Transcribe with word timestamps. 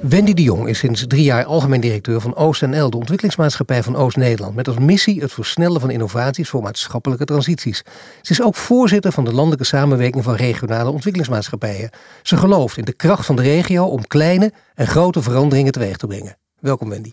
Wendy 0.00 0.34
de 0.34 0.42
Jong 0.42 0.68
is 0.68 0.78
sinds 0.78 1.06
drie 1.06 1.22
jaar 1.22 1.44
algemeen 1.44 1.80
directeur 1.80 2.20
van 2.20 2.36
OostNL, 2.36 2.90
de 2.90 2.96
ontwikkelingsmaatschappij 2.96 3.82
van 3.82 3.96
Oost-Nederland, 3.96 4.54
met 4.54 4.68
als 4.68 4.78
missie 4.78 5.20
het 5.20 5.32
versnellen 5.32 5.80
van 5.80 5.90
innovaties 5.90 6.48
voor 6.48 6.62
maatschappelijke 6.62 7.24
transities. 7.24 7.82
Ze 8.22 8.32
is 8.32 8.42
ook 8.42 8.54
voorzitter 8.54 9.12
van 9.12 9.24
de 9.24 9.32
landelijke 9.32 9.64
samenwerking 9.64 10.24
van 10.24 10.34
regionale 10.34 10.90
ontwikkelingsmaatschappijen. 10.90 11.90
Ze 12.22 12.36
gelooft 12.36 12.76
in 12.76 12.84
de 12.84 12.92
kracht 12.92 13.26
van 13.26 13.36
de 13.36 13.42
regio 13.42 13.84
om 13.84 14.06
kleine 14.06 14.52
en 14.74 14.86
grote 14.86 15.22
veranderingen 15.22 15.72
teweeg 15.72 15.96
te 15.96 16.06
brengen. 16.06 16.36
Welkom 16.58 16.88
Wendy. 16.88 17.12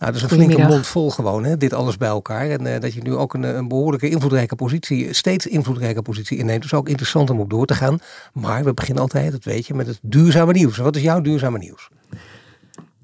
Nou, 0.00 0.12
dat 0.12 0.22
is 0.22 0.30
een 0.30 0.36
flinke 0.38 0.66
mond 0.66 0.86
vol 0.86 1.10
gewoon, 1.10 1.44
hè, 1.44 1.56
dit 1.56 1.72
alles 1.72 1.96
bij 1.96 2.08
elkaar. 2.08 2.50
En 2.50 2.66
uh, 2.66 2.80
dat 2.80 2.92
je 2.92 3.02
nu 3.02 3.14
ook 3.14 3.34
een, 3.34 3.42
een, 3.42 3.68
behoorlijke 3.68 4.08
invloedrijke 4.08 4.56
positie, 4.56 5.12
steeds 5.12 5.46
invloedrijke 5.46 6.02
positie 6.02 6.38
inneemt. 6.38 6.62
Dus 6.62 6.74
ook 6.74 6.88
interessant 6.88 7.30
om 7.30 7.40
op 7.40 7.50
door 7.50 7.66
te 7.66 7.74
gaan. 7.74 7.98
Maar 8.32 8.64
we 8.64 8.74
beginnen 8.74 9.02
altijd, 9.02 9.32
dat 9.32 9.44
weet 9.44 9.66
je, 9.66 9.74
met 9.74 9.86
het 9.86 9.98
duurzame 10.02 10.52
nieuws. 10.52 10.76
Wat 10.76 10.96
is 10.96 11.02
jouw 11.02 11.20
duurzame 11.20 11.58
nieuws? 11.58 11.88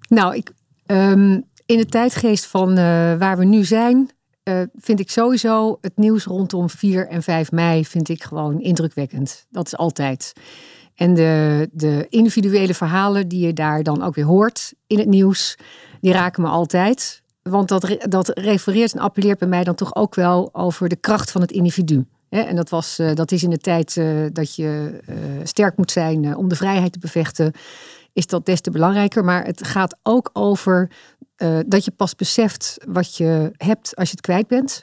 Nou, 0.09 0.35
ik, 0.35 0.51
um, 0.87 1.45
in 1.67 1.77
de 1.77 1.87
tijdgeest 1.87 2.47
van 2.47 2.71
uh, 2.71 2.77
waar 3.19 3.37
we 3.39 3.45
nu 3.45 3.65
zijn, 3.65 4.11
uh, 4.45 4.63
vind 4.77 5.01
ik 5.01 5.11
sowieso 5.11 5.79
het 5.81 5.97
nieuws 5.97 6.25
rondom 6.25 6.71
4 6.71 7.09
en 7.09 7.23
5 7.23 7.53
mei 7.53 7.85
vind 7.85 8.09
ik 8.09 8.23
gewoon 8.23 8.61
indrukwekkend. 8.61 9.47
Dat 9.51 9.67
is 9.67 9.77
altijd. 9.77 10.33
En 10.97 11.15
de, 11.15 11.69
de 11.73 12.07
individuele 12.09 12.75
verhalen 12.75 13.29
die 13.29 13.47
je 13.47 13.53
daar 13.53 13.83
dan 13.83 14.03
ook 14.03 14.15
weer 14.15 14.25
hoort 14.25 14.75
in 14.87 14.99
het 14.99 15.09
nieuws 15.09 15.57
die 16.01 16.13
raken 16.13 16.43
me 16.43 16.49
altijd. 16.49 17.23
Want 17.43 17.69
dat, 17.69 17.97
dat 17.99 18.39
refereert 18.39 18.93
en 18.93 19.01
appelleert 19.01 19.39
bij 19.39 19.49
mij 19.49 19.65
dan 19.65 19.75
toch 19.75 19.95
ook 19.95 20.15
wel 20.15 20.49
over 20.53 20.89
de 20.89 20.97
kracht 20.97 21.31
van 21.31 21.41
het 21.41 21.53
individu. 21.53 22.07
En 22.29 22.57
dat, 22.57 22.69
was, 22.69 22.99
eh, 22.99 23.15
dat 23.15 23.33
is 23.33 23.43
in 23.43 23.51
de 23.51 23.59
tijd 23.59 23.97
eh, 23.97 24.07
dat 24.33 24.55
je 24.55 25.01
eh, 25.07 25.15
sterk 25.43 25.77
moet 25.77 25.91
zijn 25.91 26.37
om 26.37 26.49
de 26.49 26.57
vrijheid 26.57 26.93
te 26.93 26.99
bevechten, 26.99 27.53
is 28.13 28.27
dat 28.27 28.47
des 28.47 28.61
te 28.61 28.71
belangrijker. 28.71 29.25
Maar 29.25 29.45
het 29.45 29.67
gaat 29.67 29.97
ook 30.03 30.31
over 30.33 30.91
dat 31.67 31.85
je 31.85 31.91
pas 31.91 32.15
beseft 32.15 32.77
wat 32.87 33.17
je 33.17 33.51
hebt 33.57 33.97
als 33.97 34.09
je 34.09 34.17
het 34.17 34.25
kwijt 34.25 34.47
bent. 34.47 34.83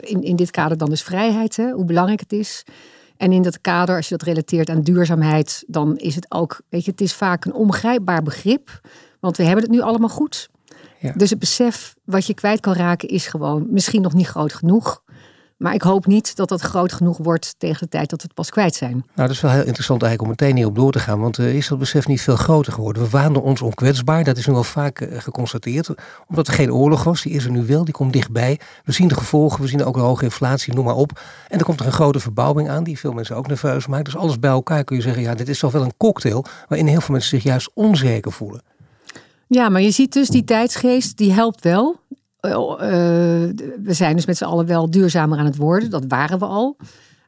in, 0.00 0.22
in 0.22 0.36
dit 0.36 0.50
kader 0.50 0.76
dan 0.76 0.88
dus 0.88 1.02
vrijheid, 1.02 1.56
hoe 1.56 1.84
belangrijk 1.84 2.20
het 2.20 2.32
is. 2.32 2.64
En 3.20 3.32
in 3.32 3.42
dat 3.42 3.60
kader, 3.60 3.96
als 3.96 4.08
je 4.08 4.16
dat 4.16 4.26
relateert 4.26 4.70
aan 4.70 4.80
duurzaamheid, 4.80 5.64
dan 5.66 5.96
is 5.96 6.14
het 6.14 6.26
ook, 6.28 6.60
weet 6.68 6.84
je, 6.84 6.90
het 6.90 7.00
is 7.00 7.14
vaak 7.14 7.44
een 7.44 7.52
ongrijpbaar 7.52 8.22
begrip. 8.22 8.80
Want 9.18 9.36
we 9.36 9.42
hebben 9.42 9.62
het 9.62 9.72
nu 9.72 9.80
allemaal 9.80 10.08
goed. 10.08 10.50
Ja. 10.98 11.12
Dus 11.16 11.30
het 11.30 11.38
besef 11.38 11.94
wat 12.04 12.26
je 12.26 12.34
kwijt 12.34 12.60
kan 12.60 12.72
raken 12.72 13.08
is 13.08 13.26
gewoon 13.26 13.66
misschien 13.70 14.02
nog 14.02 14.14
niet 14.14 14.26
groot 14.26 14.52
genoeg. 14.52 15.02
Maar 15.60 15.74
ik 15.74 15.82
hoop 15.82 16.06
niet 16.06 16.36
dat 16.36 16.48
dat 16.48 16.60
groot 16.60 16.92
genoeg 16.92 17.18
wordt 17.18 17.54
tegen 17.58 17.80
de 17.80 17.88
tijd 17.88 18.10
dat 18.10 18.20
we 18.20 18.26
het 18.26 18.34
pas 18.34 18.50
kwijt 18.50 18.74
zijn. 18.74 18.92
Nou, 18.92 19.04
dat 19.14 19.30
is 19.30 19.40
wel 19.40 19.50
heel 19.50 19.64
interessant 19.64 20.02
eigenlijk 20.02 20.32
om 20.32 20.36
meteen 20.38 20.56
hierop 20.56 20.74
door 20.74 20.92
te 20.92 20.98
gaan. 20.98 21.20
Want 21.20 21.38
uh, 21.38 21.54
is 21.54 21.68
dat 21.68 21.78
besef 21.78 22.06
niet 22.06 22.20
veel 22.20 22.36
groter 22.36 22.72
geworden? 22.72 23.02
We 23.02 23.08
waanden 23.08 23.42
ons 23.42 23.62
onkwetsbaar. 23.62 24.24
Dat 24.24 24.36
is 24.36 24.46
nu 24.46 24.54
al 24.54 24.64
vaak 24.64 25.00
uh, 25.00 25.18
geconstateerd. 25.18 25.90
Omdat 26.28 26.48
er 26.48 26.54
geen 26.54 26.72
oorlog 26.72 27.04
was. 27.04 27.22
Die 27.22 27.32
is 27.32 27.44
er 27.44 27.50
nu 27.50 27.66
wel. 27.66 27.84
Die 27.84 27.94
komt 27.94 28.12
dichtbij. 28.12 28.60
We 28.84 28.92
zien 28.92 29.08
de 29.08 29.14
gevolgen. 29.14 29.62
We 29.62 29.68
zien 29.68 29.84
ook 29.84 29.96
een 29.96 30.02
hoge 30.02 30.24
inflatie. 30.24 30.74
Noem 30.74 30.84
maar 30.84 30.94
op. 30.94 31.20
En 31.48 31.58
er 31.58 31.64
komt 31.64 31.80
er 31.80 31.86
een 31.86 31.92
grote 31.92 32.20
verbouwing 32.20 32.68
aan. 32.68 32.84
Die 32.84 32.98
veel 32.98 33.12
mensen 33.12 33.36
ook 33.36 33.46
nerveus 33.46 33.86
maakt. 33.86 34.04
Dus 34.04 34.16
alles 34.16 34.38
bij 34.38 34.50
elkaar 34.50 34.84
kun 34.84 34.96
je 34.96 35.02
zeggen. 35.02 35.22
Ja, 35.22 35.34
dit 35.34 35.48
is 35.48 35.58
toch 35.58 35.72
wel 35.72 35.82
een 35.82 35.96
cocktail. 35.96 36.44
Waarin 36.68 36.86
heel 36.86 37.00
veel 37.00 37.14
mensen 37.14 37.30
zich 37.30 37.42
juist 37.42 37.70
onzeker 37.74 38.32
voelen. 38.32 38.62
Ja, 39.46 39.68
maar 39.68 39.82
je 39.82 39.90
ziet 39.90 40.12
dus 40.12 40.28
die 40.28 40.44
tijdsgeest, 40.44 41.16
die 41.16 41.32
helpt 41.32 41.62
wel. 41.62 42.00
Uh, 42.40 42.52
we 43.82 43.92
zijn 43.92 44.16
dus 44.16 44.26
met 44.26 44.36
z'n 44.36 44.44
allen 44.44 44.66
wel 44.66 44.90
duurzamer 44.90 45.38
aan 45.38 45.44
het 45.44 45.56
worden. 45.56 45.90
Dat 45.90 46.04
waren 46.08 46.38
we 46.38 46.44
al. 46.44 46.76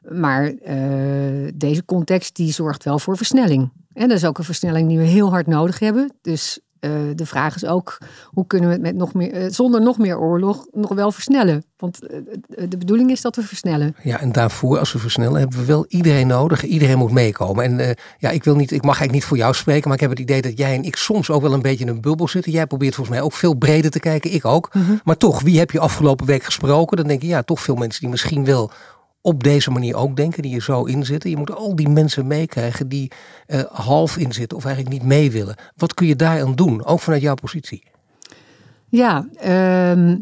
Maar 0.09 0.51
uh, 0.51 1.51
deze 1.55 1.85
context 1.85 2.35
die 2.35 2.51
zorgt 2.51 2.83
wel 2.83 2.99
voor 2.99 3.17
versnelling. 3.17 3.71
En 3.93 4.07
dat 4.07 4.17
is 4.17 4.25
ook 4.25 4.37
een 4.37 4.43
versnelling 4.43 4.87
die 4.87 4.97
we 4.97 5.03
heel 5.03 5.29
hard 5.29 5.47
nodig 5.47 5.79
hebben. 5.79 6.11
Dus 6.21 6.59
uh, 6.85 6.91
de 7.15 7.25
vraag 7.25 7.55
is 7.55 7.65
ook, 7.65 7.97
hoe 8.25 8.47
kunnen 8.47 8.67
we 8.67 8.73
het 8.73 8.83
met 8.83 8.95
nog 8.95 9.13
meer, 9.13 9.43
uh, 9.43 9.49
zonder 9.49 9.81
nog 9.81 9.97
meer 9.97 10.19
oorlog 10.19 10.67
nog 10.71 10.93
wel 10.93 11.11
versnellen? 11.11 11.63
Want 11.77 11.99
uh, 12.03 12.17
de 12.69 12.77
bedoeling 12.77 13.11
is 13.11 13.21
dat 13.21 13.35
we 13.35 13.41
versnellen. 13.41 13.95
Ja, 14.03 14.19
en 14.19 14.31
daarvoor, 14.31 14.79
als 14.79 14.93
we 14.93 14.99
versnellen, 14.99 15.39
hebben 15.39 15.59
we 15.59 15.65
wel 15.65 15.85
iedereen 15.87 16.27
nodig. 16.27 16.63
Iedereen 16.63 16.97
moet 16.97 17.11
meekomen. 17.11 17.63
En 17.63 17.95
ja, 18.17 18.29
ik, 18.29 18.43
wil 18.43 18.55
niet, 18.55 18.71
ik 18.71 18.81
mag 18.81 18.97
eigenlijk 18.97 19.11
niet 19.11 19.25
voor 19.25 19.37
jou 19.37 19.53
spreken, 19.53 19.83
maar 19.87 19.95
ik 19.95 20.01
heb 20.01 20.09
het 20.09 20.19
idee 20.19 20.41
dat 20.41 20.57
jij 20.57 20.75
en 20.75 20.83
ik 20.83 20.95
soms 20.95 21.29
ook 21.29 21.41
wel 21.41 21.53
een 21.53 21.61
beetje 21.61 21.85
in 21.85 21.91
een 21.91 22.01
bubbel 22.01 22.27
zitten. 22.27 22.51
Jij 22.51 22.67
probeert 22.67 22.95
volgens 22.95 23.15
mij 23.15 23.25
ook 23.25 23.33
veel 23.33 23.53
breder 23.53 23.91
te 23.91 23.99
kijken, 23.99 24.33
ik 24.33 24.45
ook. 24.45 24.69
Mm 24.73 24.85
-hmm. 24.85 25.01
Maar 25.03 25.17
toch, 25.17 25.41
wie 25.41 25.59
heb 25.59 25.71
je 25.71 25.79
afgelopen 25.79 26.25
week 26.25 26.43
gesproken? 26.43 26.97
Dan 26.97 27.07
denk 27.07 27.21
je, 27.21 27.27
ja, 27.27 27.41
toch 27.41 27.61
veel 27.61 27.75
mensen 27.75 28.01
die 28.01 28.09
misschien 28.09 28.45
wel 28.45 28.71
op 29.25 29.43
deze 29.43 29.71
manier 29.71 29.95
ook 29.95 30.15
denken, 30.15 30.41
die 30.41 30.55
er 30.55 30.61
zo 30.61 30.83
in 30.83 31.05
zitten. 31.05 31.29
Je 31.29 31.37
moet 31.37 31.55
al 31.55 31.75
die 31.75 31.89
mensen 31.89 32.27
meekrijgen 32.27 32.87
die 32.87 33.11
uh, 33.47 33.61
half 33.71 34.17
in 34.17 34.33
zitten 34.33 34.57
of 34.57 34.65
eigenlijk 34.65 34.95
niet 34.95 35.05
mee 35.05 35.31
willen. 35.31 35.55
Wat 35.75 35.93
kun 35.93 36.07
je 36.07 36.15
daaraan 36.15 36.55
doen, 36.55 36.85
ook 36.85 36.99
vanuit 36.99 37.21
jouw 37.21 37.35
positie? 37.35 37.83
Ja, 38.89 39.27
um, 39.91 40.19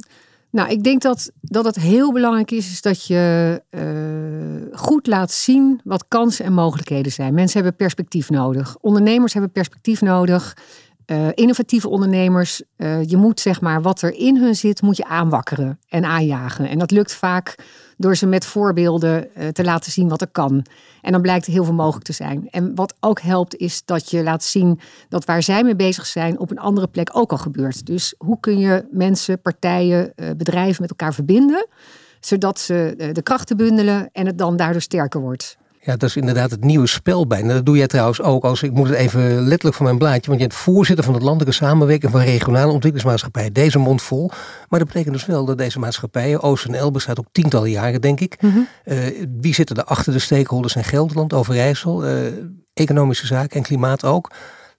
nou 0.50 0.70
ik 0.70 0.84
denk 0.84 1.02
dat, 1.02 1.32
dat 1.42 1.66
het 1.66 1.76
heel 1.76 2.14
belangrijk 2.14 2.52
is, 2.52 2.72
is 2.72 2.82
dat 2.82 3.06
je 3.06 3.62
uh, 3.70 4.78
goed 4.80 5.08
laat 5.08 5.32
zien 5.32 5.82
wat 5.84 6.06
kansen 6.08 6.46
en 6.46 6.54
mogelijkheden 6.54 7.12
zijn. 7.12 7.34
Mensen 7.34 7.62
hebben 7.62 7.78
perspectief 7.78 8.30
nodig. 8.30 8.78
Ondernemers 8.82 9.34
hebben 9.34 9.52
perspectief 9.52 10.02
nodig. 10.02 10.58
Uh, 11.06 11.28
innovatieve 11.34 11.90
ondernemers, 11.90 12.62
uh, 12.78 13.04
je 13.04 13.18
moet 13.18 13.40
zeg 13.40 13.62
maar 13.62 13.82
wat 13.82 14.02
er 14.02 14.14
in 14.14 14.38
hun 14.38 14.56
zit, 14.56 14.82
moet 14.82 14.98
je 14.98 15.06
aanwakkeren 15.06 15.80
en 15.90 16.06
aanjagen. 16.06 16.70
En 16.70 16.80
dat 16.80 16.92
lukt 16.92 17.14
vaak 17.14 17.56
door 17.98 18.16
ze 18.16 18.26
met 18.26 18.46
voorbeelden 18.46 19.28
uh, 19.38 19.48
te 19.48 19.64
laten 19.64 19.92
zien 19.92 20.10
wat 20.10 20.22
er 20.22 20.28
kan. 20.28 20.66
En 21.02 21.12
dan 21.12 21.22
blijkt 21.22 21.46
heel 21.46 21.64
veel 21.64 21.74
mogelijk 21.74 22.06
te 22.06 22.14
zijn. 22.14 22.50
En 22.50 22.76
wat 22.76 22.94
ook 23.00 23.22
helpt 23.22 23.56
is 23.56 23.86
dat 23.86 24.10
je 24.10 24.24
laat 24.24 24.44
zien 24.44 24.80
dat 25.10 25.26
waar 25.26 25.44
zij 25.44 25.64
mee 25.64 25.76
bezig 25.76 26.06
zijn 26.06 26.40
op 26.40 26.52
een 26.52 26.60
andere 26.60 26.88
plek 26.88 27.10
ook 27.14 27.32
al 27.32 27.38
gebeurt. 27.38 27.86
Dus 27.86 28.16
hoe 28.18 28.40
kun 28.40 28.60
je 28.60 28.86
mensen, 28.92 29.42
partijen, 29.42 30.14
bedrijven 30.16 30.82
met 30.82 30.90
elkaar 30.90 31.14
verbinden, 31.14 31.68
zodat 32.20 32.60
ze 32.60 33.10
de 33.14 33.22
krachten 33.22 33.58
bundelen 33.58 34.10
en 34.12 34.26
het 34.26 34.38
dan 34.38 34.56
daardoor 34.56 34.82
sterker 34.82 35.22
wordt. 35.22 35.58
Ja, 35.84 35.96
dat 35.96 36.10
is 36.10 36.16
inderdaad 36.16 36.52
het 36.52 36.64
nieuwe 36.64 36.88
spel 36.88 37.28
bijna. 37.28 37.54
Dat 37.54 37.66
doe 37.66 37.78
jij 37.78 37.88
trouwens 37.88 38.22
ook 38.22 38.44
als, 38.44 38.64
ik 38.64 38.72
moet 38.72 38.88
het 38.88 38.98
even 38.98 39.42
letterlijk 39.42 39.76
van 39.76 39.86
mijn 39.86 39.98
blaadje, 39.98 40.28
want 40.30 40.42
je 40.42 40.48
bent 40.48 40.60
voorzitter 40.60 41.06
van 41.06 41.14
het 41.14 41.24
landelijke 41.24 41.54
samenwerking 41.54 42.12
van 42.12 42.22
regionale 42.22 42.72
ontwikkelingsmaatschappijen. 42.72 43.54
Deze 43.54 43.80
mond 43.80 44.02
vol. 44.02 44.28
Maar 44.70 44.80
dat 44.80 44.88
betekent 44.88 45.14
dus 45.14 45.26
wel 45.26 45.46
dat 45.46 45.58
deze 45.58 45.80
maatschappijen, 45.80 46.44
OCNL 46.44 46.92
bestaat 46.92 47.20
ook 47.20 47.26
tientallen 47.32 47.70
jaren 47.70 48.02
denk 48.02 48.20
ik. 48.20 48.42
Mm 48.42 48.52
-hmm. 48.52 48.68
uh, 48.86 48.98
wie 49.42 49.54
zitten 49.54 49.76
er 49.76 49.84
achter 49.84 50.14
de 50.14 50.20
stakeholders 50.20 50.76
in 50.76 50.84
Gelderland, 50.84 51.34
Overijssel, 51.34 52.08
uh, 52.08 52.18
economische 52.74 53.26
zaken 53.26 53.58
en 53.58 53.64
klimaat 53.64 54.06
ook 54.06 54.32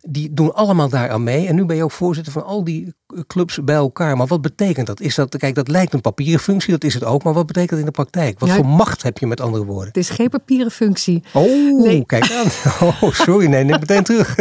die 0.09 0.33
doen 0.33 0.55
allemaal 0.55 0.89
daaraan 0.89 1.23
mee. 1.23 1.47
En 1.47 1.55
nu 1.55 1.65
ben 1.65 1.77
je 1.77 1.85
ook 1.85 1.91
voorzitter 1.91 2.33
van 2.33 2.45
al 2.45 2.65
die 2.65 2.95
clubs 3.27 3.65
bij 3.65 3.75
elkaar. 3.75 4.17
Maar 4.17 4.27
wat 4.27 4.41
betekent 4.41 4.87
dat? 4.87 5.01
Is 5.01 5.15
dat, 5.15 5.37
kijk, 5.37 5.55
dat 5.55 5.69
lijkt 5.69 5.93
een 5.93 6.01
papieren 6.01 6.41
functie, 6.41 6.73
dat 6.73 6.85
is 6.85 6.95
het 6.95 7.05
ook. 7.05 7.23
Maar 7.23 7.33
wat 7.33 7.47
betekent 7.47 7.71
dat 7.71 7.79
in 7.79 7.85
de 7.85 7.91
praktijk? 7.91 8.39
Wat 8.39 8.49
ja, 8.49 8.55
voor 8.55 8.67
macht 8.67 9.03
heb 9.03 9.19
je 9.19 9.27
met 9.27 9.41
andere 9.41 9.65
woorden? 9.65 9.87
Het 9.87 9.97
is 9.97 10.11
geen 10.11 10.29
papieren 10.29 10.71
functie. 10.71 11.23
Oh, 11.33 11.83
nee. 11.83 12.07
kijk 12.07 12.33
aan. 12.33 12.47
Oh, 13.01 13.13
sorry, 13.13 13.47
nee, 13.47 13.65
neem 13.65 13.81
meteen 13.81 14.03
terug. 14.03 14.37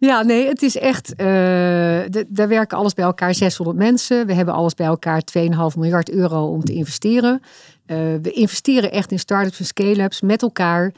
Ja, 0.00 0.22
nee, 0.22 0.46
het 0.46 0.62
is 0.62 0.76
echt. 0.76 1.10
Uh, 1.10 1.16
de, 1.16 2.26
daar 2.28 2.48
werken 2.48 2.78
alles 2.78 2.94
bij 2.94 3.04
elkaar 3.04 3.34
600 3.34 3.78
mensen. 3.78 4.26
We 4.26 4.34
hebben 4.34 4.54
alles 4.54 4.74
bij 4.74 4.86
elkaar 4.86 5.22
2,5 5.38 5.48
miljard 5.76 6.10
euro 6.10 6.46
om 6.46 6.64
te 6.64 6.72
investeren. 6.72 7.40
Uh, 7.86 7.96
we 8.22 8.30
investeren 8.30 8.92
echt 8.92 9.12
in 9.12 9.18
start-ups 9.18 9.58
en 9.58 9.64
scale-ups 9.64 10.20
met 10.20 10.42
elkaar. 10.42 10.92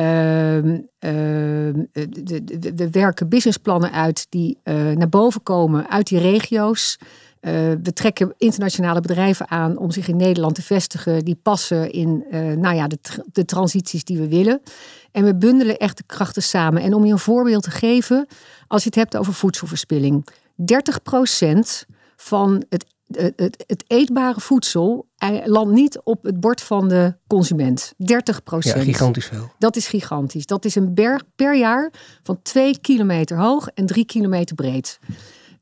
Uh, 0.00 0.56
uh, 0.56 0.82
we 2.74 2.88
werken 2.90 3.28
businessplannen 3.28 3.92
uit 3.92 4.26
die 4.28 4.58
uh, 4.64 4.90
naar 4.90 5.08
boven 5.08 5.42
komen 5.42 5.90
uit 5.90 6.06
die 6.06 6.18
regio's. 6.18 6.98
Uh, 7.00 7.52
we 7.82 7.92
trekken 7.92 8.34
internationale 8.36 9.00
bedrijven 9.00 9.50
aan 9.50 9.78
om 9.78 9.90
zich 9.90 10.08
in 10.08 10.16
Nederland 10.16 10.54
te 10.54 10.62
vestigen. 10.62 11.24
Die 11.24 11.38
passen 11.42 11.92
in 11.92 12.24
nou 12.60 12.74
ja, 12.74 12.86
de, 12.86 12.98
de 13.32 13.44
transities 13.44 14.04
die 14.04 14.18
we 14.18 14.28
willen. 14.28 14.60
En 15.12 15.24
we 15.24 15.36
bundelen 15.36 15.76
echt 15.76 15.96
de 15.96 16.04
krachten 16.06 16.42
samen. 16.42 16.82
En 16.82 16.94
om 16.94 17.04
je 17.04 17.12
een 17.12 17.18
voorbeeld 17.18 17.62
te 17.62 17.70
geven, 17.70 18.26
als 18.68 18.82
je 18.82 18.88
het 18.88 18.98
hebt 18.98 19.16
over 19.16 19.34
voedselverspilling. 19.34 20.26
30% 20.56 21.86
van 22.16 22.64
het 22.68 22.84
het, 23.12 23.32
het, 23.36 23.64
het, 23.66 23.84
eetbare 23.86 24.40
voedsel 24.40 25.06
landt 25.44 25.72
niet 25.72 26.00
op 26.04 26.22
het 26.22 26.40
bord 26.40 26.60
van 26.60 26.88
de 26.88 27.14
consument. 27.26 27.94
30 27.96 28.42
procent. 28.42 28.76
Ja, 28.76 28.82
gigantisch 28.82 29.26
veel. 29.26 29.50
Dat 29.58 29.76
is 29.76 29.88
gigantisch. 29.88 30.46
Dat 30.46 30.64
is 30.64 30.74
een 30.74 30.94
berg 30.94 31.22
per 31.36 31.56
jaar 31.56 31.92
van 32.22 32.42
2 32.42 32.78
kilometer 32.80 33.38
hoog 33.38 33.68
en 33.68 33.86
3 33.86 34.04
kilometer 34.04 34.54
breed. 34.54 34.98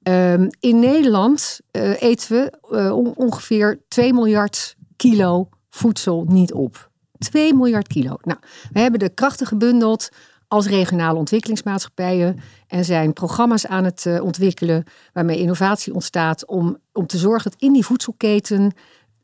Ehm, 0.03 0.49
in 0.61 0.79
Nederland 0.79 1.61
uh, 1.73 2.03
eten 2.03 2.37
we 2.37 2.53
uh, 2.71 3.17
ongeveer 3.17 3.81
2 3.89 4.13
miljard 4.13 4.77
kilo 4.97 5.49
voedsel 5.71 6.25
niet 6.29 6.53
op. 6.53 6.91
2 7.19 7.55
miljard 7.55 7.87
kilo. 7.87 8.17
Nou, 8.23 8.39
we 8.73 8.81
hebben 8.81 9.01
de 9.01 9.09
krachten 9.09 9.47
gebundeld 9.47 10.09
als 10.55 10.67
regionale 10.67 11.19
ontwikkelingsmaatschappijen 11.19 12.41
en 12.67 12.85
zijn 12.85 13.13
programma's 13.13 13.67
aan 13.67 13.85
het 13.85 14.05
uh, 14.05 14.23
ontwikkelen 14.23 14.85
waarmee 15.13 15.39
innovatie 15.39 15.95
ontstaat 15.95 16.47
om, 16.47 16.79
om 16.93 17.07
te 17.07 17.19
zorgen 17.19 17.51
dat 17.51 17.61
in 17.61 17.73
die 17.73 17.85
voedselketen 17.85 18.73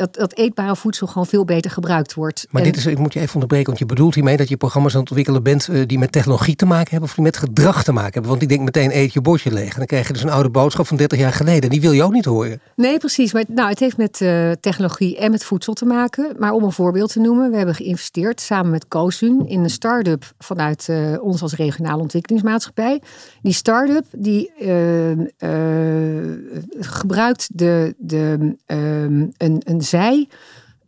dat, 0.00 0.14
dat 0.14 0.35
eetbare 0.35 0.76
voedsel 0.76 1.06
gewoon 1.06 1.26
veel 1.26 1.44
beter 1.44 1.70
gebruikt 1.70 2.14
wordt. 2.14 2.47
Maar 2.50 2.62
dit 2.62 2.76
is, 2.76 2.87
ik 2.87 2.99
moet 2.99 3.12
je 3.12 3.20
even 3.20 3.35
onderbreken, 3.35 3.67
want 3.67 3.79
je 3.79 3.87
bedoelt 3.87 4.14
hiermee 4.14 4.37
dat 4.37 4.49
je 4.49 4.56
programma's 4.56 4.94
aan 4.94 5.00
het 5.00 5.08
ontwikkelen 5.08 5.43
bent 5.43 5.69
uh, 5.69 5.87
die 5.87 5.99
met 5.99 6.12
technologie 6.12 6.56
te 6.56 6.67
maken 6.67 6.91
hebben 6.91 7.08
of 7.08 7.14
die 7.14 7.25
met 7.25 7.37
gedrag 7.37 7.85
te 7.85 7.93
maken 7.93 8.12
hebben. 8.12 8.31
Want 8.31 8.43
ik 8.43 8.49
denk 8.49 8.61
meteen 8.61 8.97
eet 8.97 9.12
je 9.12 9.20
bordje 9.20 9.52
leeg 9.52 9.73
en 9.73 9.79
dan 9.79 9.87
krijg 9.87 10.06
je 10.06 10.12
dus 10.12 10.23
een 10.23 10.31
oude 10.31 10.50
boodschap 10.50 10.87
van 10.87 10.97
30 10.97 11.19
jaar 11.19 11.32
geleden. 11.32 11.70
Die 11.70 11.81
wil 11.81 11.93
je 11.93 12.02
ook 12.02 12.12
niet 12.12 12.25
horen. 12.25 12.61
Nee, 12.76 12.99
precies. 12.99 13.32
Maar 13.32 13.44
nou, 13.49 13.69
het 13.69 13.79
heeft 13.79 13.97
met 13.97 14.20
uh, 14.20 14.50
technologie 14.61 15.19
en 15.19 15.31
met 15.31 15.44
voedsel 15.44 15.73
te 15.73 15.85
maken. 15.85 16.35
Maar 16.38 16.53
om 16.53 16.64
een 16.64 16.73
voorbeeld 16.73 17.12
te 17.12 17.20
noemen, 17.20 17.50
we 17.50 17.56
hebben 17.56 17.75
geïnvesteerd 17.75 18.41
samen 18.41 18.70
met 18.70 18.88
COSUN 18.88 19.49
in 19.49 19.62
een 19.62 19.70
start-up 19.70 20.32
vanuit 20.38 20.87
uh, 20.91 21.23
ons 21.23 21.43
als 21.43 21.55
regionale 21.55 22.03
ontwikkelingsmaatschappij. 22.03 23.00
Die 23.43 23.53
start-up 23.53 24.05
die 24.17 24.53
gebruikt 26.81 27.49
de, 27.53 27.94
de, 27.99 28.56
een, 28.67 29.32
een 29.64 29.82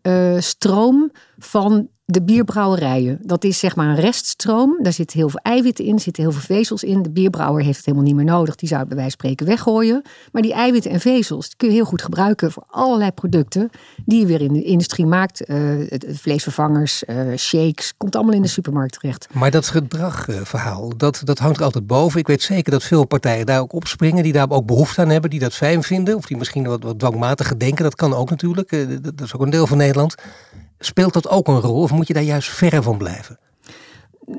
zijstroom 0.02 1.10
van 1.38 1.88
de 2.12 2.23
bierbrouwerijen. 2.23 3.19
Dat 3.23 3.44
is 3.44 3.59
zeg 3.59 3.76
maar 3.76 3.88
een 3.88 4.00
reststroom. 4.00 4.79
Daar 4.82 4.93
zit 4.93 5.12
heel 5.12 5.29
veel 5.29 5.41
eiwitten 5.43 5.85
in, 5.85 5.99
zitten 5.99 6.23
heel 6.23 6.32
veel 6.32 6.56
vezels 6.56 6.85
in. 6.85 7.03
De 7.03 7.11
bierbrouwer 7.11 7.64
heeft 7.64 7.76
het 7.76 7.87
helemaal 7.87 8.06
niet 8.06 8.17
meer 8.17 8.25
nodig. 8.25 8.55
Die 8.55 8.69
zou 8.69 8.81
het 8.81 8.88
bij 8.88 8.99
wijze 8.99 9.17
van 9.17 9.20
spreken 9.20 9.47
weggooien. 9.47 10.03
Maar 10.32 10.43
die 10.43 10.53
eiwitten 10.53 10.91
en 10.91 11.00
vezels 11.00 11.56
kun 11.56 11.69
je 11.69 11.75
heel 11.75 11.85
goed 11.85 12.03
gebruiken 12.03 12.53
voor 12.53 12.64
allerlei 12.67 13.11
producten 13.11 13.70
die 14.05 14.20
je 14.20 14.26
weer 14.26 14.41
in 14.41 14.53
de 14.53 14.62
industrie 14.62 15.06
maakt. 15.06 15.50
Uh, 15.50 15.59
vleesvervangers, 16.09 17.03
uh, 17.06 17.37
shakes, 17.37 17.94
komt 17.97 18.17
allemaal 18.17 18.35
in 18.35 18.43
de 18.43 18.49
supermarkt 18.49 18.93
terecht. 19.00 19.29
Maar 19.32 19.50
dat 19.50 19.69
gedragverhaal, 19.69 20.97
dat, 20.97 21.20
dat 21.25 21.38
hangt 21.38 21.58
er 21.58 21.65
altijd 21.65 21.87
boven. 21.87 22.20
Ik 22.20 22.26
weet 22.26 22.43
zeker 22.43 22.73
dat 22.73 22.82
veel 22.82 23.05
partijen 23.05 23.47
daar 23.47 23.61
ook 23.61 23.73
opspringen, 23.73 24.23
die 24.23 24.32
daar 24.32 24.50
ook 24.50 24.67
behoefte 24.67 25.00
aan 25.00 25.08
hebben, 25.08 25.31
die 25.31 25.41
dat 25.41 25.55
fijn 25.55 25.82
vinden. 25.82 26.17
Of 26.17 26.26
die 26.26 26.37
misschien 26.37 26.67
wat, 26.67 26.82
wat 26.82 26.99
dwangmatiger 26.99 27.58
denken. 27.58 27.85
Dat 27.85 27.94
kan 27.94 28.15
ook 28.15 28.31
natuurlijk. 28.31 28.70
Dat 29.03 29.20
is 29.20 29.35
ook 29.35 29.43
een 29.43 29.50
deel 29.50 29.67
van 29.67 29.76
Nederland. 29.76 30.15
Speelt 30.84 31.12
dat 31.12 31.29
ook 31.29 31.49
een 31.49 31.61
rol 31.61 31.82
of 31.82 31.93
moet 31.93 32.06
je 32.06 32.14
daar 32.14 32.23
juist 32.23 32.49
verre 32.49 32.82
van 32.82 32.99
blijven? 32.99 33.38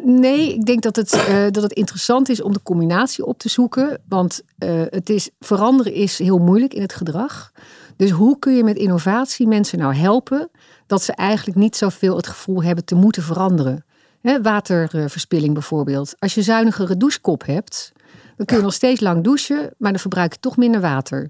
Nee, 0.04 0.54
ik 0.54 0.66
denk 0.66 0.82
dat 0.82 0.96
het, 0.96 1.14
uh, 1.30 1.44
dat 1.50 1.64
het 1.64 1.74
interessant 1.74 2.30
is 2.30 2.42
om 2.42 2.54
de 2.54 2.64
combinatie 2.64 3.26
op 3.26 3.38
te 3.38 3.50
zoeken. 3.50 4.02
Want 4.08 4.42
uh, 4.60 4.82
het 4.90 5.10
is, 5.10 5.30
veranderen 5.40 5.94
is 5.94 6.20
heel 6.20 6.38
moeilijk 6.38 6.74
in 6.74 6.82
het 6.82 6.94
gedrag. 6.94 7.52
Dus 7.96 8.10
hoe 8.10 8.40
kun 8.40 8.56
je 8.56 8.64
met 8.64 8.78
innovatie 8.78 9.48
mensen 9.48 9.78
nou 9.78 9.96
helpen 9.96 10.50
dat 10.88 11.04
ze 11.04 11.14
eigenlijk 11.14 11.58
niet 11.58 11.76
zoveel 11.76 12.16
het 12.16 12.28
gevoel 12.28 12.64
hebben 12.64 12.86
te 12.86 12.96
moeten 12.96 13.24
veranderen? 13.24 13.86
He, 14.22 14.42
waterverspilling 14.42 15.54
bijvoorbeeld. 15.54 16.16
Als 16.20 16.34
je 16.34 16.42
zuinigere 16.42 16.98
douchekop 16.98 17.46
hebt, 17.46 17.92
dan 18.38 18.46
kun 18.46 18.58
je 18.58 18.64
nog 18.64 18.74
steeds 18.74 19.00
lang 19.00 19.24
douchen, 19.24 19.74
maar 19.78 19.92
dan 19.92 20.00
verbruik 20.00 20.34
je 20.34 20.40
toch 20.40 20.58
minder 20.58 20.82
water 20.82 21.30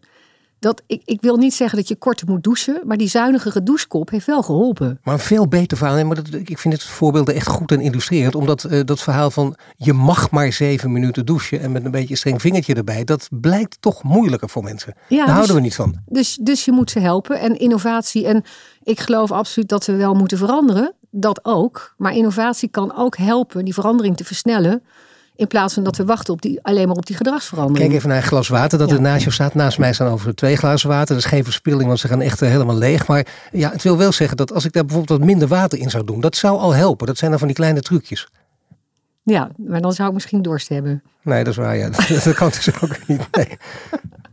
dat, 0.64 0.82
ik, 0.88 1.02
ik 1.06 1.22
wil 1.22 1.38
niet 1.38 1.54
zeggen 1.54 1.78
dat 1.78 1.88
je 1.88 1.96
korter 1.96 2.28
moet 2.30 2.44
douchen, 2.44 2.82
maar 2.84 2.98
die 2.98 3.08
zuinigere 3.08 3.64
douchekop 3.64 4.10
heeft 4.10 4.26
wel 4.26 4.44
geholpen. 4.44 5.00
Maar 5.04 5.14
een 5.14 5.20
veel 5.20 5.48
beter 5.48 5.78
verhaal. 5.78 6.06
Maar 6.06 6.16
dat, 6.16 6.34
ik 6.34 6.60
vind 6.60 6.74
het 6.74 6.84
voorbeelden 6.84 7.36
echt 7.36 7.48
goed 7.48 7.72
en 7.72 7.82
illustrerend. 7.82 8.36
Omdat 8.36 8.64
uh, 8.64 8.80
dat 8.86 9.02
verhaal 9.02 9.32
van 9.32 9.56
je 9.78 9.94
mag 9.94 10.32
maar 10.32 10.54
zeven 10.54 10.92
minuten 10.92 11.26
douchen 11.26 11.62
en 11.62 11.72
met 11.72 11.86
een 11.86 11.92
beetje 11.92 12.16
streng 12.16 12.42
vingertje 12.42 12.74
erbij, 12.74 13.04
dat 13.04 13.28
blijkt 13.32 13.78
toch 13.80 14.04
moeilijker 14.04 14.50
voor 14.50 14.64
mensen. 14.64 14.94
Ja, 15.08 15.18
Daar 15.18 15.26
dus, 15.26 15.34
houden 15.34 15.56
we 15.56 15.62
niet 15.62 15.76
van. 15.76 15.96
Dus, 16.06 16.38
dus 16.42 16.66
je 16.66 16.72
moet 16.72 16.92
ze 16.92 17.00
helpen. 17.00 17.40
En 17.40 17.60
innovatie. 17.60 18.28
En 18.28 18.44
ik 18.84 19.00
geloof 19.00 19.32
absoluut 19.32 19.70
dat 19.70 19.86
we 19.86 19.96
wel 19.96 20.14
moeten 20.14 20.38
veranderen. 20.38 20.94
Dat 21.12 21.46
ook. 21.46 21.94
Maar 21.98 22.14
innovatie 22.14 22.70
kan 22.70 22.96
ook 22.96 23.18
helpen 23.18 23.66
die 23.66 23.74
verandering 23.74 24.18
te 24.18 24.24
versnellen. 24.24 24.84
In 25.36 25.48
plaats 25.48 25.74
van 25.74 25.84
dat 25.84 25.98
we 25.98 26.06
wachten 26.06 26.34
op 26.34 26.42
die, 26.42 26.60
alleen 26.62 26.88
maar 26.88 26.96
op 26.96 27.06
die 27.06 27.16
gedragsverandering. 27.16 27.80
Kijk 27.80 27.94
even 27.94 28.10
naar 28.10 28.18
een 28.18 28.24
glas 28.24 28.48
water 28.48 28.78
dat 28.78 28.92
er 28.92 29.02
naast 29.02 29.24
je 29.24 29.32
staat. 29.32 29.54
Naast 29.54 29.80
mij 29.80 29.94
staan 29.94 30.08
over 30.08 30.36
twee 30.36 30.56
glazen 30.56 30.90
water. 30.90 31.16
Dat 31.16 31.24
is 31.24 31.30
geen 31.30 31.44
verspilling, 31.44 31.88
want 31.88 32.00
ze 32.00 32.08
gaan 32.08 32.22
echt 32.22 32.40
helemaal 32.40 32.78
leeg. 32.78 33.08
Maar 33.08 33.28
ja, 33.52 33.72
het 33.72 33.84
wil 33.84 33.98
wel 33.98 34.12
zeggen 34.12 34.38
dat 34.38 34.54
als 34.54 34.66
ik 34.66 34.74
daar 34.74 34.86
bijvoorbeeld 34.86 35.20
wat 35.20 35.28
minder 35.28 35.48
water 35.48 35.80
in 35.80 35.90
zou 35.90 36.04
doen, 36.04 36.22
dat 36.22 36.36
zou 36.36 36.58
al 36.58 36.76
helpen. 36.76 37.08
Dat 37.08 37.18
zijn 37.18 37.30
dan 37.30 37.40
van 37.40 37.48
die 37.48 37.58
kleine 37.58 37.82
trucjes. 37.82 38.28
Ja, 39.24 39.52
maar 39.58 39.82
dan 39.82 39.94
zou 39.94 40.08
ik 40.08 40.14
misschien 40.14 40.42
dorst 40.42 40.70
hebben. 40.70 41.04
Nee, 41.22 41.44
dat 41.44 41.54
is 41.54 41.60
waar. 41.60 41.78
Ja. 41.78 41.90
dat 42.24 42.34
kan 42.34 42.50
dus 42.50 42.82
ook 42.82 43.08
niet. 43.08 43.28
Nee. 43.32 43.58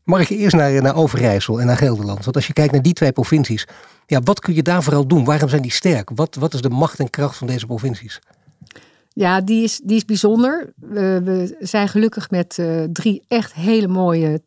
Mag 0.04 0.20
ik 0.20 0.28
eerst 0.28 0.56
naar, 0.56 0.82
naar 0.82 0.96
Overijssel 0.96 1.60
en 1.60 1.66
naar 1.66 1.76
Gelderland? 1.76 2.24
Want 2.24 2.36
als 2.36 2.46
je 2.46 2.52
kijkt 2.52 2.72
naar 2.72 2.82
die 2.82 2.92
twee 2.92 3.12
provincies, 3.12 3.66
ja, 4.06 4.20
wat 4.20 4.40
kun 4.40 4.54
je 4.54 4.62
daar 4.62 4.82
vooral 4.82 5.06
doen? 5.06 5.24
Waarom 5.24 5.48
zijn 5.48 5.62
die 5.62 5.72
sterk? 5.72 6.10
Wat, 6.14 6.34
wat 6.34 6.54
is 6.54 6.60
de 6.60 6.68
macht 6.68 6.98
en 6.98 7.10
kracht 7.10 7.36
van 7.36 7.46
deze 7.46 7.66
provincies? 7.66 8.20
Ja, 9.12 9.40
die 9.40 9.62
is, 9.62 9.80
die 9.84 9.96
is 9.96 10.04
bijzonder. 10.04 10.72
We, 10.76 11.20
we 11.24 11.56
zijn 11.58 11.88
gelukkig 11.88 12.30
met 12.30 12.56
uh, 12.58 12.84
drie 12.92 13.22
echt 13.28 13.54
hele 13.54 13.88
mooie 13.88 14.42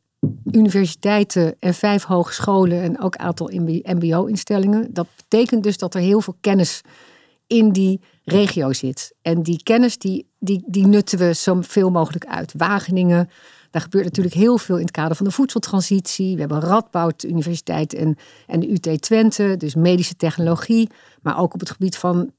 universiteiten 0.52 1.56
en 1.60 1.74
vijf 1.74 2.04
hogescholen 2.04 2.82
en 2.82 3.02
ook 3.02 3.14
een 3.14 3.20
aantal 3.20 3.50
MBO-instellingen. 3.84 4.94
Dat 4.94 5.08
betekent 5.16 5.64
dus 5.64 5.78
dat 5.78 5.96
er 5.96 6.02
heel 6.02 6.22
veel 6.22 6.36
kennis 6.42 6.82
in 7.48 7.72
die 7.72 8.02
regio 8.24 8.74
zit. 8.74 9.14
En 9.22 9.44
die 9.44 9.64
kennis 9.64 9.98
die, 9.98 10.28
die, 10.40 10.64
die 10.66 10.88
nutten 10.88 11.20
we 11.20 11.34
zo 11.34 11.62
veel 11.62 11.90
mogelijk 11.90 12.26
uit. 12.26 12.54
Wageningen, 12.58 13.30
daar 13.72 13.82
gebeurt 13.82 14.04
natuurlijk 14.04 14.36
heel 14.36 14.58
veel 14.58 14.76
in 14.76 14.82
het 14.82 14.92
kader 14.92 15.16
van 15.16 15.26
de 15.26 15.32
voedseltransitie. 15.32 16.34
We 16.34 16.40
hebben 16.40 16.60
Radboud 16.60 17.24
Universiteit 17.24 17.94
en, 17.94 18.18
en 18.48 18.60
de 18.60 18.72
UT 18.72 19.02
Twente, 19.02 19.56
dus 19.58 19.76
medische 19.76 20.16
technologie. 20.16 20.90
Maar 21.22 21.40
ook 21.40 21.54
op 21.54 21.60
het 21.60 21.72
gebied 21.72 21.98
van 21.98 22.32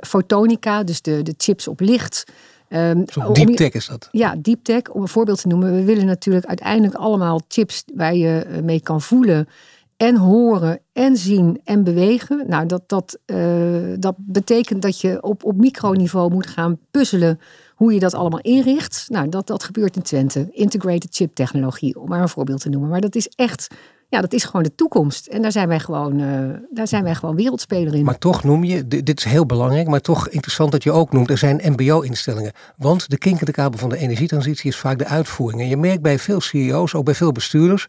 fotonica, 0.00 0.82
dus 0.82 1.02
de, 1.02 1.22
de 1.22 1.34
chips 1.36 1.68
op 1.68 1.80
licht. 1.80 2.24
Um, 2.68 3.04
deep 3.32 3.56
tech 3.56 3.72
is 3.72 3.86
dat? 3.86 4.08
Ja, 4.10 4.34
deep 4.38 4.64
tech. 4.64 4.82
Om 4.82 5.02
een 5.02 5.08
voorbeeld 5.08 5.40
te 5.40 5.48
noemen. 5.48 5.74
We 5.74 5.84
willen 5.84 6.06
natuurlijk 6.06 6.46
uiteindelijk 6.46 6.94
allemaal 6.94 7.40
chips 7.48 7.84
waar 7.94 8.14
je 8.14 8.38
eh, 8.38 8.62
mee 8.62 8.80
kan 8.80 9.00
voelen 9.00 9.48
en 9.96 10.16
horen 10.16 10.80
en 10.92 11.16
zien 11.16 11.60
en 11.64 11.84
bewegen. 11.84 12.44
Nou, 12.48 12.66
dat, 12.66 12.82
dat, 12.86 13.18
uh, 13.26 13.94
dat 13.98 14.14
betekent 14.18 14.82
dat 14.82 15.00
je 15.00 15.22
op, 15.22 15.44
op 15.44 15.56
microniveau 15.56 16.32
moet 16.32 16.46
gaan 16.46 16.78
puzzelen 16.90 17.40
hoe 17.74 17.92
je 17.92 18.00
dat 18.00 18.14
allemaal 18.14 18.40
inricht. 18.40 19.06
Nou, 19.08 19.28
dat, 19.28 19.46
dat 19.46 19.64
gebeurt 19.64 19.96
in 19.96 20.02
Twente. 20.02 20.48
Integrated 20.50 21.14
chip 21.14 21.34
technologie, 21.34 22.00
om 22.00 22.08
maar 22.08 22.20
een 22.20 22.28
voorbeeld 22.28 22.60
te 22.60 22.68
noemen. 22.68 22.90
Maar 22.90 23.00
dat 23.00 23.14
is 23.14 23.28
echt 23.28 23.68
ja, 24.16 24.22
dat 24.22 24.32
is 24.32 24.44
gewoon 24.44 24.62
de 24.62 24.74
toekomst. 24.74 25.26
En 25.26 25.42
daar 25.42 25.52
zijn 25.52 25.68
wij 25.68 25.80
gewoon, 25.80 26.20
uh, 26.20 26.54
daar 26.70 26.88
zijn 26.88 27.04
wij 27.04 27.14
gewoon 27.14 27.36
wereldspeler 27.36 27.94
in. 27.94 28.04
Maar 28.04 28.18
toch 28.18 28.44
noem 28.44 28.64
je, 28.64 28.86
dit 28.88 29.18
is 29.18 29.24
heel 29.24 29.46
belangrijk, 29.46 29.88
maar 29.88 30.00
toch 30.00 30.28
interessant 30.28 30.72
dat 30.72 30.82
je 30.82 30.92
ook 30.92 31.12
noemt, 31.12 31.30
er 31.30 31.38
zijn 31.38 31.60
MBO-instellingen. 31.64 32.52
Want 32.76 33.10
de 33.10 33.18
kinkende 33.18 33.52
kabel 33.52 33.78
van 33.78 33.88
de 33.88 33.96
energietransitie 33.96 34.70
is 34.70 34.76
vaak 34.76 34.98
de 34.98 35.06
uitvoering. 35.06 35.60
En 35.60 35.68
je 35.68 35.76
merkt 35.76 36.02
bij 36.02 36.18
veel 36.18 36.40
CEO's, 36.40 36.94
ook 36.94 37.04
bij 37.04 37.14
veel 37.14 37.32
bestuurders, 37.32 37.86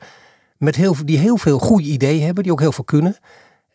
met 0.57 0.75
heel, 0.75 0.95
die 1.05 1.17
heel 1.17 1.37
veel 1.37 1.59
goede 1.59 1.87
ideeën 1.87 2.25
hebben, 2.25 2.43
die 2.43 2.51
ook 2.51 2.59
heel 2.59 2.71
veel 2.71 2.83
kunnen. 2.83 3.17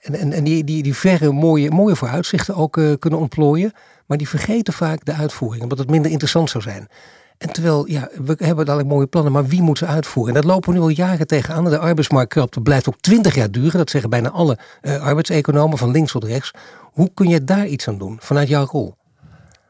En, 0.01 0.15
en, 0.15 0.33
en 0.33 0.45
die, 0.45 0.65
die, 0.65 0.83
die 0.83 0.95
verre 0.95 1.33
mooie, 1.33 1.71
mooie 1.71 1.97
vooruitzichten 1.97 2.55
ook 2.55 2.77
uh, 2.77 2.93
kunnen 2.99 3.19
ontplooien. 3.19 3.73
Maar 4.07 4.19
die 4.19 4.29
vergeten 4.29 4.73
vaak 4.73 5.05
de 5.05 5.13
uitvoering, 5.13 5.63
omdat 5.63 5.79
het 5.79 5.91
minder 5.91 6.11
interessant 6.11 6.51
zou 6.51 6.63
zijn. 6.63 6.89
En 7.39 7.53
terwijl, 7.53 7.89
ja, 7.89 8.09
we 8.25 8.35
hebben 8.39 8.65
dadelijk 8.65 8.93
mooie 8.93 9.07
plannen, 9.07 9.33
maar 9.33 9.47
wie 9.47 9.63
moet 9.63 9.79
ze 9.79 9.87
uitvoeren? 9.87 10.35
En 10.35 10.41
dat 10.41 10.51
lopen 10.51 10.69
we 10.73 10.79
nu 10.79 10.83
al 10.83 10.89
jaren 10.89 11.27
tegenaan. 11.27 11.65
De 11.65 11.79
arbeidsmarktkrapte 11.79 12.61
blijft 12.61 12.89
ook 12.89 13.01
twintig 13.01 13.35
jaar 13.35 13.51
duren. 13.51 13.79
Dat 13.79 13.91
zeggen 13.91 14.11
bijna 14.11 14.31
alle 14.31 14.59
uh, 14.83 15.03
arbeidseconomen, 15.03 15.79
van 15.79 15.91
links 15.91 16.13
tot 16.13 16.25
rechts. 16.25 16.51
Hoe 16.81 17.11
kun 17.15 17.29
je 17.29 17.45
daar 17.45 17.67
iets 17.67 17.89
aan 17.89 17.99
doen, 17.99 18.17
vanuit 18.21 18.49
jouw 18.49 18.67
rol? 18.67 18.95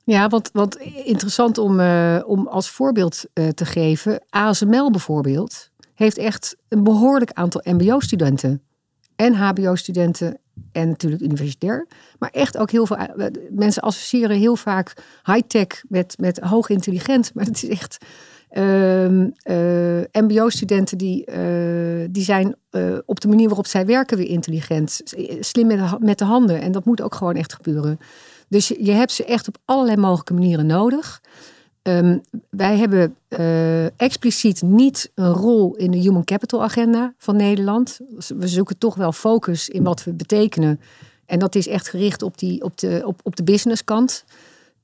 Ja, 0.05 0.29
wat, 0.29 0.51
wat 0.53 0.77
interessant 1.05 1.59
om, 1.59 1.81
uh, 1.81 2.21
om 2.27 2.47
als 2.47 2.71
voorbeeld 2.71 3.25
uh, 3.35 3.49
te 3.49 3.65
geven. 3.65 4.23
ASML 4.31 4.91
bijvoorbeeld 4.91 5.71
heeft 5.95 6.19
echt 6.19 6.57
een 6.69 6.85
behoorlijk 6.85 7.33
aantal 7.33 7.61
mbo-studenten. 7.65 8.63
En 9.23 9.35
hbo-studenten 9.35 10.39
en 10.73 10.89
natuurlijk 10.89 11.23
universitair. 11.23 11.87
Maar 12.19 12.31
echt 12.31 12.57
ook 12.57 12.71
heel 12.71 12.87
veel. 12.87 12.97
Eh, 12.97 13.27
mensen 13.51 13.83
associëren 13.83 14.39
heel 14.39 14.57
vaak 14.57 14.93
high-tech 15.25 15.83
met, 15.89 16.15
met 16.19 16.39
hoog 16.39 16.69
intelligent. 16.69 17.35
Maar 17.35 17.45
het 17.45 17.63
is 17.63 17.69
echt. 17.69 17.99
Uh, 18.53 19.05
uh, 19.05 19.31
MBO-studenten 20.13 20.99
die, 20.99 21.31
uh, 21.31 22.07
die 22.11 22.23
zijn 22.23 22.57
op 23.05 23.21
de 23.21 23.29
manier 23.29 23.47
waarop 23.47 23.67
zij 23.67 23.87
werken 23.87 24.17
weer 24.17 24.29
intelligent. 24.29 25.01
Slim 25.41 25.67
met 25.67 25.79
de, 25.79 25.97
met 25.99 26.19
de 26.19 26.25
handen. 26.25 26.61
En 26.61 26.73
dat 26.73 26.85
moet 26.85 27.01
ook 27.01 27.15
gewoon 27.15 27.37
echt 27.37 27.53
gebeuren. 27.53 27.99
Dus 28.49 28.69
je 28.69 28.93
hebt 28.93 29.13
ze 29.13 29.25
echt 29.25 29.49
op 29.49 29.57
allerlei 29.65 29.97
mogelijke 29.97 30.35
manieren 30.35 30.67
nodig. 30.67 31.21
Um, 31.83 32.21
wij 32.51 32.77
hebben 32.77 33.17
uh, 33.29 33.85
expliciet 34.01 34.63
niet 34.63 35.11
een 35.15 35.33
rol 35.33 35.77
in 35.77 35.91
de 35.91 35.99
Human 35.99 36.25
Capital 36.25 36.63
Agenda 36.63 37.15
van 37.19 37.37
Nederland. 37.37 38.01
We 38.37 38.49
zoeken 38.49 38.79
toch 38.79 38.95
wel 38.95 39.13
focus 39.13 39.69
in 39.69 39.83
wat 39.83 40.05
we 40.05 40.13
betekenen. 40.13 40.81
En 41.27 41.39
dat 41.39 41.55
is 41.55 41.69
echt 41.69 41.89
gericht 41.89 42.23
op, 42.23 42.39
die, 42.39 42.63
op, 42.63 42.79
de, 42.79 43.03
op, 43.05 43.21
op 43.23 43.37
de 43.37 43.43
businesskant. 43.43 44.25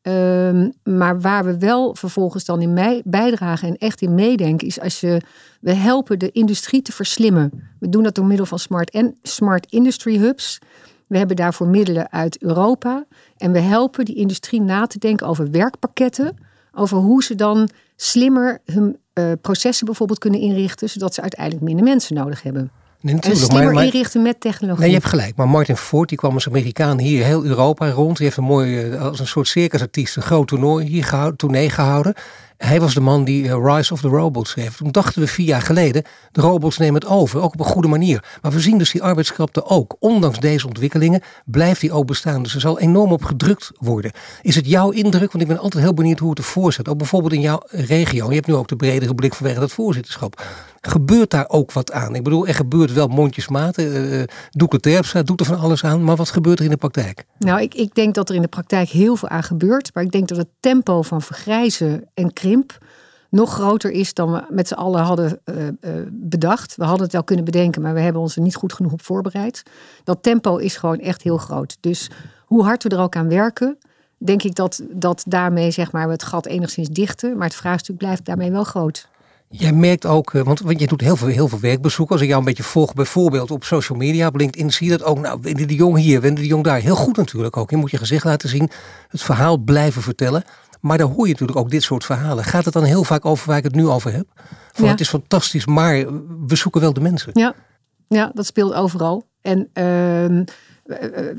Ehm, 0.03 0.71
maar 0.83 1.21
waar 1.21 1.45
we 1.45 1.59
wel 1.59 1.95
vervolgens 1.95 2.45
dan 2.45 2.61
in 2.61 2.73
mij 2.73 3.03
bijdragen 3.05 3.69
en 3.69 3.77
echt 3.77 4.01
in 4.01 4.15
meedenken, 4.15 4.67
is 4.67 4.81
als 4.81 5.01
je, 5.01 5.21
we 5.61 5.73
helpen 5.73 6.19
de 6.19 6.31
industrie 6.31 6.83
te 6.83 6.93
verslimmen. 6.93 7.71
We 7.81 7.89
doen 7.89 8.03
dat 8.03 8.15
door 8.15 8.27
middel 8.27 8.47
van 8.47 8.59
smart, 8.59 8.91
en, 8.91 9.19
smart 9.23 9.67
industry 9.73 10.19
hubs. 10.19 10.59
We 11.07 11.19
hebben 11.19 11.37
daarvoor 11.37 11.67
middelen 11.67 12.13
uit 12.13 12.43
Europa. 12.43 13.07
En 13.37 13.53
we 13.53 13.61
helpen 13.61 14.05
die 14.05 14.17
industrie 14.17 14.61
na 14.61 14.87
te 14.87 14.99
denken 14.99 15.27
over 15.27 15.51
werkpakketten. 15.51 16.47
Over 16.79 16.97
hoe 16.97 17.23
ze 17.23 17.35
dan 17.35 17.69
slimmer 17.97 18.61
hun 18.65 18.97
uh, 19.15 19.33
processen 19.41 19.87
bijvoorbeeld 19.87 20.19
kunnen 20.19 20.41
inrichten, 20.41 20.91
zodat 20.91 21.15
ze 21.15 21.21
uiteindelijk 21.21 21.65
minder 21.65 21.85
mensen 21.85 22.15
nodig 22.15 22.43
hebben. 22.43 22.71
Nee, 23.01 23.15
natuurlijk. 23.15 23.43
En 23.43 23.49
slimmer 23.49 23.75
maar, 23.75 23.85
inrichten 23.85 24.23
met 24.23 24.41
technologie. 24.41 24.81
Nee, 24.81 24.91
je 24.91 24.97
hebt 24.97 25.09
gelijk. 25.09 25.37
Maar 25.37 25.49
Martin 25.49 25.77
Ford, 25.77 26.09
die 26.09 26.19
kwam 26.19 26.35
als 26.35 26.49
Amerikaan 26.49 26.99
hier 26.99 27.25
heel 27.25 27.45
Europa 27.45 27.91
rond. 27.91 28.17
Die 28.17 28.27
heeft 28.27 28.39
een 28.39 28.45
mooi, 28.45 28.91
eh, 28.91 29.03
als 29.03 29.21
een 29.21 29.27
soort 29.27 29.49
circusartiest, 29.49 30.17
een 30.17 30.23
groot 30.23 30.49
toernooi 30.49 30.87
hier 30.87 31.05
gehouden, 31.05 31.37
tournee 31.37 31.71
gehouden. 31.71 32.15
Hij 32.59 32.81
was 32.81 32.95
de 32.95 33.01
man 33.01 33.25
die 33.25 33.49
eh, 33.49 33.75
Rise 33.75 33.93
of 33.93 34.01
the 34.01 34.09
Robots 34.09 34.51
schreef. 34.51 34.77
Toen 34.77 34.91
dachten 34.91 35.21
we 35.21 35.27
vier 35.27 35.47
jaar 35.47 35.63
geleden, 35.63 36.03
de 36.33 36.41
robots 36.41 36.79
nemen 36.79 37.01
het 37.01 37.11
over, 37.11 37.41
ook 37.41 37.53
op 37.53 37.61
een 37.61 37.67
goede 37.67 37.89
manier. 37.89 38.25
Maar 38.43 38.53
we 38.53 38.61
zien 38.61 38.79
dus 38.79 38.91
die 38.91 39.03
arbeidskrapte 39.03 39.65
ook. 39.65 39.97
Ondanks 39.99 40.39
deze 40.39 40.67
ontwikkelingen 40.67 41.23
blijft 41.45 41.81
die 41.81 41.93
ook 41.93 42.07
bestaan. 42.07 42.43
Dus 42.43 42.55
er 42.55 42.61
zal 42.61 42.79
enorm 42.79 43.13
op 43.13 43.25
gedrukt 43.25 43.71
worden. 43.79 44.13
Is 44.43 44.55
het 44.55 44.67
jouw 44.67 44.91
indruk, 44.91 45.33
want 45.33 45.43
ik 45.43 45.49
ben 45.51 45.59
altijd 45.59 45.83
heel 45.83 45.95
benieuwd 45.95 46.19
hoe 46.19 46.31
het 46.31 46.39
ervoor 46.39 46.73
zit. 46.73 46.89
Ook 46.89 46.99
bijvoorbeeld 46.99 47.33
in 47.33 47.41
jouw 47.41 47.63
regio. 47.67 48.29
Je 48.29 48.35
hebt 48.35 48.47
nu 48.47 48.55
ook 48.55 48.69
de 48.69 48.77
bredere 48.77 49.15
blik 49.15 49.35
vanwege 49.35 49.61
dat 49.61 49.73
voorzitterschap. 49.73 50.43
Gebeurt 50.81 51.31
daar 51.31 51.49
ook 51.49 51.73
wat 51.73 51.93
aan? 51.93 52.15
Ik 52.15 52.23
bedoel, 52.23 52.47
er 52.47 52.55
gebeurt 52.55 52.93
wel 52.93 53.09
mondjesmaat. 53.09 53.79
Uh, 53.79 54.23
Doeke 54.51 54.81
Terpstra 54.81 55.23
doet 55.23 55.41
er 55.41 55.47
van 55.47 55.59
alles 55.59 55.85
aan. 55.85 56.05
Maar 56.05 56.17
wat 56.17 56.31
gebeurt 56.31 56.59
er 56.59 56.65
in 56.65 56.71
de 56.71 56.77
praktijk? 56.77 57.25
Nou, 57.39 57.61
ik, 57.61 57.75
ik 57.75 57.95
denk 57.95 58.15
dat 58.15 58.29
er 58.29 58.35
in 58.35 58.43
de 58.43 58.49
praktijk 58.49 58.89
heel 58.89 59.17
veel 59.17 59.29
aan 59.29 59.43
gebeurt. 59.43 59.91
Maar 59.95 60.05
ik 60.05 60.11
denk 60.11 60.29
dat 60.29 60.39
het 60.39 60.49
tempo 60.61 61.03
van 61.03 61.23
vergrijzen 61.23 62.09
en 62.15 62.33
nog 63.31 63.53
groter 63.53 63.91
is 63.91 64.15
dan 64.15 64.33
we 64.33 64.45
met 64.49 64.69
z'n 64.69 64.75
allen 64.75 65.03
hadden 65.03 65.41
uh, 65.45 65.67
uh, 65.67 65.71
bedacht. 66.11 66.77
We 66.77 66.85
hadden 66.85 67.03
het 67.03 67.13
wel 67.13 67.25
kunnen 67.25 67.45
bedenken, 67.45 67.83
maar 67.83 67.95
we 67.95 68.01
hebben 68.01 68.23
ons 68.23 68.37
er 68.37 68.43
niet 68.43 68.55
goed 68.55 68.73
genoeg 68.73 68.93
op 68.93 69.03
voorbereid. 69.03 69.63
Dat 70.05 70.23
tempo 70.23 70.57
is 70.57 70.77
gewoon 70.77 70.99
echt 70.99 71.23
heel 71.23 71.39
groot. 71.39 71.77
Dus 71.81 72.11
hoe 72.45 72.65
hard 72.65 72.83
we 72.83 72.89
er 72.89 73.01
ook 73.01 73.17
aan 73.17 73.29
werken, 73.29 73.79
denk 74.19 74.43
ik 74.43 74.55
dat, 74.55 74.83
dat 74.91 75.25
daarmee 75.27 75.71
zeg 75.71 75.93
maar, 75.93 76.07
we 76.07 76.13
het 76.13 76.23
gat 76.23 76.47
enigszins 76.47 76.89
dichten. 76.89 77.37
Maar 77.37 77.47
het 77.47 77.57
vraagstuk 77.57 77.97
blijft 77.97 78.25
daarmee 78.25 78.51
wel 78.51 78.65
groot. 78.65 79.09
Jij 79.51 79.73
merkt 79.73 80.07
ook, 80.07 80.35
eh, 80.35 80.43
want, 80.43 80.61
want 80.61 80.81
je 80.81 80.87
doet 80.87 81.01
heel 81.01 81.17
veel, 81.17 81.29
heel 81.29 81.49
veel 81.49 81.61
werkbezoeken. 81.61 82.15
Als 82.15 82.23
ik 82.23 82.29
jou 82.29 82.41
een 82.41 82.47
beetje 82.47 82.63
volg, 82.63 82.95
bijvoorbeeld 82.95 83.51
op 83.51 83.65
social 83.65 83.99
media, 83.99 84.27
op 84.27 84.37
LinkedIn, 84.37 84.73
zie 84.73 84.91
je 84.91 84.99
dat 84.99 85.07
ook. 85.07 85.19
Nou, 85.19 85.39
Wendy 85.43 85.67
de 85.67 85.75
Jong 85.75 85.97
hier, 85.99 86.21
Wendy 86.21 86.41
de 86.41 86.47
Jong 86.47 86.65
daar. 86.65 86.81
Heel 86.81 86.97
goed 86.97 87.17
natuurlijk 87.17 87.57
ook. 87.57 87.71
Je 87.71 87.77
moet 87.77 87.91
je 87.91 87.97
gezicht 87.97 88.25
laten 88.25 88.49
zien, 88.49 88.71
het 89.09 89.23
verhaal 89.23 89.57
blijven 89.57 90.03
vertellen. 90.03 90.45
Maar 90.81 90.99
daar 90.99 91.07
hoor 91.07 91.27
je 91.27 91.33
natuurlijk 91.33 91.59
ook 91.59 91.71
dit 91.71 91.83
soort 91.83 92.05
verhalen. 92.05 92.45
Gaat 92.45 92.65
het 92.65 92.75
dan 92.75 92.85
heel 92.85 93.05
vaak 93.05 93.25
over 93.25 93.47
waar 93.47 93.57
ik 93.57 93.65
het 93.65 93.75
nu 93.75 93.89
over 93.89 94.13
heb? 94.13 94.27
Van 94.73 94.85
ja. 94.85 94.91
het 94.91 95.01
is 95.01 95.09
fantastisch, 95.09 95.67
maar 95.67 95.95
we 96.47 96.57
zoeken 96.57 96.81
wel 96.81 96.93
de 96.93 97.01
mensen. 97.01 97.31
Ja, 97.35 97.55
ja 98.09 98.31
dat 98.35 98.47
speelt 98.47 98.75
overal. 98.75 99.27
En 99.41 99.69
uh, 99.75 100.43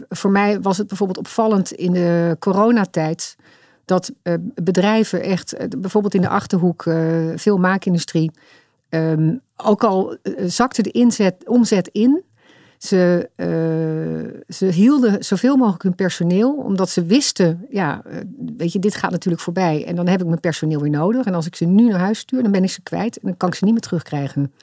voor 0.09 0.31
mij 0.31 0.61
was 0.61 0.77
het 0.77 0.87
bijvoorbeeld 0.87 1.19
opvallend 1.19 1.71
in 1.71 1.93
de 1.93 2.35
coronatijd 2.39 3.35
dat 3.85 4.11
uh, 4.23 4.33
bedrijven 4.55 5.21
echt, 5.21 5.53
uh, 5.53 5.67
bijvoorbeeld 5.79 6.13
in 6.13 6.21
de 6.21 6.29
achterhoek, 6.29 6.83
veel 7.35 7.57
maakindustrie, 7.57 8.31
um, 8.89 9.41
ook 9.55 9.83
al 9.83 10.17
zakte 10.37 10.81
de 10.81 10.91
inzet, 10.91 11.35
omzet 11.47 11.87
in. 11.87 12.23
Ze, 12.79 13.29
ze 14.47 14.65
hielden 14.65 15.23
zoveel 15.23 15.55
mogelijk 15.57 15.83
hun 15.83 15.95
personeel, 15.95 16.53
omdat 16.53 16.89
ze 16.89 17.05
wisten, 17.05 17.65
ja, 17.69 18.01
weet 18.57 18.73
je, 18.73 18.79
dit 18.79 18.95
gaat 18.95 19.11
natuurlijk 19.11 19.43
voorbij. 19.43 19.85
En 19.85 19.95
dan 19.95 20.07
heb 20.07 20.19
ik 20.19 20.27
mijn 20.27 20.39
personeel 20.39 20.81
weer 20.81 20.89
nodig. 20.89 21.25
En 21.25 21.33
als 21.33 21.45
ik 21.45 21.55
ze 21.55 21.65
nu 21.65 21.87
naar 21.87 21.99
huis 21.99 22.19
stuur, 22.19 22.43
dan 22.43 22.51
ben 22.51 22.63
ik 22.63 22.69
ze 22.69 22.81
kwijt 22.81 23.17
en 23.17 23.27
dan 23.27 23.37
kan 23.37 23.49
ik 23.49 23.55
ze 23.55 23.63
niet 23.63 23.73
meer 23.73 23.81
terugkrijgen. 23.81 24.53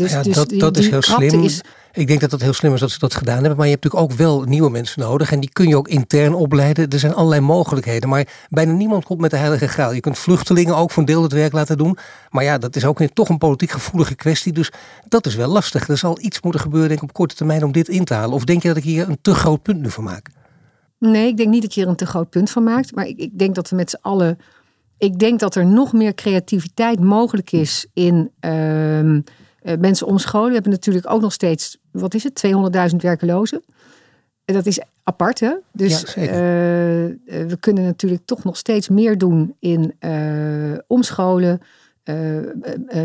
Dus, 0.00 0.12
ja, 0.12 0.22
dus 0.22 0.34
dat, 0.34 0.52
dat 0.56 0.76
is 0.76 0.88
heel 0.88 1.02
slim. 1.02 1.42
Is... 1.42 1.60
Ik 1.92 2.06
denk 2.06 2.20
dat 2.20 2.30
dat 2.30 2.40
heel 2.40 2.52
slim 2.52 2.74
is 2.74 2.80
dat 2.80 2.90
ze 2.90 2.98
dat 2.98 3.14
gedaan 3.14 3.38
hebben. 3.38 3.56
Maar 3.56 3.66
je 3.66 3.72
hebt 3.72 3.84
natuurlijk 3.84 4.12
ook 4.12 4.18
wel 4.18 4.42
nieuwe 4.42 4.70
mensen 4.70 5.00
nodig. 5.00 5.32
En 5.32 5.40
die 5.40 5.50
kun 5.52 5.68
je 5.68 5.76
ook 5.76 5.88
intern 5.88 6.34
opleiden. 6.34 6.88
Er 6.88 6.98
zijn 6.98 7.14
allerlei 7.14 7.40
mogelijkheden. 7.40 8.08
Maar 8.08 8.26
bijna 8.48 8.72
niemand 8.72 9.04
komt 9.04 9.20
met 9.20 9.30
de 9.30 9.36
heilige 9.36 9.68
graal. 9.68 9.92
Je 9.92 10.00
kunt 10.00 10.18
vluchtelingen 10.18 10.76
ook 10.76 10.90
voor 10.90 11.02
een 11.02 11.08
deel 11.08 11.22
het 11.22 11.32
werk 11.32 11.52
laten 11.52 11.78
doen. 11.78 11.98
Maar 12.30 12.44
ja, 12.44 12.58
dat 12.58 12.76
is 12.76 12.84
ook 12.84 13.00
een, 13.00 13.12
toch 13.12 13.28
een 13.28 13.38
politiek 13.38 13.70
gevoelige 13.70 14.14
kwestie. 14.14 14.52
Dus 14.52 14.72
dat 15.08 15.26
is 15.26 15.34
wel 15.34 15.48
lastig. 15.48 15.88
Er 15.88 15.98
zal 15.98 16.20
iets 16.20 16.40
moeten 16.42 16.60
gebeuren 16.60 16.88
denk 16.88 17.02
ik, 17.02 17.08
op 17.08 17.14
korte 17.14 17.34
termijn 17.34 17.64
om 17.64 17.72
dit 17.72 17.88
in 17.88 18.04
te 18.04 18.14
halen. 18.14 18.34
Of 18.34 18.44
denk 18.44 18.62
je 18.62 18.68
dat 18.68 18.76
ik 18.76 18.84
hier 18.84 19.08
een 19.08 19.18
te 19.22 19.34
groot 19.34 19.62
punt 19.62 19.80
nu 19.80 19.90
van 19.90 20.04
maak? 20.04 20.28
Nee, 20.98 21.28
ik 21.28 21.36
denk 21.36 21.48
niet 21.48 21.62
dat 21.62 21.74
je 21.74 21.82
er 21.82 21.88
een 21.88 21.96
te 21.96 22.06
groot 22.06 22.30
punt 22.30 22.50
van 22.50 22.62
maakt. 22.62 22.94
Maar 22.94 23.06
ik, 23.06 23.18
ik 23.18 23.38
denk 23.38 23.54
dat 23.54 23.70
we 23.70 23.76
met 23.76 23.90
z'n 23.90 23.98
allen... 24.00 24.38
Ik 24.98 25.18
denk 25.18 25.40
dat 25.40 25.54
er 25.54 25.66
nog 25.66 25.92
meer 25.92 26.14
creativiteit 26.14 27.00
mogelijk 27.00 27.52
is 27.52 27.86
in... 27.94 28.30
Uh, 28.40 29.18
mensen 29.78 30.06
omscholen. 30.06 30.48
We 30.48 30.54
hebben 30.54 30.72
natuurlijk 30.72 31.10
ook 31.10 31.20
nog 31.20 31.32
steeds, 31.32 31.78
wat 31.90 32.14
is 32.14 32.24
het, 32.24 32.42
200.000 32.90 32.96
werkelozen. 32.96 33.62
En 34.50 34.56
dat 34.56 34.66
is 34.66 34.80
apart, 35.02 35.40
hè? 35.40 35.54
Dus 35.72 36.14
ja, 36.14 36.22
uh, 36.22 36.28
we 37.24 37.56
kunnen 37.60 37.84
natuurlijk 37.84 38.22
toch 38.24 38.44
nog 38.44 38.56
steeds 38.56 38.88
meer 38.88 39.18
doen 39.18 39.56
in 39.58 39.94
uh, 40.00 40.78
omscholen. 40.86 41.60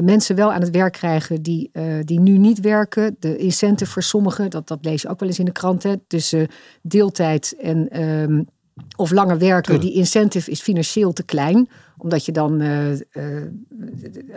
mensen 0.01 0.35
wel 0.35 0.53
aan 0.53 0.61
het 0.61 0.69
werk 0.69 0.93
krijgen 0.93 1.41
die, 1.41 1.71
die 2.01 2.19
nu 2.19 2.37
niet 2.37 2.59
werken. 2.59 3.15
De 3.19 3.37
incentive 3.37 3.91
voor 3.91 4.03
sommigen, 4.03 4.49
dat, 4.49 4.67
dat 4.67 4.79
lees 4.81 5.01
je 5.01 5.09
ook 5.09 5.19
wel 5.19 5.29
eens 5.29 5.39
in 5.39 5.45
de 5.45 5.51
kranten. 5.51 6.03
Tussen 6.07 6.47
deeltijd 6.81 7.55
en 7.61 7.89
ehm, 7.89 8.43
of 8.95 9.11
langer 9.11 9.37
werken, 9.37 9.79
die 9.79 9.93
incentive 9.93 10.51
is 10.51 10.61
financieel 10.61 11.13
te 11.13 11.23
klein. 11.23 11.69
Omdat 11.97 12.25
je 12.25 12.31
dan 12.31 12.61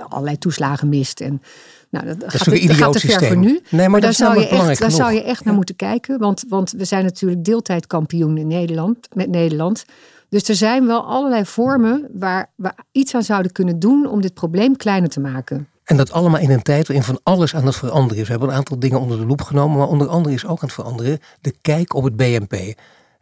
allerlei 0.08 0.38
toeslagen 0.38 0.88
mist. 0.88 1.20
En 1.20 1.42
nou, 1.90 2.06
dat, 2.06 2.20
dat 2.20 2.30
gaat, 2.30 2.58
gaat 2.58 2.92
te 2.92 3.00
ver 3.00 3.24
voor 3.24 3.36
nu. 3.36 3.60
Nee, 3.70 3.88
maar, 3.88 4.00
daar, 4.00 4.12
zou 4.12 4.38
je, 4.38 4.48
echt, 4.48 4.80
daar 4.80 4.90
zou 4.90 5.12
je 5.12 5.22
echt 5.22 5.44
naar 5.44 5.54
moeten 5.54 5.76
kijken. 5.76 6.18
Want, 6.18 6.44
want 6.48 6.70
we 6.70 6.84
zijn 6.84 7.04
natuurlijk 7.04 7.44
deeltijdkampioen 7.44 8.36
in 8.36 8.46
Nederland, 8.46 9.08
met 9.12 9.28
Nederland. 9.28 9.84
Dus 10.28 10.48
er 10.48 10.54
zijn 10.54 10.86
wel 10.86 11.04
allerlei 11.04 11.44
vormen 11.44 12.08
waar 12.12 12.50
we 12.54 12.72
iets 12.92 13.14
aan 13.14 13.22
zouden 13.22 13.52
kunnen 13.52 13.78
doen 13.78 14.06
om 14.06 14.20
dit 14.20 14.34
probleem 14.34 14.76
kleiner 14.76 15.08
te 15.08 15.20
maken. 15.20 15.68
En 15.84 15.96
dat 15.96 16.12
allemaal 16.12 16.40
in 16.40 16.50
een 16.50 16.62
tijd 16.62 16.86
waarin 16.86 17.04
van 17.04 17.20
alles 17.22 17.54
aan 17.54 17.66
het 17.66 17.76
veranderen 17.76 18.16
is. 18.16 18.24
We 18.24 18.30
hebben 18.30 18.48
een 18.48 18.54
aantal 18.54 18.78
dingen 18.78 19.00
onder 19.00 19.18
de 19.18 19.26
loep 19.26 19.42
genomen, 19.42 19.78
maar 19.78 19.86
onder 19.86 20.08
andere 20.08 20.34
is 20.34 20.44
ook 20.44 20.60
aan 20.62 20.66
het 20.66 20.72
veranderen 20.72 21.18
de 21.40 21.54
kijk 21.62 21.94
op 21.94 22.04
het 22.04 22.16
BNP. 22.16 22.54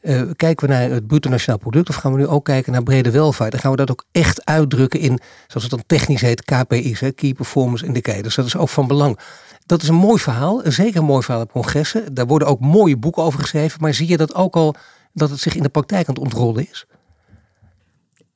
Uh, 0.06 0.22
kijken 0.36 0.68
we 0.68 0.74
naar 0.74 0.90
het 0.90 1.06
bruto 1.06 1.30
nationaal 1.30 1.58
product 1.58 1.88
of 1.88 1.94
gaan 1.94 2.12
we 2.12 2.18
nu 2.18 2.26
ook 2.26 2.44
kijken 2.44 2.72
naar 2.72 2.82
brede 2.82 3.10
welvaart? 3.10 3.50
Dan 3.50 3.60
gaan 3.60 3.70
we 3.70 3.76
dat 3.76 3.90
ook 3.90 4.04
echt 4.12 4.44
uitdrukken 4.44 5.00
in, 5.00 5.18
zoals 5.46 5.62
het 5.62 5.70
dan 5.70 5.82
technisch 5.86 6.20
heet, 6.20 6.44
KPI's, 6.44 7.00
hè, 7.00 7.10
Key 7.10 7.32
Performance 7.32 7.86
Indicators. 7.86 8.34
Dat 8.34 8.46
is 8.46 8.56
ook 8.56 8.68
van 8.68 8.86
belang. 8.86 9.18
Dat 9.66 9.82
is 9.82 9.88
een 9.88 9.94
mooi 9.94 10.20
verhaal, 10.20 10.60
zeker 10.64 11.00
een 11.00 11.06
mooi 11.06 11.22
verhaal 11.22 11.42
op 11.42 11.52
congressen. 11.52 12.14
Daar 12.14 12.26
worden 12.26 12.48
ook 12.48 12.60
mooie 12.60 12.96
boeken 12.96 13.22
over 13.22 13.40
geschreven, 13.40 13.80
maar 13.80 13.94
zie 13.94 14.08
je 14.08 14.16
dat 14.16 14.34
ook 14.34 14.56
al 14.56 14.74
dat 15.12 15.30
het 15.30 15.40
zich 15.40 15.54
in 15.54 15.62
de 15.62 15.68
praktijk 15.68 16.08
aan 16.08 16.14
het 16.14 16.22
ontrollen 16.22 16.68
is? 16.70 16.86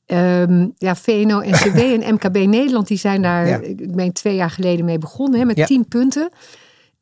Um, 0.05 0.73
ja, 0.77 0.95
VNO, 0.95 1.41
NCW 1.49 1.77
en 1.77 2.13
MKB 2.13 2.35
Nederland, 2.35 2.87
die 2.87 2.97
zijn 2.97 3.21
daar, 3.21 3.61
ik 3.61 3.95
meen 3.95 4.13
twee 4.13 4.35
jaar 4.35 4.51
geleden 4.51 4.85
mee 4.85 4.97
begonnen, 4.97 5.39
hè, 5.39 5.45
met 5.45 5.65
tien 5.65 5.87
punten. 5.87 6.29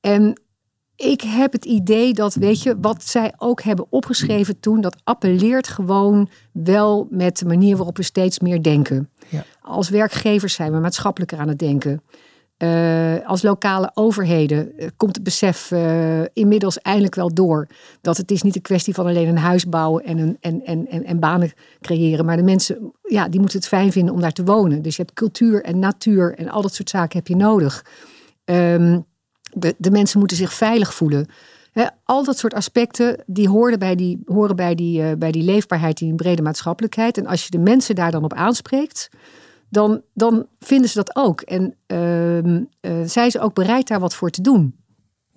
En 0.01 0.41
ik 0.99 1.21
heb 1.21 1.51
het 1.51 1.65
idee 1.65 2.13
dat, 2.13 2.33
weet 2.33 2.63
je, 2.63 2.77
wat 2.81 3.03
zij 3.03 3.33
ook 3.37 3.61
hebben 3.61 3.85
opgeschreven 3.89 4.59
toen, 4.59 4.81
dat 4.81 5.01
appelleert 5.03 5.67
gewoon 5.67 6.29
wel 6.51 7.07
met 7.09 7.37
de 7.37 7.45
manier 7.45 7.75
waarop 7.75 7.97
we 7.97 8.03
steeds 8.03 8.39
meer 8.39 8.63
denken. 8.63 9.09
Ja. 9.29 9.45
Als 9.61 9.89
werkgevers 9.89 10.53
zijn 10.53 10.71
we 10.71 10.79
maatschappelijker 10.79 11.37
aan 11.37 11.47
het 11.47 11.59
denken. 11.59 12.01
Uh, 12.57 13.27
als 13.27 13.41
lokale 13.41 13.91
overheden 13.93 14.71
uh, 14.77 14.87
komt 14.97 15.15
het 15.15 15.23
besef 15.23 15.71
uh, 15.71 16.21
inmiddels 16.33 16.79
eindelijk 16.79 17.15
wel 17.15 17.33
door 17.33 17.67
dat 18.01 18.17
het 18.17 18.31
is 18.31 18.41
niet 18.41 18.55
een 18.55 18.61
kwestie 18.61 18.93
van 18.93 19.05
alleen 19.05 19.27
een 19.27 19.37
huis 19.37 19.65
bouwen 19.65 20.03
en, 20.03 20.17
een, 20.17 20.37
en, 20.39 20.65
en, 20.65 20.87
en, 20.87 21.03
en 21.03 21.19
banen 21.19 21.51
creëren, 21.81 22.25
maar 22.25 22.37
de 22.37 22.43
mensen 22.43 22.93
ja, 23.01 23.29
die 23.29 23.39
moeten 23.39 23.59
het 23.59 23.67
fijn 23.67 23.91
vinden 23.91 24.13
om 24.13 24.21
daar 24.21 24.31
te 24.31 24.43
wonen. 24.43 24.81
Dus 24.81 24.95
je 24.95 25.01
hebt 25.01 25.13
cultuur 25.13 25.63
en 25.63 25.79
natuur 25.79 26.35
en 26.35 26.49
al 26.49 26.61
dat 26.61 26.73
soort 26.73 26.89
zaken 26.89 27.17
heb 27.17 27.27
je 27.27 27.35
nodig. 27.35 27.85
Um, 28.45 29.05
de, 29.49 29.75
de 29.77 29.91
mensen 29.91 30.19
moeten 30.19 30.37
zich 30.37 30.53
veilig 30.53 30.93
voelen. 30.93 31.27
al 32.03 32.23
dat 32.23 32.37
soort 32.37 32.53
aspecten 32.53 33.23
die 33.25 33.49
horen 33.49 33.79
bij 33.79 33.95
die, 33.95 34.21
horen 34.25 34.55
bij 34.55 34.75
die, 34.75 35.01
uh, 35.01 35.11
bij 35.17 35.31
die 35.31 35.43
leefbaarheid, 35.43 35.97
die 35.97 36.15
brede 36.15 36.41
maatschappelijkheid. 36.41 37.17
En 37.17 37.25
als 37.25 37.43
je 37.43 37.49
de 37.49 37.59
mensen 37.59 37.95
daar 37.95 38.11
dan 38.11 38.23
op 38.23 38.33
aanspreekt, 38.33 39.09
dan, 39.69 40.01
dan 40.13 40.47
vinden 40.59 40.89
ze 40.89 40.95
dat 40.95 41.15
ook. 41.15 41.41
En 41.41 41.75
uh, 41.87 42.37
uh, 42.37 42.61
zijn 43.05 43.31
ze 43.31 43.39
ook 43.39 43.53
bereid 43.53 43.87
daar 43.87 43.99
wat 43.99 44.15
voor 44.15 44.29
te 44.29 44.41
doen. 44.41 44.75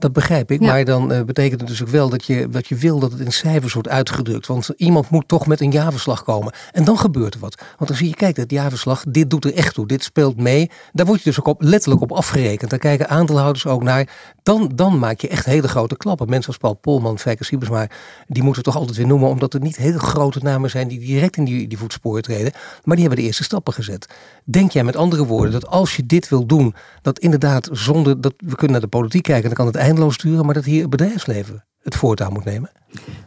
Dat 0.02 0.12
begrijp 0.12 0.50
ik, 0.50 0.61
maar 0.61 0.85
dan 0.85 1.12
uh, 1.12 1.23
betekent 1.23 1.61
het 1.61 1.68
dus 1.68 1.82
ook 1.82 1.88
wel 1.88 2.09
dat 2.09 2.25
je, 2.25 2.49
dat 2.49 2.66
je 2.66 2.75
wil 2.75 2.99
dat 2.99 3.12
het 3.12 3.21
in 3.21 3.32
cijfers 3.32 3.73
wordt 3.73 3.88
uitgedrukt. 3.88 4.47
Want 4.47 4.68
iemand 4.76 5.11
moet 5.11 5.28
toch 5.28 5.47
met 5.47 5.61
een 5.61 5.71
jaarverslag 5.71 6.25
komen. 6.25 6.52
En 6.73 6.85
dan 6.85 6.99
gebeurt 6.99 7.35
er 7.35 7.40
wat. 7.40 7.62
Want 7.76 7.88
dan 7.88 7.97
zie 7.97 8.09
je, 8.09 8.14
kijk, 8.14 8.37
dat 8.37 8.50
jaarverslag, 8.50 9.04
dit 9.09 9.30
doet 9.30 9.44
er 9.44 9.54
echt 9.54 9.75
toe. 9.75 9.87
Dit 9.87 10.04
speelt 10.04 10.37
mee. 10.37 10.71
Daar 10.92 11.06
word 11.06 11.18
je 11.18 11.25
dus 11.25 11.38
ook 11.38 11.47
op, 11.47 11.62
letterlijk 11.62 12.02
op 12.02 12.12
afgerekend. 12.12 12.71
Daar 12.71 12.78
kijken 12.78 13.09
aandeelhouders 13.09 13.66
ook 13.66 13.82
naar. 13.82 14.09
Dan, 14.42 14.73
dan 14.75 14.99
maak 14.99 15.21
je 15.21 15.28
echt 15.28 15.44
hele 15.44 15.68
grote 15.68 15.97
klappen. 15.97 16.28
Mensen 16.28 16.49
als 16.49 16.59
Paul 16.59 16.75
Polman, 16.75 17.18
Fijker 17.18 17.44
Siebesma, 17.44 17.87
die 18.26 18.42
moeten 18.42 18.62
we 18.62 18.71
toch 18.71 18.78
altijd 18.78 18.97
weer 18.97 19.06
noemen. 19.06 19.28
Omdat 19.28 19.54
er 19.54 19.61
niet 19.61 19.76
hele 19.76 19.99
grote 19.99 20.38
namen 20.42 20.71
zijn 20.71 20.88
die 20.88 20.99
direct 20.99 21.37
in 21.37 21.44
die, 21.44 21.68
die 21.68 21.78
voetsporen 21.78 22.23
treden. 22.23 22.52
Maar 22.85 22.97
die 22.97 23.06
hebben 23.06 23.23
de 23.23 23.26
eerste 23.26 23.44
stappen 23.44 23.73
gezet. 23.73 24.06
Denk 24.44 24.71
jij 24.73 24.85
met 24.85 24.97
andere 24.97 25.26
woorden 25.26 25.52
dat 25.52 25.66
als 25.66 25.97
je 25.97 26.06
dit 26.06 26.28
wil 26.28 26.47
doen, 26.47 26.75
dat 27.02 27.18
inderdaad 27.18 27.68
zonder 27.73 28.21
dat 28.21 28.35
we 28.38 28.54
kunnen 28.54 28.71
naar 28.71 28.80
de 28.80 28.97
politiek 28.97 29.23
kijken, 29.23 29.44
dan 29.44 29.54
kan 29.54 29.66
het 29.66 29.76
duren, 29.94 30.44
maar 30.44 30.54
dat 30.54 30.64
hier 30.64 30.80
het 30.80 30.90
bedrijfsleven 30.90 31.64
het 31.82 31.96
voortouw 31.96 32.30
moet 32.30 32.44
nemen? 32.44 32.70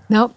Nou, 0.07 0.29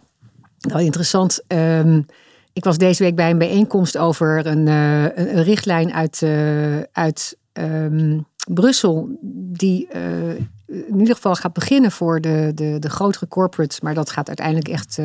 wel 0.58 0.80
interessant. 0.80 1.42
Um, 1.48 2.06
ik 2.52 2.64
was 2.64 2.78
deze 2.78 3.02
week 3.02 3.14
bij 3.16 3.30
een 3.30 3.38
bijeenkomst 3.38 3.98
over 3.98 4.46
een, 4.46 4.66
uh, 4.66 5.02
een, 5.02 5.42
richtlijn 5.42 5.92
uit, 5.92 6.20
uh, 6.24 6.80
uit 6.92 7.36
um, 7.52 8.26
Brussel, 8.52 9.18
die 9.32 9.88
uh, 9.94 10.34
in 10.66 10.98
ieder 10.98 11.14
geval 11.14 11.34
gaat 11.34 11.52
beginnen 11.52 11.90
voor 11.90 12.20
de, 12.20 12.52
de, 12.54 12.76
de 12.78 12.90
grotere 12.90 13.28
corporates, 13.28 13.80
maar 13.80 13.94
dat 13.94 14.10
gaat 14.10 14.28
uiteindelijk 14.28 14.68
echt 14.68 15.00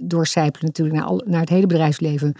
doorcijpelen 0.00 0.66
natuurlijk 0.66 0.96
naar, 0.98 1.06
al, 1.06 1.22
naar 1.26 1.40
het 1.40 1.48
hele 1.48 1.66
bedrijfsleven 1.66 2.34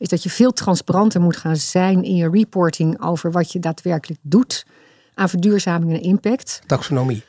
is 0.00 0.08
dat 0.08 0.22
je 0.22 0.30
veel 0.30 0.52
transparanter 0.52 1.20
moet 1.20 1.36
gaan 1.36 1.56
zijn 1.56 2.02
in 2.02 2.16
je 2.16 2.30
reporting 2.30 3.02
over 3.02 3.30
wat 3.30 3.52
je 3.52 3.58
daadwerkelijk 3.58 4.20
doet 4.22 4.66
aan 5.14 5.28
verduurzaming 5.28 5.92
en 5.92 6.02
impact. 6.02 6.62
Taxonomie. 6.66 7.22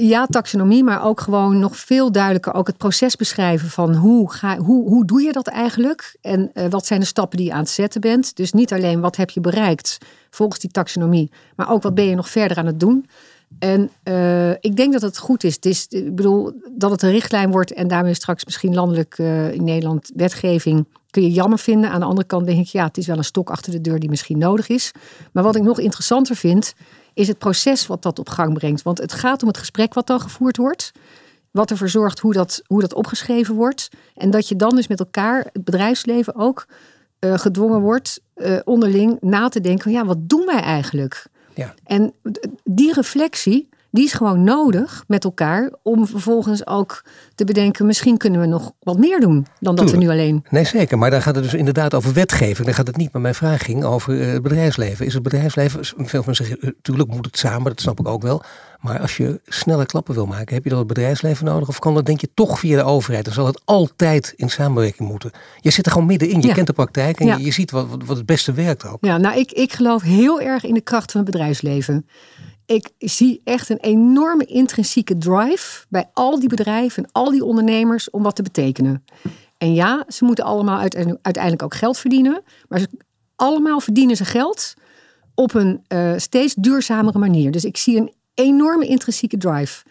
Ja, 0.00 0.26
taxonomie, 0.26 0.84
maar 0.84 1.04
ook 1.04 1.20
gewoon 1.20 1.58
nog 1.58 1.76
veel 1.76 2.12
duidelijker 2.12 2.54
ook 2.54 2.66
het 2.66 2.76
proces 2.76 3.16
beschrijven 3.16 3.68
van 3.68 3.94
hoe, 3.94 4.32
ga, 4.32 4.58
hoe, 4.58 4.88
hoe 4.88 5.04
doe 5.04 5.22
je 5.22 5.32
dat 5.32 5.46
eigenlijk 5.46 6.16
en 6.20 6.50
uh, 6.54 6.64
wat 6.70 6.86
zijn 6.86 7.00
de 7.00 7.06
stappen 7.06 7.36
die 7.38 7.46
je 7.46 7.52
aan 7.52 7.58
het 7.58 7.68
zetten 7.68 8.00
bent. 8.00 8.36
Dus 8.36 8.52
niet 8.52 8.72
alleen 8.72 9.00
wat 9.00 9.16
heb 9.16 9.30
je 9.30 9.40
bereikt 9.40 9.98
volgens 10.30 10.60
die 10.60 10.70
taxonomie, 10.70 11.30
maar 11.56 11.70
ook 11.70 11.82
wat 11.82 11.94
ben 11.94 12.04
je 12.04 12.14
nog 12.14 12.28
verder 12.28 12.56
aan 12.56 12.66
het 12.66 12.80
doen. 12.80 13.06
En 13.58 13.90
uh, 14.04 14.50
ik 14.50 14.76
denk 14.76 14.92
dat 14.92 15.02
het 15.02 15.18
goed 15.18 15.44
is. 15.44 15.54
Het 15.54 15.66
is 15.66 15.86
ik 15.88 16.14
bedoel, 16.14 16.52
dat 16.70 16.90
het 16.90 17.02
een 17.02 17.10
richtlijn 17.10 17.50
wordt 17.50 17.72
en 17.72 17.88
daarmee 17.88 18.14
straks 18.14 18.44
misschien 18.44 18.74
landelijk 18.74 19.18
in 19.52 19.64
Nederland 19.64 20.10
wetgeving 20.14 20.86
kun 21.10 21.22
je 21.22 21.30
jammer 21.30 21.58
vinden. 21.58 21.90
Aan 21.90 22.00
de 22.00 22.06
andere 22.06 22.26
kant 22.26 22.46
denk 22.46 22.58
ik, 22.58 22.66
ja, 22.66 22.84
het 22.84 22.96
is 22.96 23.06
wel 23.06 23.16
een 23.16 23.24
stok 23.24 23.50
achter 23.50 23.72
de 23.72 23.80
deur 23.80 23.98
die 23.98 24.10
misschien 24.10 24.38
nodig 24.38 24.68
is. 24.68 24.92
Maar 25.32 25.42
wat 25.42 25.56
ik 25.56 25.62
nog 25.62 25.78
interessanter 25.78 26.36
vind, 26.36 26.74
is 27.18 27.28
het 27.28 27.38
proces 27.38 27.86
wat 27.86 28.02
dat 28.02 28.18
op 28.18 28.28
gang 28.28 28.54
brengt. 28.54 28.82
Want 28.82 28.98
het 28.98 29.12
gaat 29.12 29.42
om 29.42 29.48
het 29.48 29.58
gesprek 29.58 29.94
wat 29.94 30.06
dan 30.06 30.20
gevoerd 30.20 30.56
wordt. 30.56 30.92
Wat 31.50 31.70
ervoor 31.70 31.88
zorgt 31.88 32.18
hoe 32.18 32.32
dat, 32.32 32.62
hoe 32.66 32.80
dat 32.80 32.94
opgeschreven 32.94 33.54
wordt. 33.54 33.88
En 34.14 34.30
dat 34.30 34.48
je 34.48 34.56
dan 34.56 34.76
dus 34.76 34.86
met 34.86 35.00
elkaar, 35.00 35.48
het 35.52 35.64
bedrijfsleven 35.64 36.34
ook, 36.34 36.66
uh, 37.20 37.38
gedwongen 37.38 37.80
wordt 37.80 38.20
uh, 38.36 38.58
onderling 38.64 39.16
na 39.20 39.48
te 39.48 39.60
denken: 39.60 39.90
ja, 39.90 40.04
wat 40.04 40.28
doen 40.28 40.46
wij 40.46 40.60
eigenlijk? 40.60 41.26
Ja. 41.54 41.74
En 41.84 42.12
die 42.64 42.92
reflectie, 42.92 43.68
die 43.90 44.04
is 44.04 44.12
gewoon 44.12 44.44
nodig 44.44 45.04
met 45.06 45.24
elkaar 45.24 45.72
om 45.82 46.06
vervolgens 46.06 46.66
ook 46.66 47.04
te 47.34 47.44
bedenken, 47.44 47.86
misschien 47.86 48.16
kunnen 48.16 48.40
we 48.40 48.46
nog 48.46 48.72
wat 48.80 48.98
meer 48.98 49.20
doen 49.20 49.46
dan 49.60 49.74
dat 49.74 49.90
we 49.90 49.96
nu 49.96 50.08
alleen. 50.08 50.44
Nee, 50.50 50.64
zeker. 50.64 50.98
Maar 50.98 51.10
dan 51.10 51.22
gaat 51.22 51.34
het 51.34 51.44
dus 51.44 51.54
inderdaad 51.54 51.94
over 51.94 52.12
wetgeving. 52.12 52.66
Dan 52.66 52.74
gaat 52.74 52.86
het 52.86 52.96
niet, 52.96 53.12
maar 53.12 53.22
mijn 53.22 53.34
vraag 53.34 53.64
ging 53.64 53.84
over 53.84 54.20
eh, 54.20 54.32
het 54.32 54.42
bedrijfsleven. 54.42 55.06
Is 55.06 55.14
het 55.14 55.22
bedrijfsleven, 55.22 55.80
veel 55.84 56.22
mensen 56.26 56.44
zeggen, 56.44 56.74
natuurlijk 56.76 57.10
moet 57.10 57.26
het 57.26 57.38
samen, 57.38 57.64
dat 57.64 57.80
snap 57.80 58.00
ik 58.00 58.08
ook 58.08 58.22
wel. 58.22 58.42
Maar 58.80 59.00
als 59.00 59.16
je 59.16 59.40
snelle 59.46 59.86
klappen 59.86 60.14
wil 60.14 60.26
maken, 60.26 60.54
heb 60.54 60.64
je 60.64 60.70
dan 60.70 60.78
het 60.78 60.88
bedrijfsleven 60.88 61.44
nodig? 61.44 61.68
Of 61.68 61.78
kan 61.78 61.94
dat 61.94 62.06
denk 62.06 62.20
je 62.20 62.28
toch 62.34 62.58
via 62.58 62.76
de 62.76 62.82
overheid? 62.82 63.24
Dan 63.24 63.34
zal 63.34 63.46
het 63.46 63.60
altijd 63.64 64.32
in 64.36 64.50
samenwerking 64.50 65.08
moeten. 65.08 65.30
Je 65.60 65.70
zit 65.70 65.86
er 65.86 65.92
gewoon 65.92 66.06
middenin, 66.06 66.40
je 66.40 66.52
kent 66.52 66.66
de 66.66 66.72
praktijk 66.72 67.20
en 67.20 67.40
je, 67.40 67.52
ziet 67.52 67.70
wat, 67.70 67.86
wat 68.04 68.16
het 68.16 68.26
beste 68.26 68.52
werkt 68.52 68.86
ook. 68.86 68.98
Ja, 69.00 69.16
nou 69.16 69.38
ik, 69.38 69.52
ik 69.52 69.72
geloof 69.72 70.02
heel 70.02 70.40
erg 70.40 70.64
in 70.64 70.74
de 70.74 70.80
kracht 70.80 71.12
van 71.12 71.20
het 71.20 71.30
bedrijfsleven 71.30 72.06
ik 72.68 72.90
zie 72.98 73.40
echt 73.44 73.68
een 73.68 73.80
enorme 73.80 74.44
intrinsieke 74.44 75.18
drive 75.18 75.86
bij 75.88 76.10
al 76.12 76.40
die 76.40 76.48
bedrijven 76.48 77.04
en 77.04 77.08
al 77.12 77.30
die 77.30 77.44
ondernemers 77.44 78.10
om 78.10 78.22
wat 78.22 78.36
te 78.36 78.42
betekenen. 78.42 79.04
En 79.58 79.74
ja, 79.74 80.04
ze 80.08 80.24
moeten 80.24 80.44
allemaal 80.44 80.78
uiteindelijk 81.22 81.62
ook 81.62 81.74
geld 81.74 81.98
verdienen, 81.98 82.42
maar 82.68 82.78
ze, 82.78 82.88
allemaal 83.36 83.80
verdienen 83.80 84.16
ze 84.16 84.24
geld 84.24 84.74
op 85.34 85.54
een 85.54 85.84
uh, 85.88 86.12
steeds 86.16 86.54
duurzamere 86.54 87.18
manier. 87.18 87.50
Dus 87.50 87.64
ik 87.64 87.76
zie 87.76 87.96
een 87.96 88.12
enorme 88.34 88.86
intrinsieke 88.86 89.36
drive. 89.36 89.84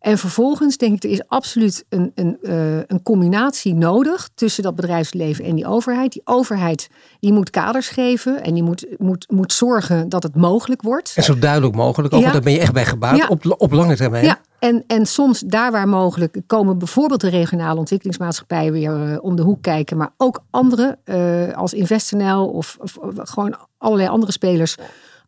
En 0.00 0.18
vervolgens 0.18 0.76
denk 0.76 0.94
ik, 0.94 1.04
er 1.04 1.10
is 1.10 1.28
absoluut 1.28 1.84
een, 1.88 2.12
een, 2.14 2.38
uh, 2.42 2.76
een 2.76 3.02
combinatie 3.02 3.74
nodig 3.74 4.28
tussen 4.34 4.62
dat 4.62 4.74
bedrijfsleven 4.74 5.44
en 5.44 5.54
die 5.54 5.66
overheid. 5.66 6.12
Die 6.12 6.22
overheid 6.24 6.88
die 7.20 7.32
moet 7.32 7.50
kaders 7.50 7.88
geven 7.88 8.42
en 8.42 8.54
die 8.54 8.62
moet, 8.62 8.86
moet, 8.96 9.26
moet 9.30 9.52
zorgen 9.52 10.08
dat 10.08 10.22
het 10.22 10.36
mogelijk 10.36 10.82
wordt. 10.82 11.12
En 11.16 11.22
zo 11.22 11.38
duidelijk 11.38 11.74
mogelijk, 11.74 12.14
ook, 12.14 12.20
ja. 12.20 12.32
daar 12.32 12.40
ben 12.40 12.52
je 12.52 12.58
echt 12.58 12.72
bij 12.72 12.84
gebouwd 12.84 13.28
op, 13.28 13.54
op 13.58 13.72
lange 13.72 13.96
termijn. 13.96 14.24
Ja, 14.24 14.38
en, 14.58 14.84
en 14.86 15.06
soms 15.06 15.40
daar 15.40 15.72
waar 15.72 15.88
mogelijk 15.88 16.40
komen 16.46 16.78
bijvoorbeeld 16.78 17.20
de 17.20 17.28
regionale 17.28 17.78
ontwikkelingsmaatschappijen 17.78 18.72
weer 18.72 19.10
uh, 19.10 19.16
om 19.20 19.36
de 19.36 19.42
hoek 19.42 19.62
kijken, 19.62 19.96
maar 19.96 20.12
ook 20.16 20.42
andere 20.50 20.98
uh, 21.04 21.56
als 21.56 21.74
InvestNL 21.74 22.48
of 22.48 22.76
gewoon 23.14 23.56
allerlei 23.78 24.08
andere 24.08 24.32
spelers 24.32 24.76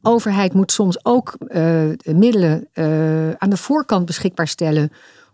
overheid 0.02 0.52
moet 0.52 0.72
soms 0.72 1.04
ook 1.04 1.36
uh, 1.48 1.90
middelen 2.04 2.68
uh, 2.74 3.30
aan 3.30 3.50
de 3.50 3.56
voorkant 3.56 4.06
beschikbaar 4.06 4.48
stellen. 4.48 4.92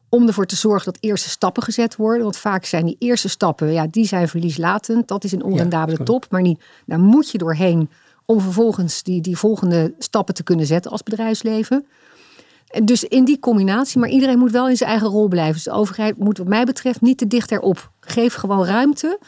Om 0.08 0.26
ervoor 0.26 0.46
te 0.46 0.56
zorgen 0.56 0.92
dat 0.92 1.02
eerste 1.02 1.28
stappen 1.28 1.62
gezet 1.62 1.96
worden. 1.96 2.22
Want 2.22 2.36
vaak 2.36 2.64
zijn 2.64 2.86
die 2.86 2.96
eerste 2.98 3.28
stappen, 3.28 3.72
ja, 3.72 3.86
die 3.90 4.06
zijn 4.06 4.28
verlieslatend. 4.28 5.08
Dat 5.08 5.24
is 5.24 5.32
een 5.32 5.42
onrendabele 5.42 5.98
ja, 5.98 6.04
top. 6.04 6.26
Maar 6.30 6.42
niet, 6.42 6.62
daar 6.86 7.00
moet 7.00 7.30
je 7.30 7.38
doorheen 7.38 7.90
om 8.24 8.40
vervolgens 8.40 9.02
die, 9.02 9.20
die 9.20 9.36
volgende 9.36 9.94
stappen 9.98 10.34
te 10.34 10.42
kunnen 10.42 10.66
zetten 10.66 10.90
als 10.90 11.02
bedrijfsleven. 11.02 11.86
En 12.66 12.84
dus 12.84 13.04
in 13.04 13.24
die 13.24 13.38
combinatie, 13.38 14.00
maar 14.00 14.08
iedereen 14.08 14.38
moet 14.38 14.50
wel 14.50 14.68
in 14.68 14.76
zijn 14.76 14.90
eigen 14.90 15.08
rol 15.08 15.28
blijven. 15.28 15.54
Dus 15.54 15.64
de 15.64 15.70
overheid 15.70 16.18
moet 16.18 16.38
wat 16.38 16.46
mij 16.46 16.64
betreft 16.64 17.00
niet 17.00 17.18
te 17.18 17.26
dicht 17.26 17.52
erop. 17.52 17.90
Geef 18.00 18.34
gewoon 18.34 18.64
ruimte 18.64 19.18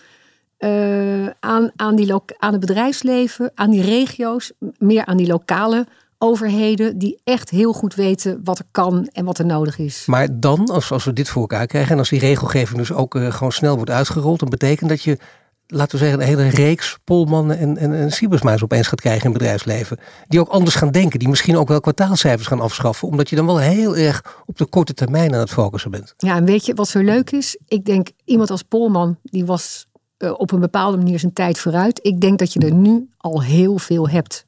uh, 0.59 1.27
aan, 1.40 1.71
aan, 1.77 1.97
die 1.97 2.14
aan 2.38 2.53
het 2.53 2.61
bedrijfsleven, 2.61 3.51
aan 3.55 3.71
die 3.71 3.83
regio's, 3.83 4.53
meer 4.79 5.07
aan 5.07 5.16
die 5.16 5.27
lokale 5.27 5.87
overheden 6.18 6.99
die 6.99 7.21
echt 7.25 7.51
heel 7.51 7.73
goed 7.73 7.94
weten 7.94 8.40
wat 8.44 8.59
er 8.59 8.64
kan 8.71 9.09
en 9.12 9.25
wat 9.25 9.38
er 9.38 9.47
nodig 9.47 9.79
is. 9.79 10.07
Maar 10.07 10.40
dan, 10.40 10.68
als, 10.68 10.92
als 10.92 11.05
we 11.05 11.12
dit 11.12 11.29
voor 11.29 11.40
elkaar 11.40 11.66
krijgen 11.66 11.92
en 11.92 11.99
als 11.99 12.09
die 12.09 12.18
regelgeving 12.18 12.79
dus 12.79 12.92
ook 12.92 13.14
uh, 13.14 13.33
gewoon 13.33 13.53
snel 13.53 13.77
wordt 13.77 13.90
uitgerold, 13.90 14.40
dan 14.40 14.49
betekent 14.49 14.88
dat 14.88 15.03
je, 15.03 15.18
laten 15.66 15.99
we 15.99 16.05
zeggen, 16.05 16.21
een 16.21 16.27
hele 16.27 16.49
reeks 16.49 16.99
polmannen 17.05 17.59
en, 17.59 17.77
en, 17.77 17.92
en 17.92 18.12
cybersmuis 18.12 18.62
opeens 18.62 18.87
gaat 18.87 19.01
krijgen 19.01 19.25
in 19.25 19.31
het 19.31 19.38
bedrijfsleven. 19.38 19.99
Die 20.29 20.40
ook 20.40 20.49
anders 20.49 20.75
gaan 20.75 20.90
denken, 20.90 21.18
die 21.18 21.29
misschien 21.29 21.57
ook 21.57 21.68
wel 21.68 21.81
kwartaalcijfers 21.81 22.47
gaan 22.47 22.61
afschaffen, 22.61 23.09
omdat 23.09 23.31
je 23.31 23.37
dan 23.37 23.47
wel 23.47 23.59
heel 23.59 23.97
erg 23.97 24.42
op 24.47 24.59
de 24.59 24.66
korte 24.66 24.94
termijn 24.94 25.35
aan 25.35 25.40
het 25.40 25.51
focussen 25.51 25.90
bent. 25.90 26.14
Ja, 26.16 26.37
en 26.37 26.44
weet 26.44 26.66
je 26.66 26.75
wat 26.75 26.88
zo 26.88 27.01
leuk 27.01 27.31
is? 27.31 27.59
Ik 27.66 27.85
denk, 27.85 28.09
iemand 28.25 28.51
als 28.51 28.62
Polman, 28.62 29.18
die 29.23 29.47
was 29.47 29.88
op 30.18 30.52
een 30.52 30.61
bepaalde 30.61 30.96
manier 30.96 31.18
zijn 31.18 31.33
tijd 31.33 31.59
vooruit. 31.59 32.00
Ik 32.02 32.20
denk 32.20 32.38
dat 32.38 32.52
je 32.52 32.61
er 32.61 32.72
nu 32.72 33.09
al 33.16 33.42
heel 33.42 33.78
veel 33.78 34.09
hebt. 34.09 34.46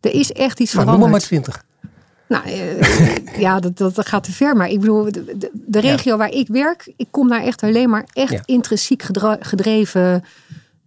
Er 0.00 0.14
is 0.14 0.32
echt 0.32 0.60
iets 0.60 0.74
maar 0.74 0.84
veranderd. 0.84 1.10
maar 1.10 1.20
twintig. 1.20 1.64
Nou, 2.28 2.48
uh, 2.48 3.36
ja, 3.44 3.60
dat, 3.60 3.78
dat, 3.78 4.08
gaat 4.08 4.24
te 4.24 4.32
ver. 4.32 4.56
Maar 4.56 4.68
ik 4.68 4.80
bedoel, 4.80 5.12
de, 5.12 5.50
de, 5.52 5.80
regio 5.80 6.12
ja. 6.12 6.18
waar 6.18 6.30
ik 6.30 6.48
werk, 6.48 6.92
ik 6.96 7.06
kom 7.10 7.28
daar 7.28 7.42
echt 7.42 7.62
alleen 7.62 7.90
maar 7.90 8.08
echt 8.12 8.32
ja. 8.32 8.42
intrinsiek 8.44 9.02
gedreven 9.40 10.24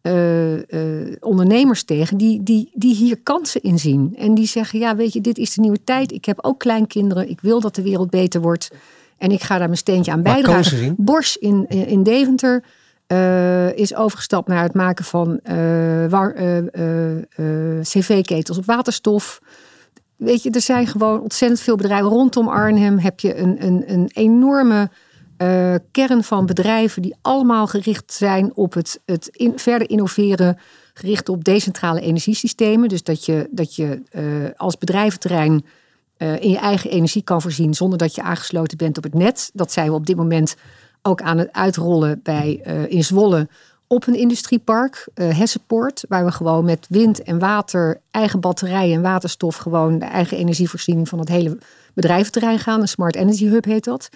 uh, 0.01 1.15
ondernemers 1.19 1.83
tegen. 1.83 2.17
Die, 2.17 2.43
die, 2.43 2.71
die 2.73 2.95
hier 2.95 3.19
kansen 3.23 3.61
in 3.61 3.79
zien. 3.79 4.15
En 4.17 4.33
die 4.33 4.47
zeggen, 4.47 4.79
ja, 4.79 4.95
weet 4.95 5.13
je, 5.13 5.21
dit 5.21 5.37
is 5.37 5.53
de 5.53 5.61
nieuwe 5.61 5.83
tijd. 5.83 6.11
Ik 6.11 6.25
heb 6.25 6.37
ook 6.41 6.59
kleinkinderen. 6.59 7.29
Ik 7.29 7.41
wil 7.41 7.61
dat 7.61 7.75
de 7.75 7.81
wereld 7.81 8.09
beter 8.09 8.41
wordt. 8.41 8.71
En 9.17 9.31
ik 9.31 9.41
ga 9.41 9.57
daar 9.57 9.67
mijn 9.67 9.77
steentje 9.77 10.11
aan 10.11 10.21
bijdragen. 10.21 10.95
Bosch 10.97 11.35
in, 11.35 11.67
in 11.67 12.03
Deventer 12.03 12.63
uh, 13.07 13.77
is 13.77 13.95
overgestapt 13.95 14.47
naar 14.47 14.63
het 14.63 14.73
maken 14.73 15.05
van 15.05 15.39
uh, 15.43 16.03
uh, 16.03 17.81
cv-ketels 17.81 18.57
op 18.57 18.65
waterstof. 18.65 19.41
Weet 20.15 20.43
je, 20.43 20.49
er 20.49 20.61
zijn 20.61 20.87
gewoon 20.87 21.21
ontzettend 21.21 21.61
veel 21.61 21.75
bedrijven. 21.75 22.09
Rondom 22.09 22.47
Arnhem 22.47 22.97
heb 22.99 23.19
je 23.19 23.37
een, 23.37 23.65
een, 23.65 23.83
een 23.87 24.09
enorme 24.13 24.89
kern 25.91 26.23
van 26.23 26.45
bedrijven 26.45 27.01
die 27.01 27.15
allemaal 27.21 27.67
gericht 27.67 28.13
zijn 28.13 28.55
op 28.55 28.73
het, 28.73 28.99
het 29.05 29.29
verder 29.55 29.89
innoveren, 29.89 30.57
gericht 30.93 31.29
op 31.29 31.43
decentrale 31.43 32.01
energiesystemen. 32.01 32.89
Dus 32.89 33.03
dat 33.03 33.25
je, 33.25 33.47
dat 33.51 33.75
je 33.75 34.01
als 34.57 34.77
bedrijventerrein 34.77 35.65
in 36.17 36.49
je 36.49 36.57
eigen 36.57 36.89
energie 36.89 37.23
kan 37.23 37.41
voorzien 37.41 37.73
zonder 37.73 37.97
dat 37.97 38.15
je 38.15 38.21
aangesloten 38.21 38.77
bent 38.77 38.97
op 38.97 39.03
het 39.03 39.13
net. 39.13 39.49
Dat 39.53 39.71
zijn 39.71 39.87
we 39.87 39.93
op 39.93 40.05
dit 40.05 40.15
moment 40.15 40.55
ook 41.07 41.21
aan 41.21 41.37
het 41.37 41.51
uitrollen 41.51 42.19
bij, 42.23 42.61
uh, 42.67 42.91
in 42.91 43.03
Zwolle 43.03 43.47
op 43.87 44.07
een 44.07 44.15
industriepark, 44.15 45.07
uh, 45.15 45.37
Hessenpoort, 45.37 46.05
waar 46.09 46.25
we 46.25 46.31
gewoon 46.31 46.65
met 46.65 46.85
wind 46.89 47.23
en 47.23 47.39
water, 47.39 48.01
eigen 48.11 48.39
batterijen 48.39 48.95
en 48.95 49.01
waterstof, 49.01 49.55
gewoon 49.55 49.99
de 49.99 50.05
eigen 50.05 50.37
energievoorziening 50.37 51.09
van 51.09 51.19
het 51.19 51.29
hele 51.29 51.57
bedrijventerrein 51.93 52.59
gaan. 52.59 52.81
Een 52.81 52.87
Smart 52.87 53.15
Energy 53.15 53.47
Hub 53.47 53.65
heet 53.65 53.83
dat. 53.83 54.09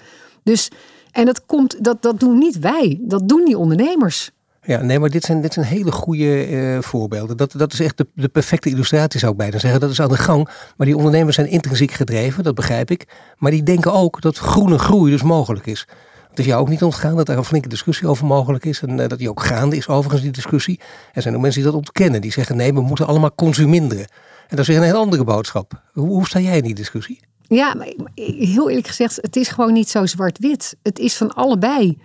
Dus, 0.43 0.69
en 1.11 1.25
dat, 1.25 1.45
komt, 1.45 1.83
dat, 1.83 2.01
dat 2.01 2.19
doen 2.19 2.37
niet 2.37 2.59
wij, 2.59 2.99
dat 3.01 3.27
doen 3.27 3.45
die 3.45 3.57
ondernemers. 3.57 4.31
Ja, 4.63 4.81
nee, 4.81 4.99
maar 4.99 5.09
dit 5.09 5.23
zijn, 5.23 5.41
dit 5.41 5.53
zijn 5.53 5.65
hele 5.65 5.91
goede 5.91 6.49
uh, 6.49 6.81
voorbeelden. 6.81 7.37
Dat, 7.37 7.53
dat 7.57 7.73
is 7.73 7.79
echt 7.79 7.97
de, 7.97 8.07
de 8.13 8.27
perfecte 8.27 8.69
illustratie, 8.69 9.19
zou 9.19 9.31
ik 9.31 9.37
bijna 9.37 9.59
zeggen. 9.59 9.79
Dat 9.79 9.89
is 9.89 10.01
aan 10.01 10.09
de 10.09 10.17
gang. 10.17 10.49
Maar 10.77 10.87
die 10.87 10.97
ondernemers 10.97 11.35
zijn 11.35 11.47
intrinsiek 11.47 11.91
gedreven, 11.91 12.43
dat 12.43 12.55
begrijp 12.55 12.91
ik. 12.91 13.07
Maar 13.37 13.51
die 13.51 13.63
denken 13.63 13.93
ook 13.93 14.21
dat 14.21 14.37
groene 14.37 14.77
groei 14.77 15.11
dus 15.11 15.23
mogelijk 15.23 15.65
is. 15.65 15.87
Het 16.31 16.39
is 16.39 16.45
jou 16.45 16.61
ook 16.61 16.69
niet 16.69 16.83
ontgaan 16.83 17.15
dat 17.15 17.29
er 17.29 17.37
een 17.37 17.43
flinke 17.43 17.69
discussie 17.69 18.07
over 18.07 18.25
mogelijk 18.25 18.65
is. 18.65 18.81
En 18.81 18.97
uh, 18.97 19.07
dat 19.07 19.17
die 19.17 19.29
ook 19.29 19.43
gaande 19.43 19.75
is, 19.75 19.87
overigens, 19.87 20.21
die 20.21 20.31
discussie. 20.31 20.79
Er 21.13 21.21
zijn 21.21 21.35
ook 21.35 21.41
mensen 21.41 21.61
die 21.61 21.71
dat 21.71 21.79
ontkennen. 21.79 22.21
Die 22.21 22.31
zeggen: 22.31 22.55
nee, 22.55 22.73
we 22.73 22.81
moeten 22.81 23.07
allemaal 23.07 23.35
consuminderen. 23.35 24.05
En 24.47 24.57
dat 24.57 24.59
is 24.59 24.67
weer 24.67 24.77
een 24.77 24.83
heel 24.83 24.99
andere 24.99 25.23
boodschap. 25.23 25.81
Hoe, 25.93 26.07
hoe 26.07 26.25
sta 26.25 26.39
jij 26.39 26.57
in 26.57 26.63
die 26.63 26.75
discussie? 26.75 27.19
Ja, 27.41 27.73
maar 27.73 27.93
heel 28.15 28.69
eerlijk 28.69 28.87
gezegd, 28.87 29.15
het 29.15 29.35
is 29.35 29.47
gewoon 29.47 29.73
niet 29.73 29.89
zo 29.89 30.05
zwart-wit. 30.05 30.75
Het 30.83 30.99
is 30.99 31.17
van 31.17 31.33
allebei 31.33 31.97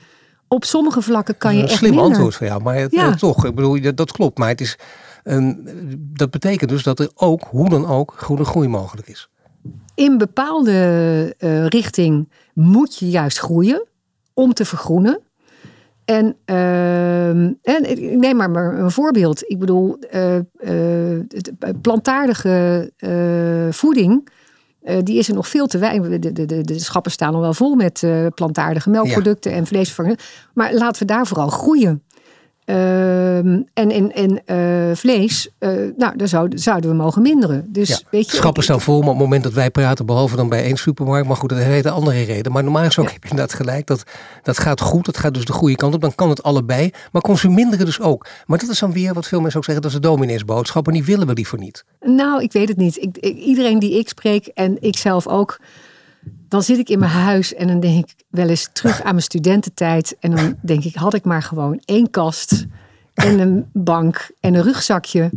op 0.49 0.65
sommige 0.65 1.03
vlakken 1.03 1.39
kan 1.39 1.57
je 1.57 1.63
echt 1.63 1.73
Slim 1.73 1.91
minder. 1.91 2.09
antwoord 2.09 2.35
van 2.35 2.47
jou, 2.47 2.63
maar 2.63 2.77
het, 2.77 2.93
ja. 2.93 3.15
toch, 3.15 3.45
ik 3.45 3.55
bedoel, 3.55 3.95
dat 3.95 4.13
klopt. 4.13 4.39
Maar 4.39 4.49
het 4.49 4.61
is, 4.61 4.79
um, 5.25 5.61
dat 5.97 6.31
betekent 6.31 6.71
dus 6.71 6.83
dat 6.83 7.01
er 7.01 7.11
ook, 7.15 7.43
hoe 7.51 7.69
dan 7.69 7.87
ook, 7.87 8.15
groene 8.17 8.45
groei 8.45 8.69
mogelijk 8.69 9.09
is. 9.09 9.29
In 9.95 10.19
bepaalde 10.19 11.35
uh, 11.39 11.67
richting 11.67 12.33
moet 12.55 12.99
je 12.99 13.09
juist 13.09 13.39
groeien 13.39 13.87
om 14.37 14.53
te 14.53 14.65
vergroenen. 14.65 15.21
En, 16.05 16.37
uh, 16.47 17.29
en 17.29 17.91
ik 17.91 18.17
neem 18.17 18.37
maar, 18.37 18.51
maar 18.51 18.79
een 18.79 18.91
voorbeeld. 18.91 19.51
Ik 19.51 19.59
bedoel, 19.59 19.99
uh, 20.15 20.37
uh, 20.37 21.21
plantaardige 21.81 22.91
voeding 23.71 24.29
uh, 24.83 24.97
die 25.03 25.19
is 25.19 25.29
er 25.29 25.35
nog 25.35 25.49
veel 25.49 25.67
te 25.67 25.79
weinig. 25.79 26.19
De, 26.19 26.33
de, 26.33 26.47
de, 26.47 26.63
de 26.63 26.79
schappen 26.79 27.13
staan 27.13 27.35
al 27.35 27.41
wel 27.41 27.55
vol 27.55 27.75
met 27.75 28.07
plantaardige 28.35 28.91
melkproducten 28.91 29.51
ja. 29.51 29.57
en 29.57 29.67
vleesvervangers. 29.67 30.49
Maar 30.55 30.75
laten 30.75 31.01
we 31.01 31.13
daar 31.13 31.27
vooral 31.27 31.49
groeien. 31.49 32.03
Uh, 32.67 33.37
en 33.37 33.67
in, 33.75 34.15
in 34.15 34.41
uh, 34.47 34.95
vlees, 34.95 35.51
uh, 35.59 35.71
nou, 35.97 36.17
daar 36.17 36.29
zouden, 36.29 36.59
zouden 36.59 36.91
we 36.91 36.97
mogen 36.97 37.23
minderen. 37.23 37.69
Dus, 37.69 37.89
ja. 37.89 37.99
weet 38.11 38.31
je, 38.31 38.37
Schappen 38.37 38.63
staan 38.63 38.81
vol, 38.81 38.99
maar 38.99 39.09
op 39.09 39.15
het 39.15 39.23
moment 39.23 39.43
dat 39.43 39.53
wij 39.53 39.71
praten, 39.71 40.07
behalve 40.07 40.37
dan 40.37 40.49
bij 40.49 40.63
één 40.63 40.77
supermarkt, 40.77 41.27
maar 41.27 41.37
goed, 41.37 41.49
dat 41.49 41.59
heeft 41.59 41.85
een 41.85 41.93
andere 41.93 42.23
reden. 42.23 42.53
Maar 42.53 42.63
normaal 42.63 42.85
gesproken 42.85 43.13
ja. 43.13 43.19
heb 43.19 43.25
je 43.25 43.31
inderdaad 43.31 43.57
gelijk, 43.57 43.87
dat, 43.87 44.03
dat 44.43 44.59
gaat 44.59 44.81
goed, 44.81 45.05
dat 45.05 45.17
gaat 45.17 45.35
dus 45.35 45.45
de 45.45 45.53
goede 45.53 45.77
kant 45.77 45.95
op, 45.95 46.01
dan 46.01 46.15
kan 46.15 46.29
het 46.29 46.43
allebei. 46.43 46.91
Maar 47.13 47.23
consuminderen 47.23 47.87
dus 47.87 48.01
ook. 48.01 48.27
Maar 48.47 48.59
dat 48.59 48.69
is 48.69 48.79
dan 48.79 48.93
weer 48.93 49.15
wat 49.15 49.27
veel 49.27 49.41
mensen 49.41 49.59
ook 49.59 49.65
zeggen, 49.65 49.83
dat 49.83 49.93
is 49.93 50.01
de 50.01 50.09
domineesboodschap, 50.09 50.87
en 50.87 50.93
die 50.93 51.05
willen 51.05 51.27
we 51.27 51.33
liever 51.33 51.59
niet. 51.59 51.85
Nou, 52.01 52.43
ik 52.43 52.53
weet 52.53 52.69
het 52.69 52.77
niet. 52.77 52.97
Ik, 52.97 53.19
ik, 53.19 53.37
iedereen 53.37 53.79
die 53.79 53.99
ik 53.99 54.09
spreek, 54.09 54.47
en 54.47 54.77
ik 54.81 54.97
zelf 54.97 55.29
ook, 55.29 55.61
dan 56.49 56.63
zit 56.63 56.79
ik 56.79 56.89
in 56.89 56.99
mijn 56.99 57.11
huis 57.11 57.55
en 57.55 57.67
dan 57.67 57.81
denk 57.81 58.05
ik 58.09 58.15
wel 58.29 58.49
eens 58.49 58.69
terug 58.73 59.03
aan 59.03 59.11
mijn 59.11 59.23
studententijd. 59.23 60.17
En 60.21 60.31
dan 60.37 60.57
denk 60.63 60.85
ik, 60.85 60.95
had 60.95 61.15
ik 61.15 61.25
maar 61.25 61.43
gewoon 61.43 61.81
één 61.85 62.11
kast 62.11 62.67
en 63.15 63.39
een 63.39 63.67
bank 63.73 64.31
en 64.41 64.55
een 64.55 64.63
rugzakje. 64.63 65.31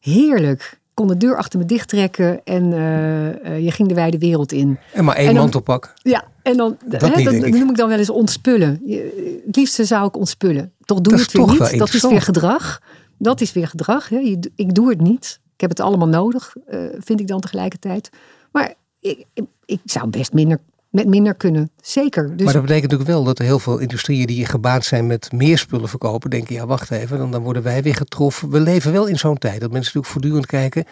Heerlijk. 0.00 0.60
Ik 0.72 0.98
kon 0.98 1.06
de 1.08 1.16
deur 1.16 1.36
achter 1.36 1.58
me 1.58 1.64
dicht 1.64 1.88
trekken 1.88 2.40
en 2.44 2.64
uh, 2.72 3.64
je 3.64 3.70
ging 3.70 3.88
de 3.88 3.94
wijde 3.94 4.18
wereld 4.18 4.52
in. 4.52 4.78
En 4.92 5.04
maar 5.04 5.16
één 5.16 5.26
en 5.28 5.32
dan, 5.34 5.42
mantelpak. 5.42 5.92
Ja, 6.02 6.24
en 6.42 6.56
dan, 6.56 6.76
Dat 6.86 7.00
hè, 7.00 7.06
niet, 7.16 7.24
dat 7.24 7.32
denk 7.34 7.44
ik. 7.54 7.54
noem 7.60 7.70
ik 7.70 7.76
dan 7.76 7.88
wel 7.88 7.98
eens 7.98 8.10
ontspullen. 8.10 8.80
Je- 8.84 9.42
Het 9.46 9.56
liefste 9.56 9.84
zou 9.84 10.06
ik 10.06 10.16
ontspullen. 10.16 10.72
Toch 10.84 11.00
doe 11.00 11.14
is 11.14 11.20
het 11.20 11.32
weer 11.32 11.46
niet. 11.46 11.78
Dat 11.78 11.94
is 11.94 12.02
weer 12.02 12.22
gedrag. 12.22 12.80
Dat 13.18 13.40
is 13.40 13.52
weer 13.52 13.68
gedrag. 13.68 14.08
Hè. 14.08 14.16
Je- 14.18 14.50
Ik 14.54 14.74
doe 14.74 14.88
het 14.88 15.00
niet. 15.00 15.40
Ik 15.54 15.60
heb 15.60 15.70
het 15.70 15.80
allemaal 15.80 16.08
nodig, 16.08 16.54
eh, 16.66 16.78
vind 16.98 17.20
ik 17.20 17.26
dan 17.26 17.40
tegelijkertijd. 17.40 18.10
Maar 18.52 18.74
ik, 19.02 19.26
ik, 19.64 19.80
zou 19.84 20.08
best 20.08 20.32
minder, 20.32 20.58
met 20.90 21.06
minder 21.06 21.34
kunnen. 21.34 21.70
Zeker. 21.80 22.36
Dus 22.36 22.44
Maar 22.44 22.52
dat 22.52 22.62
betekent 22.62 22.90
natuurlijk 22.90 23.10
wel 23.10 23.24
dat 23.24 23.38
er 23.38 23.44
heel 23.44 23.58
veel 23.58 23.78
industrieën 23.78 24.26
die 24.26 24.46
gebaat 24.46 24.84
zijn 24.84 25.06
met 25.06 25.32
meer 25.32 25.58
spullen 25.58 25.88
verkopen, 25.88 26.30
denken, 26.30 26.54
ja 26.54 26.66
wacht 26.66 26.90
even, 26.90 27.18
dan, 27.18 27.30
dan 27.30 27.42
worden 27.42 27.62
wij 27.62 27.82
weer 27.82 27.94
getroffen. 27.94 28.50
We 28.50 28.60
leven 28.60 28.92
wel 28.92 29.06
in 29.06 29.18
zo'n 29.18 29.38
tijd 29.38 29.60
dat 29.60 29.70
mensen 29.70 29.92
natuurlijk 29.94 30.12
voortdurend 30.12 30.46
kijken. 30.46 30.84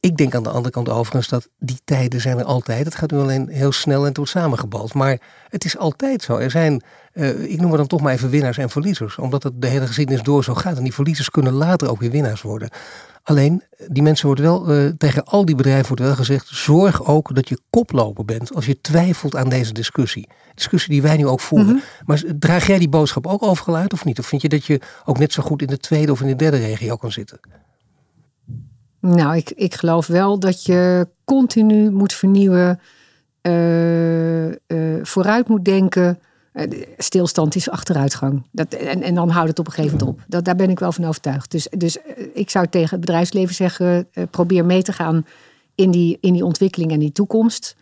Ik 0.00 0.16
denk 0.16 0.34
aan 0.34 0.42
de 0.42 0.50
andere 0.50 0.70
kant 0.70 0.88
overigens 0.88 1.28
dat 1.28 1.48
die 1.58 1.80
tijden 1.84 2.20
zijn 2.20 2.38
er 2.38 2.44
altijd. 2.44 2.84
Het 2.84 2.94
gaat 2.94 3.10
nu 3.10 3.18
alleen 3.18 3.48
heel 3.48 3.72
snel 3.72 4.06
en 4.06 4.14
wordt 4.14 4.30
samengebald. 4.30 4.94
Maar 4.94 5.20
het 5.48 5.64
is 5.64 5.76
altijd 5.78 6.22
zo. 6.22 6.36
Er 6.36 6.50
zijn, 6.50 6.82
eh, 7.16 7.42
ik 7.42 7.60
noem 7.60 7.68
het 7.68 7.78
dan 7.78 7.86
toch 7.86 8.00
maar 8.00 8.12
even 8.12 8.30
winnaars 8.30 8.58
en 8.58 8.70
verliezers. 8.70 9.18
Omdat 9.18 9.42
het 9.42 9.52
de 9.56 9.66
hele 9.66 9.86
geschiedenis 9.86 10.22
door 10.22 10.44
zo 10.44 10.54
gaat. 10.54 10.76
En 10.76 10.82
die 10.82 10.94
verliezers 10.94 11.30
kunnen 11.30 11.52
later 11.52 11.90
ook 11.90 12.00
weer 12.00 12.10
winnaars 12.10 12.42
worden. 12.42 12.68
Alleen, 13.22 13.62
die 13.88 14.02
mensen 14.02 14.26
wordt 14.26 14.40
wel, 14.40 14.68
eh, 14.70 14.88
tegen 14.98 15.24
al 15.24 15.44
die 15.44 15.54
bedrijven 15.54 15.86
wordt 15.86 16.02
wel 16.02 16.14
gezegd, 16.14 16.46
zorg 16.46 17.04
ook 17.04 17.34
dat 17.34 17.48
je 17.48 17.58
koploper 17.70 18.24
bent 18.24 18.54
als 18.54 18.66
je 18.66 18.80
twijfelt 18.80 19.36
aan 19.36 19.48
deze 19.48 19.72
discussie. 19.72 20.28
Discussie 20.54 20.90
die 20.90 21.02
wij 21.02 21.16
nu 21.16 21.26
ook 21.26 21.40
voeren. 21.40 21.66
Mhm. 21.66 21.76
Maar 22.04 22.22
draag 22.38 22.66
jij 22.66 22.78
die 22.78 22.88
boodschap 22.88 23.26
ook 23.26 23.42
overal 23.42 23.76
uit 23.76 23.92
of 23.92 24.04
niet? 24.04 24.18
Of 24.18 24.26
vind 24.26 24.42
je 24.42 24.48
dat 24.48 24.64
je 24.64 24.80
ook 25.04 25.18
net 25.18 25.32
zo 25.32 25.42
goed 25.42 25.62
in 25.62 25.68
de 25.68 25.78
tweede 25.78 26.12
of 26.12 26.20
in 26.20 26.26
de 26.26 26.36
derde 26.36 26.56
regio 26.56 26.96
kan 26.96 27.12
zitten? 27.12 27.40
Nou, 29.00 29.36
ik, 29.36 29.50
ik 29.50 29.74
geloof 29.74 30.06
wel 30.06 30.38
dat 30.38 30.64
je 30.64 31.08
continu 31.24 31.90
moet 31.90 32.12
vernieuwen, 32.12 32.80
eh, 33.40 33.52
vooruit 35.02 35.48
moet 35.48 35.64
denken. 35.64 36.18
Eh, 36.56 36.82
stilstand 36.98 37.54
is 37.54 37.70
achteruitgang. 37.70 38.42
Dat, 38.50 38.74
en, 38.74 39.02
en 39.02 39.14
dan 39.14 39.28
houdt 39.28 39.48
het 39.48 39.58
op 39.58 39.66
een 39.66 39.72
gegeven 39.72 39.98
moment 39.98 40.16
op. 40.18 40.24
Dat, 40.28 40.44
daar 40.44 40.56
ben 40.56 40.70
ik 40.70 40.78
wel 40.78 40.92
van 40.92 41.04
overtuigd. 41.04 41.50
Dus, 41.50 41.68
dus 41.70 42.02
eh, 42.02 42.26
ik 42.34 42.50
zou 42.50 42.66
tegen 42.66 42.90
het 42.90 43.00
bedrijfsleven 43.00 43.54
zeggen: 43.54 44.08
eh, 44.12 44.24
probeer 44.30 44.64
mee 44.64 44.82
te 44.82 44.92
gaan 44.92 45.26
in 45.74 45.90
die, 45.90 46.18
in 46.20 46.32
die 46.32 46.44
ontwikkeling 46.44 46.92
en 46.92 46.98
die 46.98 47.12
toekomst. 47.12 47.76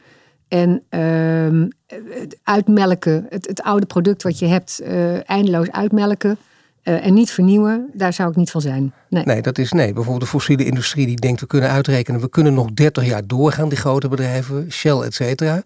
En 0.48 0.82
ehm, 0.88 1.68
het 2.08 2.38
uitmelken, 2.42 3.26
het, 3.28 3.46
het 3.46 3.62
oude 3.62 3.86
product 3.86 4.22
wat 4.22 4.38
je 4.38 4.46
hebt, 4.46 4.82
eindeloos 5.24 5.70
uitmelken. 5.70 6.38
en 6.82 7.14
niet 7.14 7.30
vernieuwen, 7.30 7.90
daar 7.92 8.12
zou 8.12 8.30
ik 8.30 8.36
niet 8.36 8.50
van 8.50 8.60
zijn. 8.60 8.92
Nee. 9.08 9.24
Nee, 9.24 9.42
dat 9.42 9.58
is 9.58 9.72
nee. 9.72 9.92
Bijvoorbeeld 9.92 10.24
de 10.24 10.30
fossiele 10.30 10.64
industrie 10.64 11.06
die 11.06 11.16
denkt 11.16 11.40
we 11.40 11.46
kunnen 11.46 11.70
uitrekenen, 11.70 12.20
we 12.20 12.28
kunnen 12.28 12.54
nog 12.54 12.72
30 12.72 13.06
jaar 13.06 13.26
doorgaan, 13.26 13.68
die 13.68 13.78
grote 13.78 14.08
bedrijven, 14.08 14.72
Shell, 14.72 15.00
et 15.00 15.14
cetera. 15.14 15.62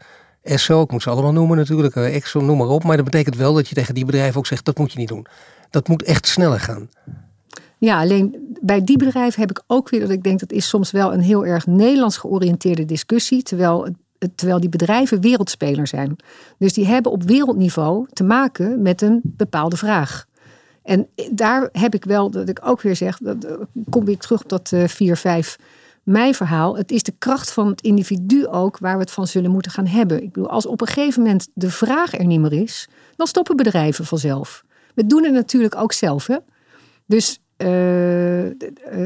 SO, 0.54 0.82
ik 0.82 0.90
moet 0.90 1.02
ze 1.02 1.10
allemaal 1.10 1.32
noemen 1.32 1.56
natuurlijk, 1.56 1.96
eh, 1.96 2.14
Exxon, 2.14 2.46
noem 2.46 2.58
maar 2.58 2.68
op. 2.68 2.84
Maar 2.84 2.96
dat 2.96 3.04
betekent 3.04 3.36
wel 3.36 3.54
dat 3.54 3.68
je 3.68 3.74
tegen 3.74 3.94
die 3.94 4.04
bedrijven 4.04 4.38
ook 4.38 4.46
zegt, 4.46 4.64
dat 4.64 4.78
moet 4.78 4.92
je 4.92 4.98
niet 4.98 5.08
doen. 5.08 5.26
Dat 5.70 5.88
moet 5.88 6.02
echt 6.02 6.26
sneller 6.26 6.60
gaan. 6.60 6.88
Ja, 7.78 8.00
alleen 8.00 8.56
bij 8.60 8.84
die 8.84 8.98
bedrijven 8.98 9.40
heb 9.40 9.50
ik 9.50 9.62
ook 9.66 9.88
weer 9.88 10.00
dat 10.00 10.10
ik 10.10 10.22
denk 10.22 10.40
dat 10.40 10.52
is 10.52 10.68
soms 10.68 10.90
wel 10.90 11.12
een 11.12 11.20
heel 11.20 11.46
erg 11.46 11.66
Nederlands 11.66 12.16
georiënteerde 12.16 12.84
discussie. 12.84 13.42
Terwijl, 13.42 13.88
terwijl 14.34 14.60
die 14.60 14.68
bedrijven 14.68 15.20
wereldspeler 15.20 15.86
zijn. 15.86 16.16
Dus 16.58 16.72
die 16.72 16.86
hebben 16.86 17.12
op 17.12 17.22
wereldniveau 17.22 18.06
te 18.12 18.24
maken 18.24 18.82
met 18.82 19.02
een 19.02 19.20
bepaalde 19.24 19.76
vraag. 19.76 20.26
En 20.82 21.08
daar 21.30 21.68
heb 21.72 21.94
ik 21.94 22.04
wel, 22.04 22.30
dat 22.30 22.48
ik 22.48 22.60
ook 22.64 22.80
weer 22.80 22.96
zeg, 22.96 23.18
dat, 23.18 23.44
eh, 23.44 23.52
kom 23.90 24.08
ik 24.08 24.20
terug 24.20 24.42
op 24.42 24.48
dat 24.48 24.72
eh, 24.72 24.88
4-5 24.88 25.58
mijn 26.08 26.34
verhaal. 26.34 26.76
Het 26.76 26.90
is 26.90 27.02
de 27.02 27.14
kracht 27.18 27.52
van 27.52 27.66
het 27.66 27.80
individu 27.80 28.46
ook 28.46 28.78
waar 28.78 28.94
we 28.94 29.00
het 29.00 29.10
van 29.10 29.26
zullen 29.26 29.50
moeten 29.50 29.70
gaan 29.70 29.86
hebben. 29.86 30.22
Ik 30.22 30.32
bedoel, 30.32 30.50
als 30.50 30.66
op 30.66 30.80
een 30.80 30.86
gegeven 30.86 31.22
moment 31.22 31.48
de 31.54 31.70
vraag 31.70 32.18
er 32.18 32.26
niet 32.26 32.40
meer 32.40 32.52
is, 32.52 32.88
dan 33.16 33.26
stoppen 33.26 33.56
bedrijven 33.56 34.04
vanzelf. 34.04 34.64
We 34.94 35.06
doen 35.06 35.24
het 35.24 35.32
natuurlijk 35.32 35.76
ook 35.76 35.92
zelf. 35.92 36.26
Hè? 36.26 36.36
Dus 37.06 37.40
eh, 37.56 38.46
eh, 38.46 38.52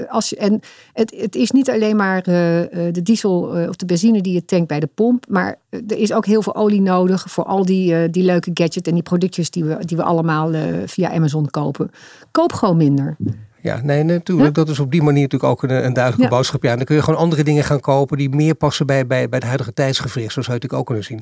als 0.08 0.28
je, 0.28 0.36
en 0.36 0.60
het, 0.92 1.14
het, 1.16 1.34
is 1.34 1.50
niet 1.50 1.70
alleen 1.70 1.96
maar 1.96 2.18
eh, 2.18 2.24
de 2.92 3.02
diesel 3.02 3.66
of 3.68 3.76
de 3.76 3.86
benzine 3.86 4.20
die 4.20 4.34
je 4.34 4.44
tankt 4.44 4.68
bij 4.68 4.80
de 4.80 4.88
pomp. 4.94 5.24
Maar 5.28 5.58
er 5.70 5.98
is 5.98 6.12
ook 6.12 6.26
heel 6.26 6.42
veel 6.42 6.54
olie 6.54 6.80
nodig 6.80 7.24
voor 7.28 7.44
al 7.44 7.64
die, 7.64 8.10
die 8.10 8.24
leuke 8.24 8.50
gadgets 8.54 8.88
en 8.88 8.94
die 8.94 9.02
productjes 9.02 9.50
die 9.50 9.64
we, 9.64 9.84
die 9.84 9.96
we 9.96 10.02
allemaal 10.02 10.50
via 10.86 11.12
Amazon 11.12 11.50
kopen. 11.50 11.90
Koop 12.30 12.52
gewoon 12.52 12.76
minder. 12.76 13.16
Ja, 13.62 13.80
nee, 13.82 14.02
natuurlijk. 14.02 14.54
Dat 14.54 14.68
is 14.68 14.78
op 14.78 14.90
die 14.90 15.02
manier 15.02 15.22
natuurlijk 15.22 15.52
ook 15.52 15.62
een, 15.62 15.84
een 15.84 15.92
duidelijke 15.92 16.22
Ja. 16.30 16.36
boodschap. 16.36 16.62
Ja, 16.62 16.70
en 16.70 16.76
dan 16.76 16.86
kun 16.86 16.96
je 16.96 17.02
gewoon 17.02 17.20
andere 17.20 17.44
dingen 17.44 17.64
gaan 17.64 17.80
kopen 17.80 18.16
die 18.18 18.30
meer 18.30 18.54
passen 18.54 18.86
bij, 18.86 19.06
bij, 19.06 19.28
bij 19.28 19.38
het 19.38 19.46
huidige 19.48 19.72
tijdsgevricht. 19.72 20.32
Zo 20.32 20.42
zou 20.42 20.46
je 20.46 20.52
het 20.52 20.62
natuurlijk 20.62 20.80
ook 20.80 20.86
kunnen 20.86 21.04
zien. 21.04 21.20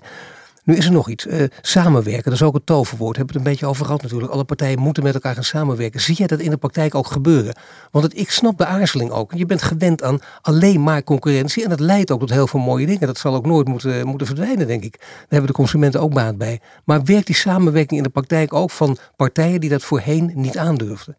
Nu 0.64 0.76
is 0.76 0.86
er 0.86 0.92
nog 0.92 1.08
iets. 1.08 1.26
Eh, 1.26 1.44
samenwerken, 1.60 2.24
dat 2.24 2.32
is 2.32 2.42
ook 2.42 2.54
het 2.54 2.66
toverwoord. 2.66 3.16
Hebben 3.16 3.34
het 3.36 3.44
een 3.44 3.50
beetje 3.50 3.66
over 3.66 3.84
gehad 3.84 4.02
natuurlijk. 4.02 4.32
Alle 4.32 4.44
partijen 4.44 4.78
moeten 4.78 5.02
met 5.02 5.14
elkaar 5.14 5.34
gaan 5.34 5.44
samenwerken. 5.44 6.00
Zie 6.00 6.14
jij 6.14 6.26
dat 6.26 6.40
in 6.40 6.50
de 6.50 6.56
praktijk 6.56 6.94
ook 6.94 7.06
gebeuren? 7.06 7.54
Want 7.90 8.04
het, 8.04 8.18
ik 8.18 8.30
snap 8.30 8.58
de 8.58 8.66
aarzeling 8.66 9.10
ook. 9.10 9.32
Je 9.34 9.46
bent 9.46 9.62
gewend 9.62 10.02
aan 10.02 10.18
alleen 10.42 10.82
maar 10.82 11.04
concurrentie. 11.04 11.62
En 11.64 11.70
dat 11.70 11.80
leidt 11.80 12.10
ook 12.10 12.20
tot 12.20 12.30
heel 12.30 12.46
veel 12.46 12.60
mooie 12.60 12.86
dingen. 12.86 13.06
Dat 13.06 13.18
zal 13.18 13.34
ook 13.34 13.46
nooit 13.46 13.68
moeten, 13.68 14.06
moeten 14.06 14.26
verdwijnen, 14.26 14.66
denk 14.66 14.84
ik. 14.84 14.96
Daar 14.98 15.08
hebben 15.28 15.46
de 15.46 15.56
consumenten 15.56 16.00
ook 16.00 16.14
baat 16.14 16.38
bij. 16.38 16.60
Maar 16.84 17.04
werkt 17.04 17.26
die 17.26 17.36
samenwerking 17.36 17.98
in 17.98 18.02
de 18.02 18.12
praktijk 18.12 18.54
ook 18.54 18.70
van 18.70 18.96
partijen 19.16 19.60
die 19.60 19.70
dat 19.70 19.82
voorheen 19.82 20.32
niet 20.34 20.58
aandurfden? 20.58 21.16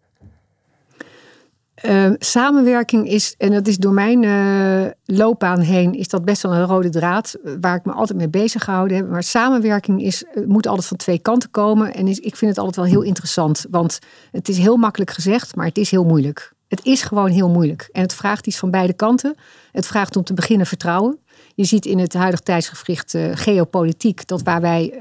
Uh, 1.85 2.11
samenwerking 2.17 3.07
is, 3.09 3.35
en 3.37 3.51
dat 3.51 3.67
is 3.67 3.77
door 3.77 3.93
mijn 3.93 4.23
uh, 4.23 4.91
loopbaan 5.05 5.59
heen, 5.59 5.93
is 5.93 6.07
dat 6.07 6.25
best 6.25 6.41
wel 6.41 6.53
een 6.53 6.65
rode 6.65 6.89
draad 6.89 7.35
waar 7.61 7.75
ik 7.75 7.85
me 7.85 7.91
altijd 7.91 8.17
mee 8.17 8.29
bezig 8.29 8.63
gehouden 8.63 8.97
heb. 8.97 9.09
Maar 9.09 9.23
samenwerking 9.23 10.01
is, 10.01 10.23
moet 10.45 10.67
altijd 10.67 10.87
van 10.87 10.97
twee 10.97 11.19
kanten 11.19 11.51
komen. 11.51 11.93
En 11.93 12.07
is, 12.07 12.19
ik 12.19 12.35
vind 12.35 12.51
het 12.51 12.59
altijd 12.59 12.75
wel 12.75 12.85
heel 12.85 13.01
interessant, 13.01 13.65
want 13.69 13.99
het 14.31 14.49
is 14.49 14.57
heel 14.57 14.77
makkelijk 14.77 15.11
gezegd, 15.11 15.55
maar 15.55 15.65
het 15.65 15.77
is 15.77 15.91
heel 15.91 16.03
moeilijk. 16.03 16.53
Het 16.67 16.85
is 16.85 17.01
gewoon 17.01 17.29
heel 17.29 17.49
moeilijk. 17.49 17.89
En 17.91 18.01
het 18.01 18.13
vraagt 18.13 18.47
iets 18.47 18.57
van 18.57 18.71
beide 18.71 18.93
kanten. 18.93 19.35
Het 19.71 19.87
vraagt 19.87 20.15
om 20.15 20.23
te 20.23 20.33
beginnen 20.33 20.67
vertrouwen. 20.67 21.19
Je 21.55 21.63
ziet 21.63 21.85
in 21.85 21.99
het 21.99 22.13
huidige 22.13 22.43
tijdsgevricht 22.43 23.17
geopolitiek 23.33 24.27
dat 24.27 24.41
waar 24.41 24.61
wij 24.61 24.93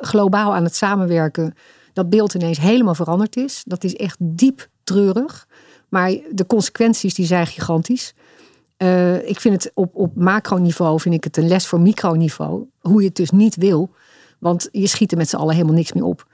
globaal 0.00 0.54
aan 0.54 0.64
het 0.64 0.76
samenwerken, 0.76 1.54
dat 1.92 2.10
beeld 2.10 2.34
ineens 2.34 2.58
helemaal 2.58 2.94
veranderd 2.94 3.36
is. 3.36 3.62
Dat 3.66 3.84
is 3.84 3.96
echt 3.96 4.16
diep 4.20 4.70
treurig. 4.92 5.48
Maar 5.88 6.16
de 6.30 6.46
consequenties 6.46 7.14
die 7.14 7.26
zijn 7.26 7.46
gigantisch. 7.46 8.14
Uh, 8.78 9.28
ik 9.28 9.40
vind 9.40 9.62
het 9.62 9.72
op, 9.74 9.94
op 9.94 10.16
macroniveau 10.16 11.00
vind 11.00 11.14
ik 11.14 11.24
het 11.24 11.36
een 11.36 11.48
les 11.48 11.66
voor 11.66 11.80
microniveau. 11.80 12.66
Hoe 12.80 13.00
je 13.00 13.06
het 13.06 13.16
dus 13.16 13.30
niet 13.30 13.56
wil. 13.56 13.90
Want 14.38 14.68
je 14.72 14.86
schiet 14.86 15.12
er 15.12 15.18
met 15.18 15.28
z'n 15.28 15.36
allen 15.36 15.54
helemaal 15.54 15.76
niks 15.76 15.92
meer 15.92 16.04
op. 16.04 16.26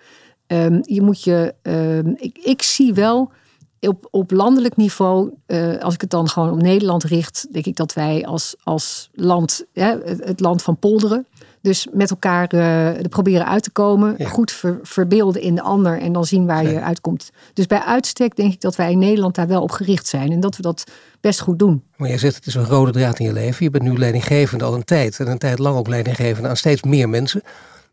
Um, 0.46 0.80
je 0.82 1.02
moet 1.02 1.24
je. 1.24 1.54
Um, 1.62 2.16
ik, 2.18 2.38
ik 2.38 2.62
zie 2.62 2.94
wel 2.94 3.32
op, 3.80 4.08
op 4.10 4.30
landelijk 4.30 4.76
niveau, 4.76 5.30
uh, 5.46 5.78
als 5.78 5.94
ik 5.94 6.00
het 6.00 6.10
dan 6.10 6.28
gewoon 6.28 6.50
op 6.50 6.62
Nederland 6.62 7.04
richt, 7.04 7.46
denk 7.52 7.66
ik 7.66 7.76
dat 7.76 7.92
wij 7.92 8.26
als, 8.26 8.56
als 8.62 9.10
land, 9.12 9.64
hè, 9.72 9.94
het 10.04 10.40
land 10.40 10.62
van 10.62 10.78
polderen, 10.78 11.26
dus 11.60 11.86
met 11.92 12.10
elkaar 12.10 12.54
uh, 12.54 12.96
er 13.02 13.08
proberen 13.08 13.46
uit 13.46 13.62
te 13.62 13.70
komen. 13.70 14.26
Goed 14.26 14.52
ver, 14.52 14.78
verbeelden 14.82 15.42
in 15.42 15.54
de 15.54 15.62
ander 15.62 16.00
en 16.00 16.12
dan 16.12 16.24
zien 16.24 16.46
waar 16.46 16.68
je 16.68 16.80
uitkomt. 16.80 17.30
Dus 17.52 17.66
bij 17.66 17.82
uitstek 17.82 18.36
denk 18.36 18.52
ik 18.52 18.60
dat 18.60 18.76
wij 18.76 18.90
in 18.90 18.98
Nederland 18.98 19.34
daar 19.34 19.46
wel 19.46 19.62
op 19.62 19.70
gericht 19.70 20.06
zijn. 20.06 20.32
En 20.32 20.40
dat 20.40 20.56
we 20.56 20.62
dat 20.62 20.84
best 21.20 21.40
goed 21.40 21.58
doen. 21.58 21.82
Maar 21.96 22.08
jij 22.08 22.18
zegt 22.18 22.34
het 22.34 22.46
is 22.46 22.54
een 22.54 22.64
rode 22.64 22.90
draad 22.90 23.18
in 23.18 23.26
je 23.26 23.32
leven. 23.32 23.64
Je 23.64 23.70
bent 23.70 23.84
nu 23.84 23.98
leidinggevend 23.98 24.62
al 24.62 24.74
een 24.74 24.84
tijd. 24.84 25.20
En 25.20 25.26
een 25.26 25.38
tijd 25.38 25.58
lang 25.58 25.76
ook 25.76 25.88
leidinggevend 25.88 26.46
aan 26.46 26.56
steeds 26.56 26.82
meer 26.82 27.08
mensen. 27.08 27.42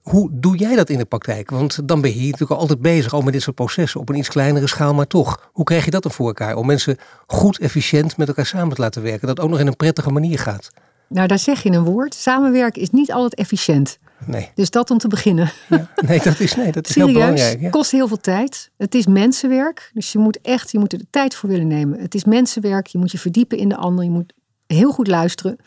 Hoe 0.10 0.30
doe 0.32 0.58
jij 0.58 0.76
dat 0.76 0.90
in 0.90 0.98
de 0.98 1.06
praktijk? 1.06 1.50
Want 1.50 1.88
dan 1.88 2.02
ben 2.02 2.10
je 2.10 2.18
hier 2.18 2.32
natuurlijk 2.32 2.60
altijd 2.60 2.82
bezig, 2.82 3.14
al 3.14 3.22
met 3.22 3.34
dit 3.34 3.42
soort 3.42 3.56
processen, 3.56 4.00
op 4.00 4.10
een 4.10 4.16
iets 4.16 4.30
kleinere 4.30 4.68
schaal, 4.68 4.94
maar 4.94 5.08
toch. 5.08 5.50
Hoe 5.54 5.66
krijg 5.66 5.86
je 5.86 5.92
dat 5.92 6.04
dan 6.04 6.12
voor 6.12 6.28
elkaar? 6.28 6.56
Om 6.56 6.66
mensen 6.66 6.98
goed, 7.28 7.60
efficiënt 7.60 8.18
met 8.18 8.28
elkaar 8.28 8.46
samen 8.46 8.76
te 8.76 8.82
laten 8.82 9.02
werken, 9.02 9.28
dat 9.28 9.40
ook 9.40 9.50
nog 9.50 9.60
in 9.60 9.68
een 9.68 9.76
prettige 9.76 10.12
manier 10.12 10.40
gaat. 10.40 10.70
Nou, 11.08 11.28
daar 11.28 11.40
zeg 11.40 11.64
je 11.64 11.72
een 11.72 11.84
woord. 11.84 12.14
Samenwerken 12.14 12.82
is 12.82 12.90
niet 12.90 13.12
altijd 13.12 13.36
efficiënt. 13.36 13.98
Nee. 14.26 14.52
Dus 14.56 14.70
dat 14.70 14.92
om 14.92 14.98
te 14.98 15.08
beginnen. 15.08 15.52
Ja. 15.70 15.90
Nee, 16.08 16.20
dat 16.24 16.40
is, 16.40 16.56
nee, 16.56 16.72
dat 16.72 16.88
is 16.88 16.94
Serieus, 16.94 17.12
heel 17.12 17.22
belangrijk. 17.22 17.62
Het 17.62 17.72
kost 17.72 17.92
heel 17.92 18.08
veel 18.08 18.18
tijd. 18.18 18.72
Het 18.78 18.96
is 18.96 19.06
mensenwerk. 19.06 19.92
Dus 19.94 20.12
je 20.12 20.20
moet 20.20 20.40
echt 20.42 20.72
je 20.72 20.80
moet 20.80 20.94
er 20.94 21.00
de 21.00 21.08
tijd 21.10 21.36
voor 21.36 21.50
willen 21.50 21.68
nemen. 21.68 22.00
Het 22.00 22.16
is 22.16 22.26
mensenwerk. 22.26 22.88
Je 22.88 22.98
moet 22.98 23.12
je 23.12 23.20
verdiepen 23.20 23.58
in 23.58 23.70
de 23.70 23.76
ander. 23.76 24.04
Je 24.04 24.10
moet 24.10 24.34
heel 24.68 24.92
goed 24.92 25.08
luisteren. 25.08 25.58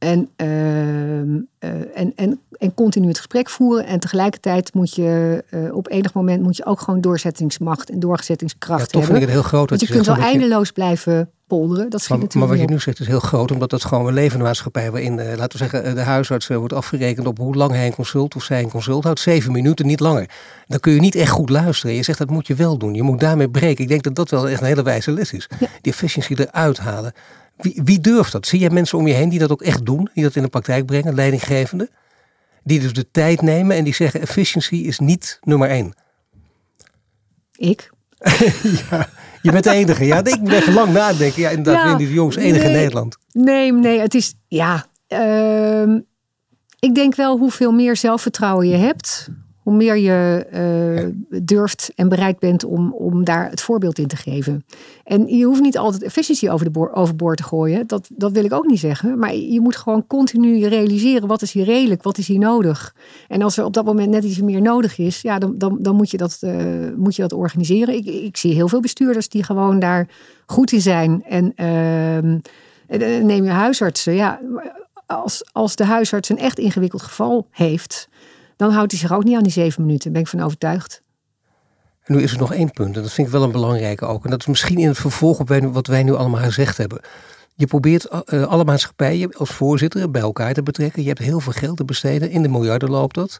En, 0.00 0.28
uh, 0.36 1.18
en, 1.94 2.12
en, 2.16 2.40
en 2.58 2.74
continu 2.74 3.08
het 3.08 3.16
gesprek 3.16 3.50
voeren. 3.50 3.86
En 3.86 4.00
tegelijkertijd 4.00 4.74
moet 4.74 4.94
je 4.94 5.44
uh, 5.50 5.74
op 5.74 5.90
enig 5.90 6.12
moment 6.12 6.42
moet 6.42 6.56
je 6.56 6.66
ook 6.66 6.80
gewoon 6.80 7.00
doorzettingsmacht 7.00 7.90
en 7.90 8.00
doorzettingskracht 8.00 8.80
ja, 8.80 8.86
toch 8.86 9.00
hebben. 9.02 9.10
vind 9.10 9.22
ik 9.22 9.34
het 9.34 9.40
heel 9.40 9.48
groot. 9.48 9.68
Want 9.68 9.80
je, 9.80 9.86
je 9.86 9.92
kunt 9.92 10.06
wel 10.06 10.16
eindeloos 10.16 10.70
blijven 10.70 11.30
polderen. 11.46 11.90
Dat 11.90 12.08
maar, 12.08 12.18
natuurlijk 12.18 12.34
maar 12.34 12.58
wat 12.58 12.66
je 12.66 12.72
nu 12.74 12.80
zegt 12.80 13.00
is 13.00 13.06
heel 13.06 13.20
groot, 13.20 13.50
omdat 13.50 13.70
dat 13.70 13.84
gewoon 13.84 14.06
een 14.06 14.14
levende 14.14 14.44
maatschappij 14.44 14.90
waarin, 14.90 15.18
uh, 15.18 15.26
laten 15.36 15.58
we 15.58 15.68
zeggen, 15.68 15.94
de 15.94 16.00
huisarts 16.00 16.46
wordt 16.46 16.72
afgerekend 16.72 17.26
op 17.26 17.38
hoe 17.38 17.54
lang 17.54 17.70
hij 17.70 17.86
een 17.86 17.94
consult 17.94 18.34
of 18.34 18.42
zij 18.42 18.62
een 18.62 18.70
consult 18.70 19.04
houdt. 19.04 19.20
Zeven 19.20 19.52
minuten, 19.52 19.86
niet 19.86 20.00
langer. 20.00 20.30
Dan 20.66 20.80
kun 20.80 20.92
je 20.92 21.00
niet 21.00 21.14
echt 21.14 21.30
goed 21.30 21.50
luisteren. 21.50 21.96
Je 21.96 22.02
zegt 22.02 22.18
dat 22.18 22.30
moet 22.30 22.46
je 22.46 22.54
wel 22.54 22.78
doen. 22.78 22.94
Je 22.94 23.02
moet 23.02 23.20
daarmee 23.20 23.50
breken. 23.50 23.82
Ik 23.82 23.88
denk 23.88 24.02
dat 24.02 24.14
dat 24.14 24.30
wel 24.30 24.48
echt 24.48 24.60
een 24.60 24.66
hele 24.66 24.82
wijze 24.82 25.10
les 25.10 25.32
is. 25.32 25.48
Ja. 25.58 25.66
Die 25.80 25.92
efficiëntie 25.92 26.46
eruit 26.46 26.78
halen. 26.78 27.12
Wie, 27.62 27.80
wie 27.84 28.00
durft 28.00 28.32
dat? 28.32 28.46
Zie 28.46 28.58
jij 28.60 28.70
mensen 28.70 28.98
om 28.98 29.06
je 29.06 29.14
heen 29.14 29.28
die 29.28 29.38
dat 29.38 29.50
ook 29.50 29.62
echt 29.62 29.86
doen? 29.86 30.08
Die 30.14 30.22
dat 30.22 30.36
in 30.36 30.42
de 30.42 30.48
praktijk 30.48 30.86
brengen, 30.86 31.14
leidinggevenden? 31.14 31.90
Die 32.64 32.80
dus 32.80 32.92
de 32.92 33.10
tijd 33.10 33.42
nemen 33.42 33.76
en 33.76 33.84
die 33.84 33.94
zeggen 33.94 34.20
efficiëntie 34.20 34.84
is 34.84 34.98
niet 34.98 35.38
nummer 35.42 35.68
één. 35.68 35.94
Ik. 37.56 37.90
ja, 38.90 39.08
je 39.42 39.52
bent 39.52 39.64
de 39.64 39.70
enige. 39.70 40.04
Ja, 40.04 40.24
ik 40.24 40.40
moet 40.40 40.52
even 40.52 40.72
lang 40.72 40.92
nadenken. 40.92 41.42
Ja, 41.42 41.50
inderdaad, 41.50 41.90
Ja, 41.90 41.96
die 41.96 42.12
jongens 42.12 42.36
enige 42.36 42.66
in. 42.66 42.72
Nederland. 42.72 43.16
Nee, 43.32 43.72
nee, 43.72 44.00
het 44.00 44.14
is 44.14 44.34
ja. 44.48 44.86
ehm, 45.06 46.00
ik 46.78 46.94
denk 46.94 47.14
wel 47.14 47.38
hoeveel 47.38 47.72
meer 47.72 47.96
zelfvertrouwen 47.96 48.68
je 48.68 48.76
hebt, 48.76 49.28
hoe 49.62 49.74
meer 49.74 49.96
je 49.96 50.46
eh, 50.50 51.40
durft 51.42 51.92
en 51.94 52.08
bereid 52.08 52.38
bent 52.38 52.64
om, 52.64 52.92
om 52.92 53.24
daar 53.24 53.50
het 53.50 53.60
voorbeeld 53.60 53.98
in 53.98 54.06
te 54.06 54.16
geven. 54.16 54.64
En 55.04 55.26
je 55.26 55.44
hoeft 55.44 55.60
niet 55.60 55.78
altijd 55.78 56.02
efficiëntie 56.02 56.50
over 56.50 56.64
de 56.64 56.70
boor, 56.70 56.92
overboord 56.92 57.36
te 57.36 57.42
gooien. 57.42 57.86
Dat, 57.86 58.08
dat 58.12 58.32
wil 58.32 58.44
ik 58.44 58.52
ook 58.52 58.66
niet 58.66 58.78
zeggen. 58.78 59.18
Maar 59.18 59.34
je 59.34 59.60
moet 59.60 59.76
gewoon 59.76 60.06
continu 60.06 60.66
realiseren 60.66 61.28
wat 61.28 61.42
is 61.42 61.52
hier 61.52 61.64
redelijk, 61.64 62.02
wat 62.02 62.18
is 62.18 62.26
hier 62.26 62.38
nodig. 62.38 62.94
En 63.28 63.42
als 63.42 63.56
er 63.56 63.64
op 63.64 63.72
dat 63.72 63.84
moment 63.84 64.10
net 64.10 64.24
iets 64.24 64.40
meer 64.40 64.62
nodig 64.62 64.98
is, 64.98 65.20
ja, 65.20 65.38
dan, 65.38 65.58
dan, 65.58 65.78
dan 65.80 65.96
moet, 65.96 66.10
je 66.10 66.16
dat, 66.16 66.38
eh, 66.40 66.54
moet 66.96 67.16
je 67.16 67.22
dat 67.22 67.32
organiseren. 67.32 67.94
Ik, 67.94 68.06
ik 68.06 68.36
zie 68.36 68.54
heel 68.54 68.68
veel 68.68 68.80
bestuurders 68.80 69.28
die 69.28 69.44
gewoon 69.44 69.78
daar 69.78 70.08
goed 70.46 70.72
in 70.72 70.80
zijn. 70.80 71.24
En 71.24 71.52
ehm, 71.54 72.38
eh, 72.86 73.22
neem 73.22 73.44
je 73.44 73.50
huisartsen. 73.50 74.14
Ja, 74.14 74.40
als, 75.06 75.48
als 75.52 75.76
de 75.76 75.84
huisarts 75.84 76.28
een 76.28 76.38
echt 76.38 76.58
ingewikkeld 76.58 77.02
geval 77.02 77.46
heeft, 77.50 78.08
dan 78.60 78.70
houdt 78.70 78.90
hij 78.90 79.00
zich 79.00 79.12
ook 79.12 79.24
niet 79.24 79.36
aan 79.36 79.42
die 79.42 79.52
zeven 79.52 79.82
minuten. 79.82 80.04
Daar 80.04 80.12
ben 80.12 80.22
ik 80.22 80.28
van 80.28 80.40
overtuigd. 80.40 81.02
En 82.02 82.14
nu 82.14 82.22
is 82.22 82.32
er 82.32 82.38
nog 82.38 82.52
één 82.52 82.70
punt, 82.70 82.96
en 82.96 83.02
dat 83.02 83.12
vind 83.12 83.26
ik 83.26 83.32
wel 83.32 83.42
een 83.42 83.52
belangrijke 83.52 84.04
ook. 84.04 84.24
En 84.24 84.30
dat 84.30 84.40
is 84.40 84.46
misschien 84.46 84.78
in 84.78 84.88
het 84.88 84.98
vervolg 84.98 85.40
op 85.40 85.48
wat 85.48 85.86
wij 85.86 86.02
nu 86.02 86.14
allemaal 86.14 86.40
gezegd 86.40 86.76
hebben. 86.76 87.00
Je 87.54 87.66
probeert 87.66 88.04
eh, 88.04 88.42
alle 88.42 88.64
maatschappijen 88.64 89.32
als 89.36 89.50
voorzitter 89.50 90.10
bij 90.10 90.20
elkaar 90.20 90.52
te 90.52 90.62
betrekken. 90.62 91.02
Je 91.02 91.08
hebt 91.08 91.20
heel 91.20 91.40
veel 91.40 91.52
geld 91.52 91.76
te 91.76 91.84
besteden. 91.84 92.30
In 92.30 92.42
de 92.42 92.48
miljarden 92.48 92.90
loopt 92.90 93.14
dat. 93.14 93.38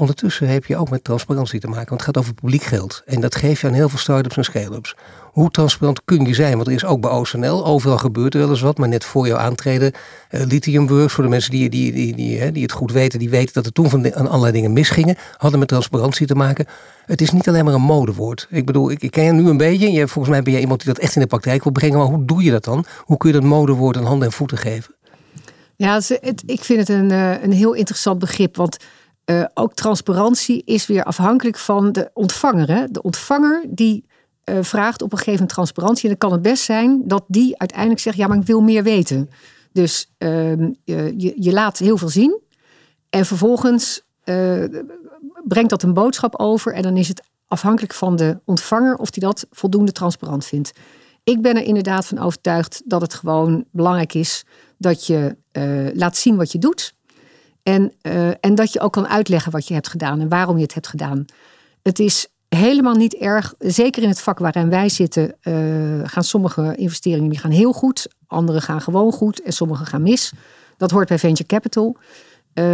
Ondertussen 0.00 0.48
heb 0.48 0.64
je 0.64 0.76
ook 0.76 0.90
met 0.90 1.04
transparantie 1.04 1.60
te 1.60 1.66
maken. 1.66 1.88
Want 1.88 2.00
het 2.00 2.10
gaat 2.14 2.18
over 2.18 2.34
publiek 2.34 2.62
geld. 2.62 3.02
En 3.06 3.20
dat 3.20 3.34
geef 3.34 3.60
je 3.60 3.66
aan 3.66 3.72
heel 3.72 3.88
veel 3.88 3.98
start-ups 3.98 4.36
en 4.36 4.44
scale-ups. 4.44 4.94
Hoe 5.32 5.50
transparant 5.50 6.00
kun 6.04 6.26
je 6.26 6.34
zijn? 6.34 6.54
Want 6.54 6.66
er 6.66 6.72
is 6.72 6.84
ook 6.84 7.00
bij 7.00 7.10
OSNL, 7.10 7.66
overal 7.66 7.98
gebeurt 7.98 8.34
er 8.34 8.40
wel 8.40 8.48
eens 8.50 8.60
wat. 8.60 8.78
Maar 8.78 8.88
net 8.88 9.04
voor 9.04 9.26
jouw 9.26 9.36
aantreden, 9.36 9.92
uh, 10.30 10.44
Lithiumworks, 10.46 11.12
voor 11.12 11.24
de 11.24 11.30
mensen 11.30 11.50
die, 11.50 11.68
die, 11.68 11.92
die, 11.92 12.14
die, 12.14 12.52
die 12.52 12.62
het 12.62 12.72
goed 12.72 12.92
weten, 12.92 13.18
die 13.18 13.30
weten 13.30 13.54
dat 13.54 13.66
er 13.66 13.72
toen 13.72 13.90
van 13.90 14.14
aan 14.14 14.28
allerlei 14.28 14.52
dingen 14.52 14.72
misgingen. 14.72 15.16
Hadden 15.36 15.58
met 15.58 15.68
transparantie 15.68 16.26
te 16.26 16.34
maken. 16.34 16.66
Het 17.06 17.20
is 17.20 17.30
niet 17.30 17.48
alleen 17.48 17.64
maar 17.64 17.74
een 17.74 17.80
modewoord. 17.80 18.46
Ik 18.50 18.66
bedoel, 18.66 18.90
ik, 18.90 19.02
ik 19.02 19.10
ken 19.10 19.24
je 19.24 19.32
nu 19.32 19.48
een 19.48 19.56
beetje. 19.56 19.92
Je, 19.92 20.08
volgens 20.08 20.34
mij 20.34 20.42
ben 20.42 20.52
jij 20.52 20.60
iemand 20.62 20.84
die 20.84 20.92
dat 20.92 21.02
echt 21.02 21.14
in 21.14 21.20
de 21.20 21.26
praktijk 21.26 21.62
wil 21.62 21.72
brengen. 21.72 21.98
Maar 21.98 22.06
hoe 22.06 22.24
doe 22.24 22.42
je 22.42 22.50
dat 22.50 22.64
dan? 22.64 22.84
Hoe 22.98 23.16
kun 23.16 23.28
je 23.32 23.34
dat 23.40 23.44
modewoord 23.48 23.96
een 23.96 24.04
handen 24.04 24.26
en 24.26 24.32
voeten 24.32 24.58
geven? 24.58 24.94
Ja, 25.76 25.94
het- 25.94 26.42
ik 26.46 26.64
vind 26.64 26.78
het 26.78 26.88
een, 26.88 27.10
eh, 27.10 27.42
een 27.42 27.52
heel 27.52 27.72
interessant 27.72 28.18
begrip. 28.18 28.56
Want 28.56 28.76
eh, 29.30 29.44
ook 29.54 29.74
transparantie 29.74 30.62
is 30.64 30.86
weer 30.86 31.04
afhankelijk 31.04 31.58
van 31.58 31.92
de 31.92 32.10
ontvanger. 32.14 32.68
Hè? 32.68 32.86
De 32.86 33.02
ontvanger 33.02 33.64
die 33.68 34.04
eh, 34.44 34.58
vraagt 34.60 35.02
op 35.02 35.12
een 35.12 35.18
gegeven 35.18 35.32
moment 35.32 35.52
transparantie. 35.52 36.02
En 36.02 36.08
dan 36.08 36.18
kan 36.18 36.32
het 36.32 36.42
best 36.42 36.64
zijn 36.64 37.02
dat 37.04 37.24
die 37.26 37.58
uiteindelijk 37.58 38.00
zegt: 38.00 38.16
Ja, 38.16 38.26
maar 38.26 38.36
ik 38.36 38.46
wil 38.46 38.60
meer 38.60 38.82
weten. 38.82 39.30
Dus 39.72 40.12
ehm, 40.18 40.70
je, 40.84 41.34
je, 41.36 41.52
laat 41.52 41.78
heel 41.78 41.96
veel 41.96 42.08
zien. 42.08 42.40
En 43.10 43.26
vervolgens 43.26 44.02
eh, 44.24 44.64
brengt 45.44 45.70
dat 45.70 45.82
een 45.82 45.94
boodschap 45.94 46.38
over. 46.38 46.72
En 46.72 46.82
dan 46.82 46.96
is 46.96 47.08
het 47.08 47.22
afhankelijk 47.46 47.94
van 47.94 48.16
de 48.16 48.38
ontvanger 48.44 48.96
of 48.96 49.10
die 49.10 49.22
dat 49.22 49.46
voldoende 49.50 49.92
transparant 49.92 50.44
vindt. 50.44 50.72
Ik 51.24 51.42
ben 51.42 51.56
er 51.56 51.62
inderdaad 51.62 52.06
van 52.06 52.18
overtuigd 52.18 52.82
dat 52.84 53.00
het 53.00 53.14
gewoon 53.14 53.64
belangrijk 53.70 54.14
is 54.14 54.44
dat 54.78 55.06
je 55.06 55.36
laat 55.94 56.16
zien 56.16 56.36
wat 56.36 56.52
je 56.52 56.58
doet. 56.58 56.94
En, 57.70 57.92
eh, 58.02 58.28
en 58.28 58.54
dat 58.54 58.72
je 58.72 58.80
ook 58.80 58.92
kan 58.92 59.08
uitleggen 59.08 59.52
wat 59.52 59.68
je 59.68 59.74
hebt 59.74 59.88
gedaan 59.88 60.20
en 60.20 60.28
waarom 60.28 60.56
je 60.56 60.62
het 60.62 60.74
hebt 60.74 60.86
gedaan. 60.86 61.24
Het 61.82 61.98
is 61.98 62.26
helemaal 62.48 62.94
niet 62.94 63.14
erg, 63.14 63.54
zeker 63.58 64.02
in 64.02 64.08
het 64.08 64.20
vak 64.20 64.38
waarin 64.38 64.70
wij 64.70 64.88
zitten, 64.88 65.34
eh, 65.40 65.54
gaan 66.04 66.24
sommige 66.24 66.74
investeringen 66.76 67.30
die 67.30 67.38
gaan 67.38 67.50
heel 67.50 67.72
goed, 67.72 68.08
andere 68.26 68.60
gaan 68.60 68.80
gewoon 68.80 69.12
goed 69.12 69.42
en 69.42 69.52
sommige 69.52 69.84
gaan 69.84 70.02
mis. 70.02 70.32
Dat 70.76 70.90
hoort 70.90 71.08
bij 71.08 71.18
venture 71.18 71.48
capital. 71.48 71.96
Eh, 72.52 72.64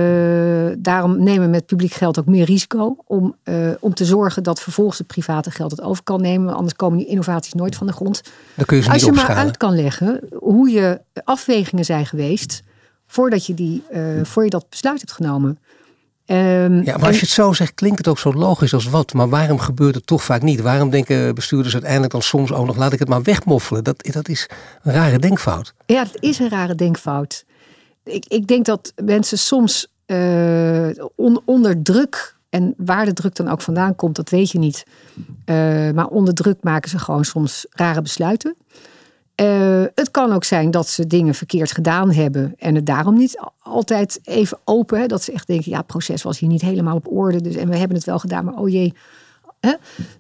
daarom 0.78 1.22
nemen 1.22 1.44
we 1.44 1.50
met 1.50 1.66
publiek 1.66 1.92
geld 1.92 2.18
ook 2.18 2.26
meer 2.26 2.44
risico 2.44 2.96
om, 3.06 3.37
om 3.80 3.94
te 3.94 4.04
zorgen 4.04 4.42
dat 4.42 4.61
vervolgens 4.61 4.98
het 4.98 5.06
private 5.06 5.50
geld 5.50 5.70
het 5.70 5.80
over 5.80 6.02
kan 6.02 6.20
nemen. 6.20 6.54
Anders 6.54 6.74
komen 6.74 6.98
die 6.98 7.06
innovaties 7.06 7.52
nooit 7.52 7.76
van 7.76 7.87
de 7.87 7.92
grond. 7.92 8.22
Dan 8.54 8.64
kun 8.64 8.76
je 8.76 8.82
ze 8.82 8.90
Als 8.90 9.02
niet 9.02 9.14
je 9.14 9.20
maar 9.20 9.37
uit 9.37 9.56
kan 9.56 9.74
leggen 9.74 10.20
hoe 10.38 10.70
je 10.70 11.00
afwegingen 11.24 11.85
zijn 11.85 12.06
geweest 12.06 12.62
voordat 13.06 13.46
je, 13.46 13.54
die, 13.54 13.82
eh, 13.90 14.02
voor 14.22 14.44
je 14.44 14.50
dat 14.50 14.66
besluit 14.70 14.98
hebt 15.00 15.12
genomen. 15.12 15.58
Ehm, 16.26 16.74
Ja, 16.82 16.96
maar 16.96 17.06
als 17.06 17.14
je 17.14 17.20
het 17.20 17.30
zo 17.30 17.52
zegt, 17.52 17.74
klinkt 17.74 17.98
het 17.98 18.08
ook 18.08 18.18
zo 18.18 18.32
logisch 18.32 18.74
als 18.74 18.84
wat. 18.88 19.12
Maar 19.12 19.28
waarom 19.28 19.58
gebeurt 19.58 19.94
het 19.94 20.06
toch 20.06 20.22
vaak 20.24 20.42
niet? 20.42 20.60
Waarom 20.60 20.90
denken 20.90 21.34
bestuurders 21.34 21.72
uiteindelijk 21.72 22.12
dan 22.12 22.22
soms 22.22 22.52
ook 22.52 22.66
nog, 22.66 22.76
laat 22.76 22.92
ik 22.92 22.98
het 22.98 23.08
maar 23.08 23.22
wegmoffelen? 23.22 23.84
Dat, 23.84 24.08
dat 24.12 24.28
is 24.28 24.48
een 24.82 24.92
rare 24.92 25.18
denkfout. 25.18 25.74
Ja, 25.86 26.02
het 26.02 26.16
is 26.22 26.38
een 26.38 26.48
rare 26.48 26.74
denkfout. 26.74 27.44
Ik, 28.04 28.24
ik 28.28 28.46
denk 28.46 28.64
dat 28.64 28.92
mensen 29.04 29.38
soms 29.38 29.86
eh, 30.06 30.88
on- 31.16 31.40
onder 31.44 31.82
druk 31.82 32.34
En 32.48 32.74
waar 32.76 33.04
de 33.04 33.12
druk 33.12 33.34
dan 33.34 33.48
ook 33.48 33.60
vandaan 33.60 33.94
komt, 33.94 34.16
dat 34.16 34.30
weet 34.30 34.50
je 34.50 34.58
niet. 34.58 34.84
Uh, 35.46 35.90
maar 35.90 36.06
onder 36.06 36.34
druk 36.34 36.56
maken 36.62 36.90
ze 36.90 36.98
gewoon 36.98 37.24
soms 37.24 37.66
rare 37.70 38.02
besluiten. 38.02 38.56
Uh, 39.42 39.85
het 39.94 40.11
kan 40.11 40.33
ook 40.33 40.44
zijn 40.44 40.70
dat 40.70 40.88
ze 40.88 41.07
dingen 41.07 41.35
verkeerd 41.35 41.72
gedaan 41.72 42.12
hebben 42.12 42.55
en 42.59 42.75
het 42.75 42.87
daarom 42.87 43.16
niet 43.16 43.40
altijd 43.59 44.20
even 44.25 44.59
open. 44.64 45.01
Hè, 45.01 45.07
dat 45.07 45.22
ze 45.22 45.33
echt 45.33 45.46
denken, 45.46 45.70
ja, 45.70 45.77
het 45.77 45.87
proces 45.87 46.22
was 46.22 46.38
hier 46.38 46.49
niet 46.49 46.62
helemaal 46.62 46.96
op 46.96 47.12
orde. 47.12 47.40
Dus, 47.40 47.55
en 47.55 47.68
we 47.68 47.77
hebben 47.77 47.96
het 47.96 48.07
wel 48.07 48.18
gedaan, 48.18 48.44
maar 48.44 48.55
oh 48.55 48.68
jee. 48.68 48.94
Hè? 49.61 49.72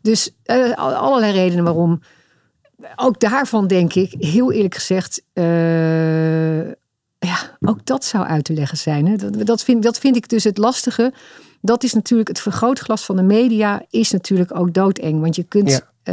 Dus 0.02 0.30
uh, 0.46 0.72
allerlei 0.74 1.32
redenen 1.32 1.64
waarom. 1.64 2.00
Ook 2.96 3.20
daarvan 3.20 3.66
denk 3.66 3.94
ik, 3.94 4.14
heel 4.18 4.52
eerlijk 4.52 4.74
gezegd, 4.74 5.22
uh, 5.34 6.66
ja, 7.18 7.56
ook 7.60 7.86
dat 7.86 8.04
zou 8.04 8.26
uit 8.26 8.44
te 8.44 8.52
leggen 8.52 8.78
zijn. 8.78 9.06
Hè? 9.06 9.16
Dat, 9.16 9.46
dat, 9.46 9.62
vind, 9.62 9.82
dat 9.82 9.98
vind 9.98 10.16
ik 10.16 10.28
dus 10.28 10.44
het 10.44 10.58
lastige. 10.58 11.12
Dat 11.60 11.84
is 11.84 11.92
natuurlijk 11.92 12.28
het 12.28 12.40
vergrootglas 12.40 13.04
van 13.04 13.16
de 13.16 13.22
media, 13.22 13.82
is 13.90 14.10
natuurlijk 14.10 14.58
ook 14.58 14.74
doodeng. 14.74 15.20
Want 15.20 15.36
je 15.36 15.42
kunt, 15.42 15.82
ja. 16.04 16.12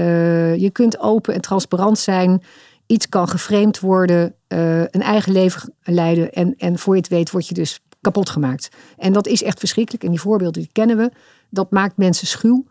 je 0.53 0.69
kunt 0.71 0.99
open 0.99 1.33
en 1.33 1.41
transparant 1.41 1.99
zijn 1.99 2.41
iets 2.85 3.09
kan 3.09 3.27
geframed 3.27 3.79
worden, 3.79 4.35
uh, 4.47 4.79
een 4.79 5.01
eigen 5.01 5.31
leven 5.31 5.73
leiden. 5.83 6.33
En, 6.33 6.55
en 6.57 6.79
voor 6.79 6.93
je 6.95 7.01
het 7.01 7.09
weet 7.09 7.31
word 7.31 7.47
je 7.47 7.53
dus 7.53 7.79
kapot 8.01 8.29
gemaakt. 8.29 8.69
En 8.97 9.13
dat 9.13 9.27
is 9.27 9.43
echt 9.43 9.59
verschrikkelijk. 9.59 10.03
En 10.03 10.09
die 10.09 10.19
voorbeelden 10.19 10.61
die 10.61 10.71
kennen 10.71 10.97
we. 10.97 11.11
Dat 11.49 11.71
maakt 11.71 11.97
mensen 11.97 12.27
schuw. 12.27 12.65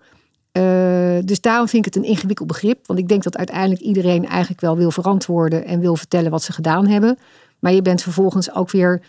Uh, 0.52 1.18
dus 1.24 1.40
daarom 1.40 1.68
vind 1.68 1.86
ik 1.86 1.94
het 1.94 2.04
een 2.04 2.10
ingewikkeld 2.10 2.48
begrip. 2.48 2.86
Want 2.86 2.98
ik 2.98 3.08
denk 3.08 3.22
dat 3.22 3.36
uiteindelijk 3.36 3.80
iedereen 3.80 4.26
eigenlijk 4.26 4.60
wel 4.60 4.76
wil 4.76 4.90
verantwoorden 4.90 5.64
en 5.64 5.80
wil 5.80 5.96
vertellen 5.96 6.30
wat 6.30 6.42
ze 6.42 6.52
gedaan 6.52 6.86
hebben. 6.86 7.18
Maar 7.58 7.72
je 7.72 7.82
bent 7.82 8.02
vervolgens 8.02 8.54
ook 8.54 8.70
weer 8.70 9.02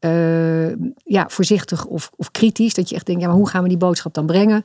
uh, 0.00 0.68
ja, 1.04 1.28
voorzichtig 1.28 1.84
of, 1.84 2.10
of 2.16 2.30
kritisch. 2.30 2.74
Dat 2.74 2.88
je 2.88 2.94
echt 2.94 3.06
denkt, 3.06 3.20
ja, 3.20 3.28
maar 3.28 3.36
hoe 3.36 3.48
gaan 3.48 3.62
we 3.62 3.68
die 3.68 3.78
boodschap 3.78 4.14
dan 4.14 4.26
brengen? 4.26 4.64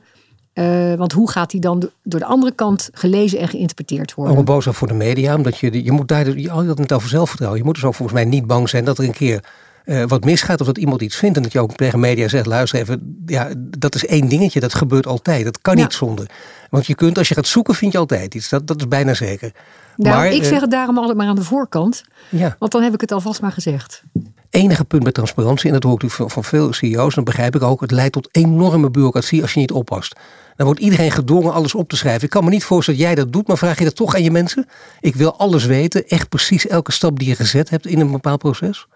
Uh, 0.54 0.94
want 0.94 1.12
hoe 1.12 1.30
gaat 1.30 1.50
die 1.50 1.60
dan 1.60 1.90
door 2.02 2.20
de 2.20 2.26
andere 2.26 2.52
kant 2.52 2.88
gelezen 2.92 3.38
en 3.38 3.48
geïnterpreteerd 3.48 4.14
worden? 4.14 4.34
Ook 4.34 4.40
een 4.40 4.44
boodschap 4.44 4.74
voor 4.74 4.88
de 4.88 4.94
media, 4.94 5.34
omdat 5.34 5.58
je, 5.58 5.84
je 5.84 5.92
moet 5.92 6.08
daar, 6.08 6.38
je 6.38 6.50
had 6.50 6.78
het 6.78 6.92
over 6.92 7.08
zelfvertrouwen. 7.08 7.60
Je 7.60 7.66
moet 7.66 7.74
dus 7.74 7.84
ook 7.84 7.94
volgens 7.94 8.18
mij 8.18 8.28
niet 8.28 8.46
bang 8.46 8.68
zijn 8.68 8.84
dat 8.84 8.98
er 8.98 9.04
een 9.04 9.12
keer 9.12 9.44
uh, 9.84 10.04
wat 10.04 10.24
misgaat 10.24 10.60
of 10.60 10.66
dat 10.66 10.78
iemand 10.78 11.02
iets 11.02 11.16
vindt. 11.16 11.36
En 11.36 11.42
dat 11.42 11.52
je 11.52 11.60
ook 11.60 11.76
tegen 11.76 12.00
media 12.00 12.28
zegt, 12.28 12.46
luister 12.46 12.80
even, 12.80 13.22
ja, 13.26 13.48
dat 13.78 13.94
is 13.94 14.06
één 14.06 14.28
dingetje, 14.28 14.60
dat 14.60 14.74
gebeurt 14.74 15.06
altijd. 15.06 15.44
Dat 15.44 15.60
kan 15.60 15.76
ja. 15.76 15.82
niet 15.82 15.92
zonder. 15.92 16.26
Want 16.70 16.86
je 16.86 16.94
kunt, 16.94 17.18
als 17.18 17.28
je 17.28 17.34
gaat 17.34 17.46
zoeken, 17.46 17.74
vind 17.74 17.92
je 17.92 17.98
altijd 17.98 18.34
iets. 18.34 18.48
Dat, 18.48 18.66
dat 18.66 18.78
is 18.78 18.88
bijna 18.88 19.14
zeker. 19.14 19.52
Nou, 19.96 20.16
maar, 20.16 20.32
ik 20.32 20.42
uh, 20.42 20.48
zeg 20.48 20.60
het 20.60 20.70
daarom 20.70 20.98
altijd 20.98 21.16
maar 21.16 21.26
aan 21.26 21.34
de 21.34 21.42
voorkant. 21.42 22.04
Ja. 22.28 22.56
Want 22.58 22.72
dan 22.72 22.82
heb 22.82 22.94
ik 22.94 23.00
het 23.00 23.12
alvast 23.12 23.40
maar 23.40 23.52
gezegd 23.52 24.02
enige 24.50 24.84
punt 24.84 25.02
bij 25.02 25.12
transparantie, 25.12 25.66
en 25.66 25.72
dat 25.72 25.82
hoor 25.82 26.04
ik 26.04 26.10
van 26.10 26.44
veel 26.44 26.72
CEO's, 26.72 27.14
dan 27.14 27.24
begrijp 27.24 27.54
ik 27.54 27.62
ook, 27.62 27.80
het 27.80 27.90
leidt 27.90 28.12
tot 28.12 28.28
enorme 28.32 28.90
bureaucratie 28.90 29.42
als 29.42 29.52
je 29.52 29.60
niet 29.60 29.72
oppast. 29.72 30.16
Dan 30.56 30.66
wordt 30.66 30.80
iedereen 30.80 31.10
gedwongen 31.10 31.52
alles 31.52 31.74
op 31.74 31.88
te 31.88 31.96
schrijven. 31.96 32.22
Ik 32.22 32.30
kan 32.30 32.44
me 32.44 32.50
niet 32.50 32.64
voorstellen 32.64 33.00
dat 33.00 33.08
jij 33.08 33.18
dat 33.18 33.32
doet, 33.32 33.46
maar 33.46 33.58
vraag 33.58 33.78
je 33.78 33.84
dat 33.84 33.96
toch 33.96 34.14
aan 34.14 34.22
je 34.22 34.30
mensen? 34.30 34.66
Ik 35.00 35.14
wil 35.14 35.38
alles 35.38 35.64
weten, 35.64 36.06
echt 36.06 36.28
precies 36.28 36.66
elke 36.66 36.92
stap 36.92 37.18
die 37.18 37.28
je 37.28 37.34
gezet 37.34 37.70
hebt 37.70 37.86
in 37.86 38.00
een 38.00 38.10
bepaald 38.10 38.38
proces? 38.38 38.86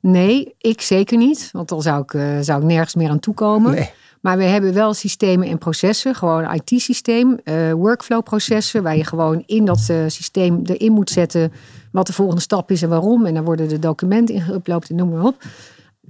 Nee, 0.00 0.54
ik 0.58 0.80
zeker 0.80 1.18
niet, 1.18 1.48
want 1.52 1.68
dan 1.68 1.82
zou 1.82 2.02
ik, 2.02 2.12
uh, 2.12 2.38
zou 2.40 2.60
ik 2.60 2.66
nergens 2.66 2.94
meer 2.94 3.10
aan 3.10 3.20
toekomen. 3.20 3.72
Nee. 3.72 3.90
Maar 4.20 4.36
we 4.36 4.44
hebben 4.44 4.74
wel 4.74 4.94
systemen 4.94 5.48
en 5.48 5.58
processen, 5.58 6.14
gewoon 6.14 6.54
IT-systeem, 6.54 7.38
uh, 7.44 7.72
workflow-processen, 7.72 8.82
waar 8.82 8.96
je 8.96 9.04
gewoon 9.04 9.42
in 9.46 9.64
dat 9.64 9.88
uh, 9.90 9.96
systeem 10.06 10.60
erin 10.64 10.92
moet 10.92 11.10
zetten 11.10 11.52
wat 11.92 12.06
de 12.06 12.12
volgende 12.12 12.40
stap 12.40 12.70
is 12.70 12.82
en 12.82 12.88
waarom. 12.88 13.26
En 13.26 13.34
dan 13.34 13.44
worden 13.44 13.68
de 13.68 13.78
documenten 13.78 14.34
in 14.34 14.62
en 14.88 14.96
noem 14.96 15.10
maar 15.10 15.24
op. 15.24 15.44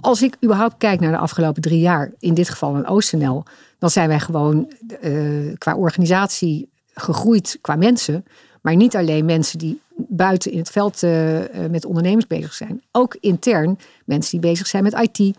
Als 0.01 0.23
ik 0.23 0.37
überhaupt 0.45 0.75
kijk 0.79 1.01
naar 1.01 1.11
de 1.11 1.19
afgelopen 1.19 1.63
drie 1.63 1.81
jaar, 1.81 2.13
in 2.19 2.35
dit 2.35 2.49
geval 2.49 2.77
een 2.77 2.87
OostNL, 2.87 3.43
dan 3.79 3.91
zijn 3.91 4.09
wij 4.09 4.21
gewoon 4.21 4.73
uh, 5.03 5.55
qua 5.59 5.77
organisatie 5.77 6.69
gegroeid 6.95 7.59
qua 7.61 7.77
mensen. 7.77 8.25
Maar 8.63 8.77
niet 8.77 8.97
alleen 8.97 9.25
mensen 9.25 9.59
die 9.59 9.81
buiten 9.97 10.53
in 10.53 10.59
het 10.59 10.71
veld 10.71 11.03
uh, 11.03 11.39
met 11.71 11.85
ondernemers 11.85 12.27
bezig 12.27 12.53
zijn. 12.53 12.83
Ook 12.93 13.17
intern 13.21 13.79
mensen 14.05 14.31
die 14.31 14.51
bezig 14.51 14.67
zijn 14.67 14.83
met 14.83 14.93
IT, 14.93 15.37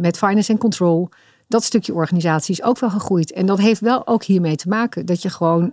met 0.00 0.18
finance 0.18 0.52
en 0.52 0.58
control. 0.58 1.08
Dat 1.48 1.64
stukje 1.64 1.94
organisatie 1.94 2.54
is 2.54 2.62
ook 2.62 2.78
wel 2.78 2.90
gegroeid. 2.90 3.32
En 3.32 3.46
dat 3.46 3.58
heeft 3.58 3.80
wel 3.80 4.06
ook 4.06 4.24
hiermee 4.24 4.56
te 4.56 4.68
maken 4.68 5.06
dat 5.06 5.22
je 5.22 5.30
gewoon 5.30 5.72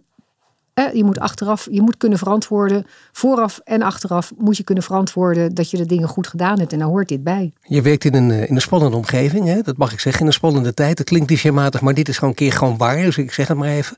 je 0.94 1.04
moet 1.04 1.20
achteraf, 1.20 1.68
je 1.72 1.82
moet 1.82 1.98
kunnen 1.98 2.18
verantwoorden. 2.18 2.86
Vooraf 3.12 3.60
en 3.64 3.82
achteraf 3.82 4.32
moet 4.38 4.58
je 4.58 4.64
kunnen 4.64 4.84
verantwoorden 4.84 5.54
dat 5.54 5.72
je 5.72 5.78
de 5.78 5.86
dingen 5.86 6.08
goed 6.08 6.28
gedaan 6.28 6.60
hebt. 6.60 6.74
En 6.74 6.80
daar 6.80 6.88
hoort 6.88 7.08
dit 7.08 7.24
bij. 7.24 7.54
Je 7.62 7.82
werkt 7.82 8.06
in 8.06 8.14
een, 8.14 8.32
in 8.32 8.56
een 8.56 8.62
spannende 8.62 8.98
omgeving, 8.98 9.46
hè? 9.46 9.62
dat 9.62 9.78
mag 9.78 9.92
ik 9.92 10.00
zeggen, 10.00 10.22
in 10.22 10.28
een 10.28 10.34
spannende 10.34 10.74
tijd. 10.74 10.98
Het 10.98 11.08
klinkt 11.08 11.28
clichématig, 11.28 11.82
maar 11.82 11.94
dit 11.94 12.10
is 12.10 12.16
gewoon 12.16 12.30
een 12.30 12.36
keer 12.36 12.52
gewoon 12.52 12.78
waar. 12.78 12.96
Dus 12.96 13.18
ik 13.18 13.32
zeg 13.32 13.48
het 13.48 13.58
maar 13.58 13.70
even. 13.70 13.98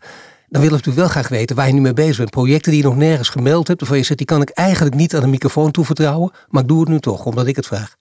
Dan 0.50 0.62
willen 0.62 0.78
we 0.78 0.84
natuurlijk 0.86 1.13
wel 1.13 1.24
graag 1.24 1.39
weten 1.39 1.56
waar 1.56 1.67
je 1.67 1.74
nu 1.74 1.82
mee 1.82 1.94
bezig 1.94 2.17
bent. 2.17 2.30
Projecten 2.30 2.72
die 2.72 2.82
je 2.82 2.88
nog 2.88 2.98
nergens 2.98 3.30
gemeld 3.30 3.67
hebt, 3.67 3.80
waarvan 3.80 3.98
je 3.98 4.04
zegt, 4.04 4.17
die 4.17 4.28
kan 4.28 4.41
ik 4.41 4.50
eigenlijk 4.50 4.96
niet 4.96 5.15
aan 5.15 5.22
de 5.22 5.28
microfoon 5.28 5.72
toevertrouwen. 5.72 6.32
Maar 6.50 6.62
ik 6.62 6.67
doe 6.67 6.80
het 6.80 6.89
nu 6.89 7.00
toch, 7.00 7.26
omdat 7.26 7.48
ik 7.48 7.56
het 7.56 7.67
vraag. 7.67 7.96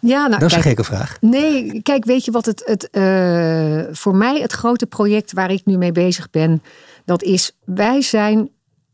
Ja, 0.00 0.26
nou, 0.26 0.30
dat 0.30 0.42
is 0.42 0.46
kijk, 0.48 0.64
een 0.64 0.70
gekke 0.70 0.84
vraag. 0.84 1.16
Nee, 1.20 1.82
kijk, 1.82 2.04
weet 2.04 2.24
je 2.24 2.30
wat 2.30 2.46
het, 2.46 2.62
het 2.64 2.88
uh, 2.92 3.82
voor 3.90 4.14
mij 4.14 4.40
het 4.40 4.52
grote 4.52 4.86
project 4.86 5.32
waar 5.32 5.50
ik 5.50 5.64
nu 5.64 5.76
mee 5.76 5.92
bezig 5.92 6.30
ben, 6.30 6.62
dat 7.04 7.22
is 7.22 7.56
wij 7.64 8.02
zijn 8.02 8.50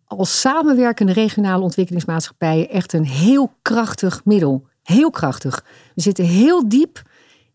als 0.07 0.41
samenwerkende 0.41 1.13
regionale 1.13 1.63
ontwikkelingsmaatschappijen 1.63 2.71
echt 2.71 2.93
een 2.93 3.07
heel 3.07 3.53
krachtig 3.63 4.21
middel. 4.25 4.67
Heel 4.83 5.11
krachtig. 5.11 5.65
We 5.95 6.03
zitten 6.03 6.25
heel 6.25 6.69
diep 6.69 7.03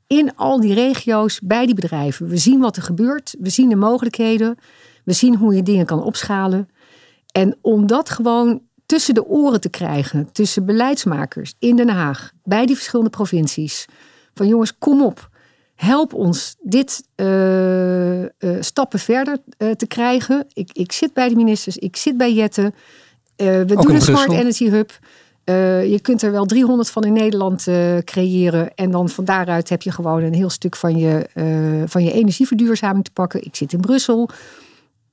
in 0.08 0.36
al 0.36 0.60
die 0.60 0.74
regio's 0.74 1.40
bij 1.40 1.66
die 1.66 1.76
bedrijven. 1.76 2.28
We 2.28 2.38
zien 2.38 2.60
wat 2.60 2.76
er 2.76 2.84
gebeurt, 2.84 3.36
we 3.40 3.50
zien 3.50 3.70
de 3.70 3.76
mogelijkheden, 3.76 4.58
we 5.04 5.14
zien 5.14 5.36
hoe 5.36 5.56
je 5.56 5.64
dingen 5.64 5.86
kan 5.86 6.04
opschalen. 6.04 6.70
En 7.32 7.58
om 7.62 7.88
dat 7.88 8.10
gewoon 8.10 8.62
tussen 8.90 9.14
de 9.14 9.26
oren 9.26 9.62
te 9.62 9.70
krijgen, 9.70 10.32
tussen 10.32 10.66
beleidsmakers 10.66 11.54
in 11.60 11.76
Den 11.76 11.90
Haag, 11.90 12.32
bij 12.44 12.66
die 12.66 12.76
verschillende 12.76 13.10
provincies. 13.10 13.86
Van 14.34 14.48
jongens, 14.48 14.78
kom 14.78 15.04
op, 15.04 15.30
help 15.76 16.14
ons 16.14 16.56
dit 16.62 17.04
uh, 17.16 18.22
uh, 18.22 18.28
stappen 18.60 19.00
verder 19.00 19.38
uh, 19.58 19.72
te 19.72 19.88
krijgen. 19.88 20.46
Ik, 20.54 20.70
ik 20.74 20.92
zit 20.92 21.14
bij 21.14 21.30
de 21.30 21.36
ministers, 21.36 21.78
ik 21.78 21.96
zit 21.96 22.18
bij 22.18 22.34
Jette. 22.34 22.74
we 23.36 23.66
Ook 23.70 23.82
doen 23.82 23.96
een 23.96 24.02
Smart 24.02 24.32
Energy 24.32 24.70
Hub. 24.70 24.92
je 25.92 26.00
kunt 26.02 26.22
er 26.22 26.32
wel 26.32 26.46
300 26.46 26.90
van 26.90 27.04
in 27.04 27.14
Nederland 27.14 27.68
creëren. 28.04 28.76
En 28.76 28.92
dan 28.92 29.10
van 29.10 29.26
daaruit 29.26 29.70
heb 29.70 29.82
je 29.82 29.92
gewoon 29.92 30.24
een 30.24 30.34
heel 30.34 30.50
stuk 30.50 30.76
van 30.76 30.98
je, 30.98 31.30
van 31.86 32.04
je 32.04 32.12
energieverduurzaming 32.12 33.04
te 33.04 33.12
pakken. 33.12 33.44
Ik 33.44 33.56
zit 33.56 33.74
in 33.74 33.80
Brussel. 33.80 34.30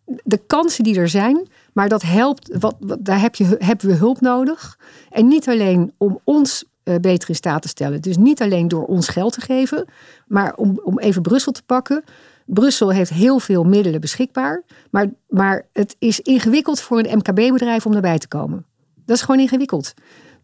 De 0.04 0.40
kansen 0.46 0.84
die 0.84 0.98
er 0.98 1.08
zijn, 1.08 1.48
maar 1.76 1.88
dat 1.88 2.02
helpt, 2.02 2.56
wat, 2.58 2.76
daar 2.98 3.20
heb 3.20 3.34
je, 3.34 3.56
hebben 3.58 3.86
we 3.86 3.94
hulp 3.94 4.20
nodig. 4.20 4.78
En 5.10 5.28
niet 5.28 5.48
alleen 5.48 5.92
om 5.98 6.20
ons 6.24 6.64
uh, 6.84 6.94
beter 7.00 7.28
in 7.28 7.34
staat 7.34 7.62
te 7.62 7.68
stellen. 7.68 8.00
Dus 8.00 8.16
niet 8.16 8.42
alleen 8.42 8.68
door 8.68 8.84
ons 8.84 9.08
geld 9.08 9.32
te 9.32 9.40
geven, 9.40 9.84
maar 10.26 10.54
om, 10.54 10.80
om 10.84 10.98
even 10.98 11.22
Brussel 11.22 11.52
te 11.52 11.62
pakken. 11.62 12.04
Brussel 12.46 12.92
heeft 12.92 13.10
heel 13.10 13.38
veel 13.38 13.64
middelen 13.64 14.00
beschikbaar, 14.00 14.62
maar, 14.90 15.06
maar 15.28 15.66
het 15.72 15.96
is 15.98 16.20
ingewikkeld 16.20 16.80
voor 16.80 16.98
een 16.98 17.18
MKB-bedrijf 17.18 17.86
om 17.86 17.92
daarbij 17.92 18.18
te 18.18 18.28
komen. 18.28 18.64
Dat 19.04 19.16
is 19.16 19.22
gewoon 19.22 19.40
ingewikkeld. 19.40 19.94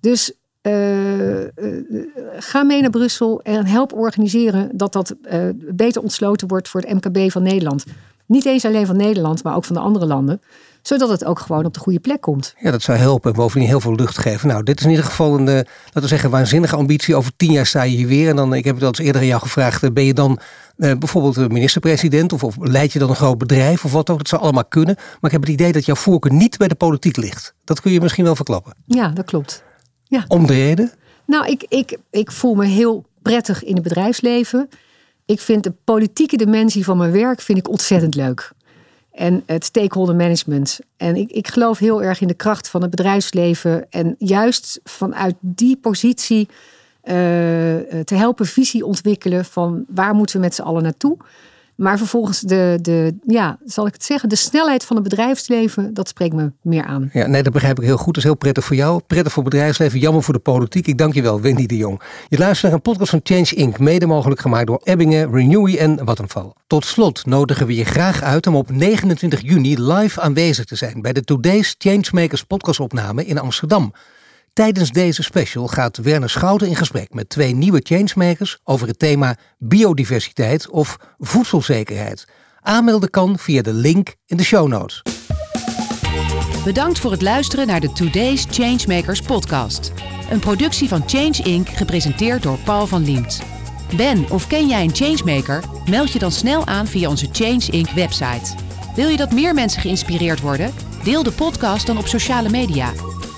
Dus 0.00 0.32
uh, 0.62 1.40
uh, 1.40 1.48
ga 2.36 2.62
mee 2.62 2.80
naar 2.80 2.90
Brussel 2.90 3.42
en 3.42 3.66
help 3.66 3.92
organiseren 3.92 4.70
dat 4.76 4.92
dat 4.92 5.14
beter 5.56 6.02
ontsloten 6.02 6.48
wordt 6.48 6.68
voor 6.68 6.80
het 6.80 6.92
MKB 6.92 7.30
van 7.30 7.42
Nederland. 7.42 7.84
Niet 8.26 8.44
eens 8.44 8.64
alleen 8.64 8.86
van 8.86 8.96
Nederland, 8.96 9.42
maar 9.42 9.56
ook 9.56 9.64
van 9.64 9.74
de 9.74 9.82
andere 9.82 10.06
landen 10.06 10.40
zodat 10.82 11.08
het 11.08 11.24
ook 11.24 11.38
gewoon 11.38 11.64
op 11.64 11.74
de 11.74 11.80
goede 11.80 12.00
plek 12.00 12.20
komt. 12.20 12.54
Ja, 12.58 12.70
dat 12.70 12.82
zou 12.82 12.98
helpen 12.98 13.30
en 13.30 13.36
bovendien 13.36 13.68
heel 13.68 13.80
veel 13.80 13.94
lucht 13.94 14.18
geven. 14.18 14.48
Nou, 14.48 14.62
dit 14.62 14.78
is 14.78 14.84
in 14.84 14.90
ieder 14.90 15.04
geval 15.04 15.38
een, 15.38 15.44
laten 15.44 16.00
we 16.00 16.06
zeggen, 16.06 16.30
waanzinnige 16.30 16.76
ambitie. 16.76 17.16
Over 17.16 17.32
tien 17.36 17.52
jaar 17.52 17.66
sta 17.66 17.82
je 17.82 17.96
hier 17.96 18.06
weer. 18.06 18.28
En 18.28 18.36
dan, 18.36 18.54
ik 18.54 18.64
heb 18.64 18.74
het 18.74 18.82
al 18.82 18.88
eens 18.88 18.98
eerder 18.98 19.20
aan 19.20 19.26
jou 19.26 19.40
gevraagd, 19.40 19.92
ben 19.92 20.04
je 20.04 20.14
dan 20.14 20.38
uh, 20.76 20.92
bijvoorbeeld 20.98 21.52
minister-president 21.52 22.32
of, 22.32 22.44
of 22.44 22.56
leid 22.60 22.92
je 22.92 22.98
dan 22.98 23.08
een 23.08 23.16
groot 23.16 23.38
bedrijf 23.38 23.84
of 23.84 23.92
wat 23.92 24.10
ook? 24.10 24.18
Dat 24.18 24.28
zou 24.28 24.42
allemaal 24.42 24.64
kunnen. 24.64 24.94
Maar 24.96 25.30
ik 25.30 25.30
heb 25.30 25.40
het 25.40 25.50
idee 25.50 25.72
dat 25.72 25.84
jouw 25.84 25.94
voorkeur 25.94 26.32
niet 26.32 26.58
bij 26.58 26.68
de 26.68 26.74
politiek 26.74 27.16
ligt. 27.16 27.54
Dat 27.64 27.80
kun 27.80 27.92
je 27.92 28.00
misschien 28.00 28.24
wel 28.24 28.36
verklappen. 28.36 28.74
Ja, 28.86 29.08
dat 29.08 29.24
klopt. 29.24 29.64
Ja. 30.04 30.24
Om 30.28 30.46
de 30.46 30.52
reden? 30.52 30.92
Nou, 31.26 31.46
ik, 31.46 31.64
ik, 31.68 31.98
ik 32.10 32.32
voel 32.32 32.54
me 32.54 32.66
heel 32.66 33.04
prettig 33.22 33.64
in 33.64 33.74
het 33.74 33.82
bedrijfsleven. 33.82 34.68
Ik 35.26 35.40
vind 35.40 35.64
de 35.64 35.72
politieke 35.84 36.36
dimensie 36.36 36.84
van 36.84 36.96
mijn 36.96 37.12
werk 37.12 37.40
vind 37.40 37.58
ik 37.58 37.68
ontzettend 37.68 38.14
leuk 38.14 38.52
en 39.12 39.42
het 39.46 39.64
stakeholder 39.64 40.16
management. 40.16 40.80
En 40.96 41.16
ik, 41.16 41.30
ik 41.30 41.48
geloof 41.48 41.78
heel 41.78 42.02
erg 42.02 42.20
in 42.20 42.28
de 42.28 42.34
kracht 42.34 42.68
van 42.68 42.82
het 42.82 42.90
bedrijfsleven. 42.90 43.86
En 43.90 44.14
juist 44.18 44.80
vanuit 44.84 45.34
die 45.40 45.76
positie 45.76 46.48
uh, 46.48 47.14
te 48.04 48.14
helpen 48.14 48.46
visie 48.46 48.86
ontwikkelen 48.86 49.44
van 49.44 49.84
waar 49.88 50.14
moeten 50.14 50.36
we 50.36 50.42
met 50.42 50.54
z'n 50.54 50.62
allen 50.62 50.82
naartoe. 50.82 51.16
Maar 51.74 51.98
vervolgens 51.98 52.40
de, 52.40 52.78
de, 52.82 53.14
ja, 53.26 53.58
zal 53.64 53.86
ik 53.86 53.92
het 53.92 54.04
zeggen, 54.04 54.28
de 54.28 54.36
snelheid 54.36 54.84
van 54.84 54.96
het 54.96 55.04
bedrijfsleven, 55.04 55.94
dat 55.94 56.08
spreekt 56.08 56.34
me 56.34 56.52
meer 56.62 56.84
aan. 56.84 57.10
Ja, 57.12 57.26
nee, 57.26 57.42
dat 57.42 57.52
begrijp 57.52 57.78
ik 57.78 57.84
heel 57.84 57.96
goed. 57.96 58.06
Dat 58.06 58.16
is 58.16 58.22
heel 58.22 58.34
prettig 58.34 58.64
voor 58.64 58.76
jou, 58.76 59.00
prettig 59.06 59.32
voor 59.32 59.42
het 59.42 59.52
bedrijfsleven, 59.52 59.98
jammer 59.98 60.22
voor 60.22 60.34
de 60.34 60.40
politiek. 60.40 60.86
Ik 60.86 60.98
dank 60.98 61.14
je 61.14 61.22
wel, 61.22 61.40
Wendy 61.40 61.66
de 61.66 61.76
Jong. 61.76 62.00
Je 62.28 62.38
luistert 62.38 62.62
naar 62.62 62.72
een 62.72 62.92
podcast 62.92 63.10
van 63.10 63.20
Change 63.22 63.54
Inc., 63.54 63.78
mede 63.78 64.06
mogelijk 64.06 64.40
gemaakt 64.40 64.66
door 64.66 64.80
Ebbingen, 64.84 65.32
Renewy 65.32 65.76
en 65.76 66.00
Vattenfall. 66.04 66.52
Tot 66.66 66.84
slot 66.84 67.26
nodigen 67.26 67.66
we 67.66 67.74
je 67.74 67.84
graag 67.84 68.22
uit 68.22 68.46
om 68.46 68.56
op 68.56 68.70
29 68.70 69.40
juni 69.40 69.82
live 69.82 70.20
aanwezig 70.20 70.64
te 70.64 70.76
zijn 70.76 71.02
bij 71.02 71.12
de 71.12 71.24
Today's 71.24 71.74
Changemakers 71.78 72.44
podcastopname 72.44 73.24
in 73.24 73.38
Amsterdam. 73.38 73.92
Tijdens 74.52 74.90
deze 74.90 75.22
special 75.22 75.68
gaat 75.68 75.96
Werner 75.96 76.30
Schouten 76.30 76.68
in 76.68 76.76
gesprek 76.76 77.14
met 77.14 77.28
twee 77.28 77.54
nieuwe 77.54 77.80
changemakers 77.82 78.58
over 78.64 78.86
het 78.86 78.98
thema 78.98 79.36
biodiversiteit 79.58 80.68
of 80.68 80.96
voedselzekerheid. 81.18 82.24
Aanmelden 82.60 83.10
kan 83.10 83.38
via 83.38 83.62
de 83.62 83.72
link 83.72 84.14
in 84.26 84.36
de 84.36 84.42
show 84.42 84.68
notes. 84.68 85.02
Bedankt 86.64 86.98
voor 86.98 87.10
het 87.10 87.22
luisteren 87.22 87.66
naar 87.66 87.80
de 87.80 87.92
Today's 87.92 88.46
Changemakers 88.50 89.20
podcast. 89.20 89.92
Een 90.30 90.40
productie 90.40 90.88
van 90.88 91.02
Change 91.06 91.42
Inc. 91.42 91.68
gepresenteerd 91.68 92.42
door 92.42 92.58
Paul 92.58 92.86
van 92.86 93.04
Liemt. 93.04 93.42
Ben 93.96 94.30
of 94.30 94.46
ken 94.46 94.68
jij 94.68 94.82
een 94.82 94.94
changemaker? 94.94 95.64
Meld 95.90 96.12
je 96.12 96.18
dan 96.18 96.32
snel 96.32 96.66
aan 96.66 96.86
via 96.86 97.08
onze 97.08 97.28
Change 97.32 97.70
Inc. 97.70 97.90
website. 97.90 98.54
Wil 98.94 99.08
je 99.08 99.16
dat 99.16 99.32
meer 99.32 99.54
mensen 99.54 99.80
geïnspireerd 99.80 100.40
worden? 100.40 100.74
Deel 101.04 101.22
de 101.22 101.32
podcast 101.32 101.86
dan 101.86 101.98
op 101.98 102.06
sociale 102.06 102.50
media. 102.50 102.92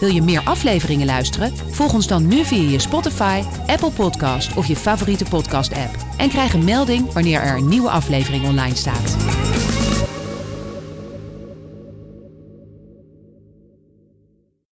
Wil 0.04 0.14
je 0.14 0.22
meer 0.22 0.40
afleveringen 0.44 1.06
luisteren? 1.06 1.52
Volg 1.70 1.92
ons 1.92 2.06
dan 2.06 2.26
nu 2.26 2.44
via 2.44 2.70
je 2.70 2.78
Spotify, 2.78 3.42
Apple 3.66 3.90
Podcast 3.90 4.56
of 4.56 4.66
je 4.66 4.76
favoriete 4.76 5.24
podcast-app. 5.24 5.96
En 6.16 6.28
krijg 6.28 6.52
een 6.52 6.64
melding 6.64 7.12
wanneer 7.12 7.40
er 7.40 7.56
een 7.56 7.68
nieuwe 7.68 7.90
aflevering 7.90 8.44
online 8.44 8.74
staat. 8.74 9.16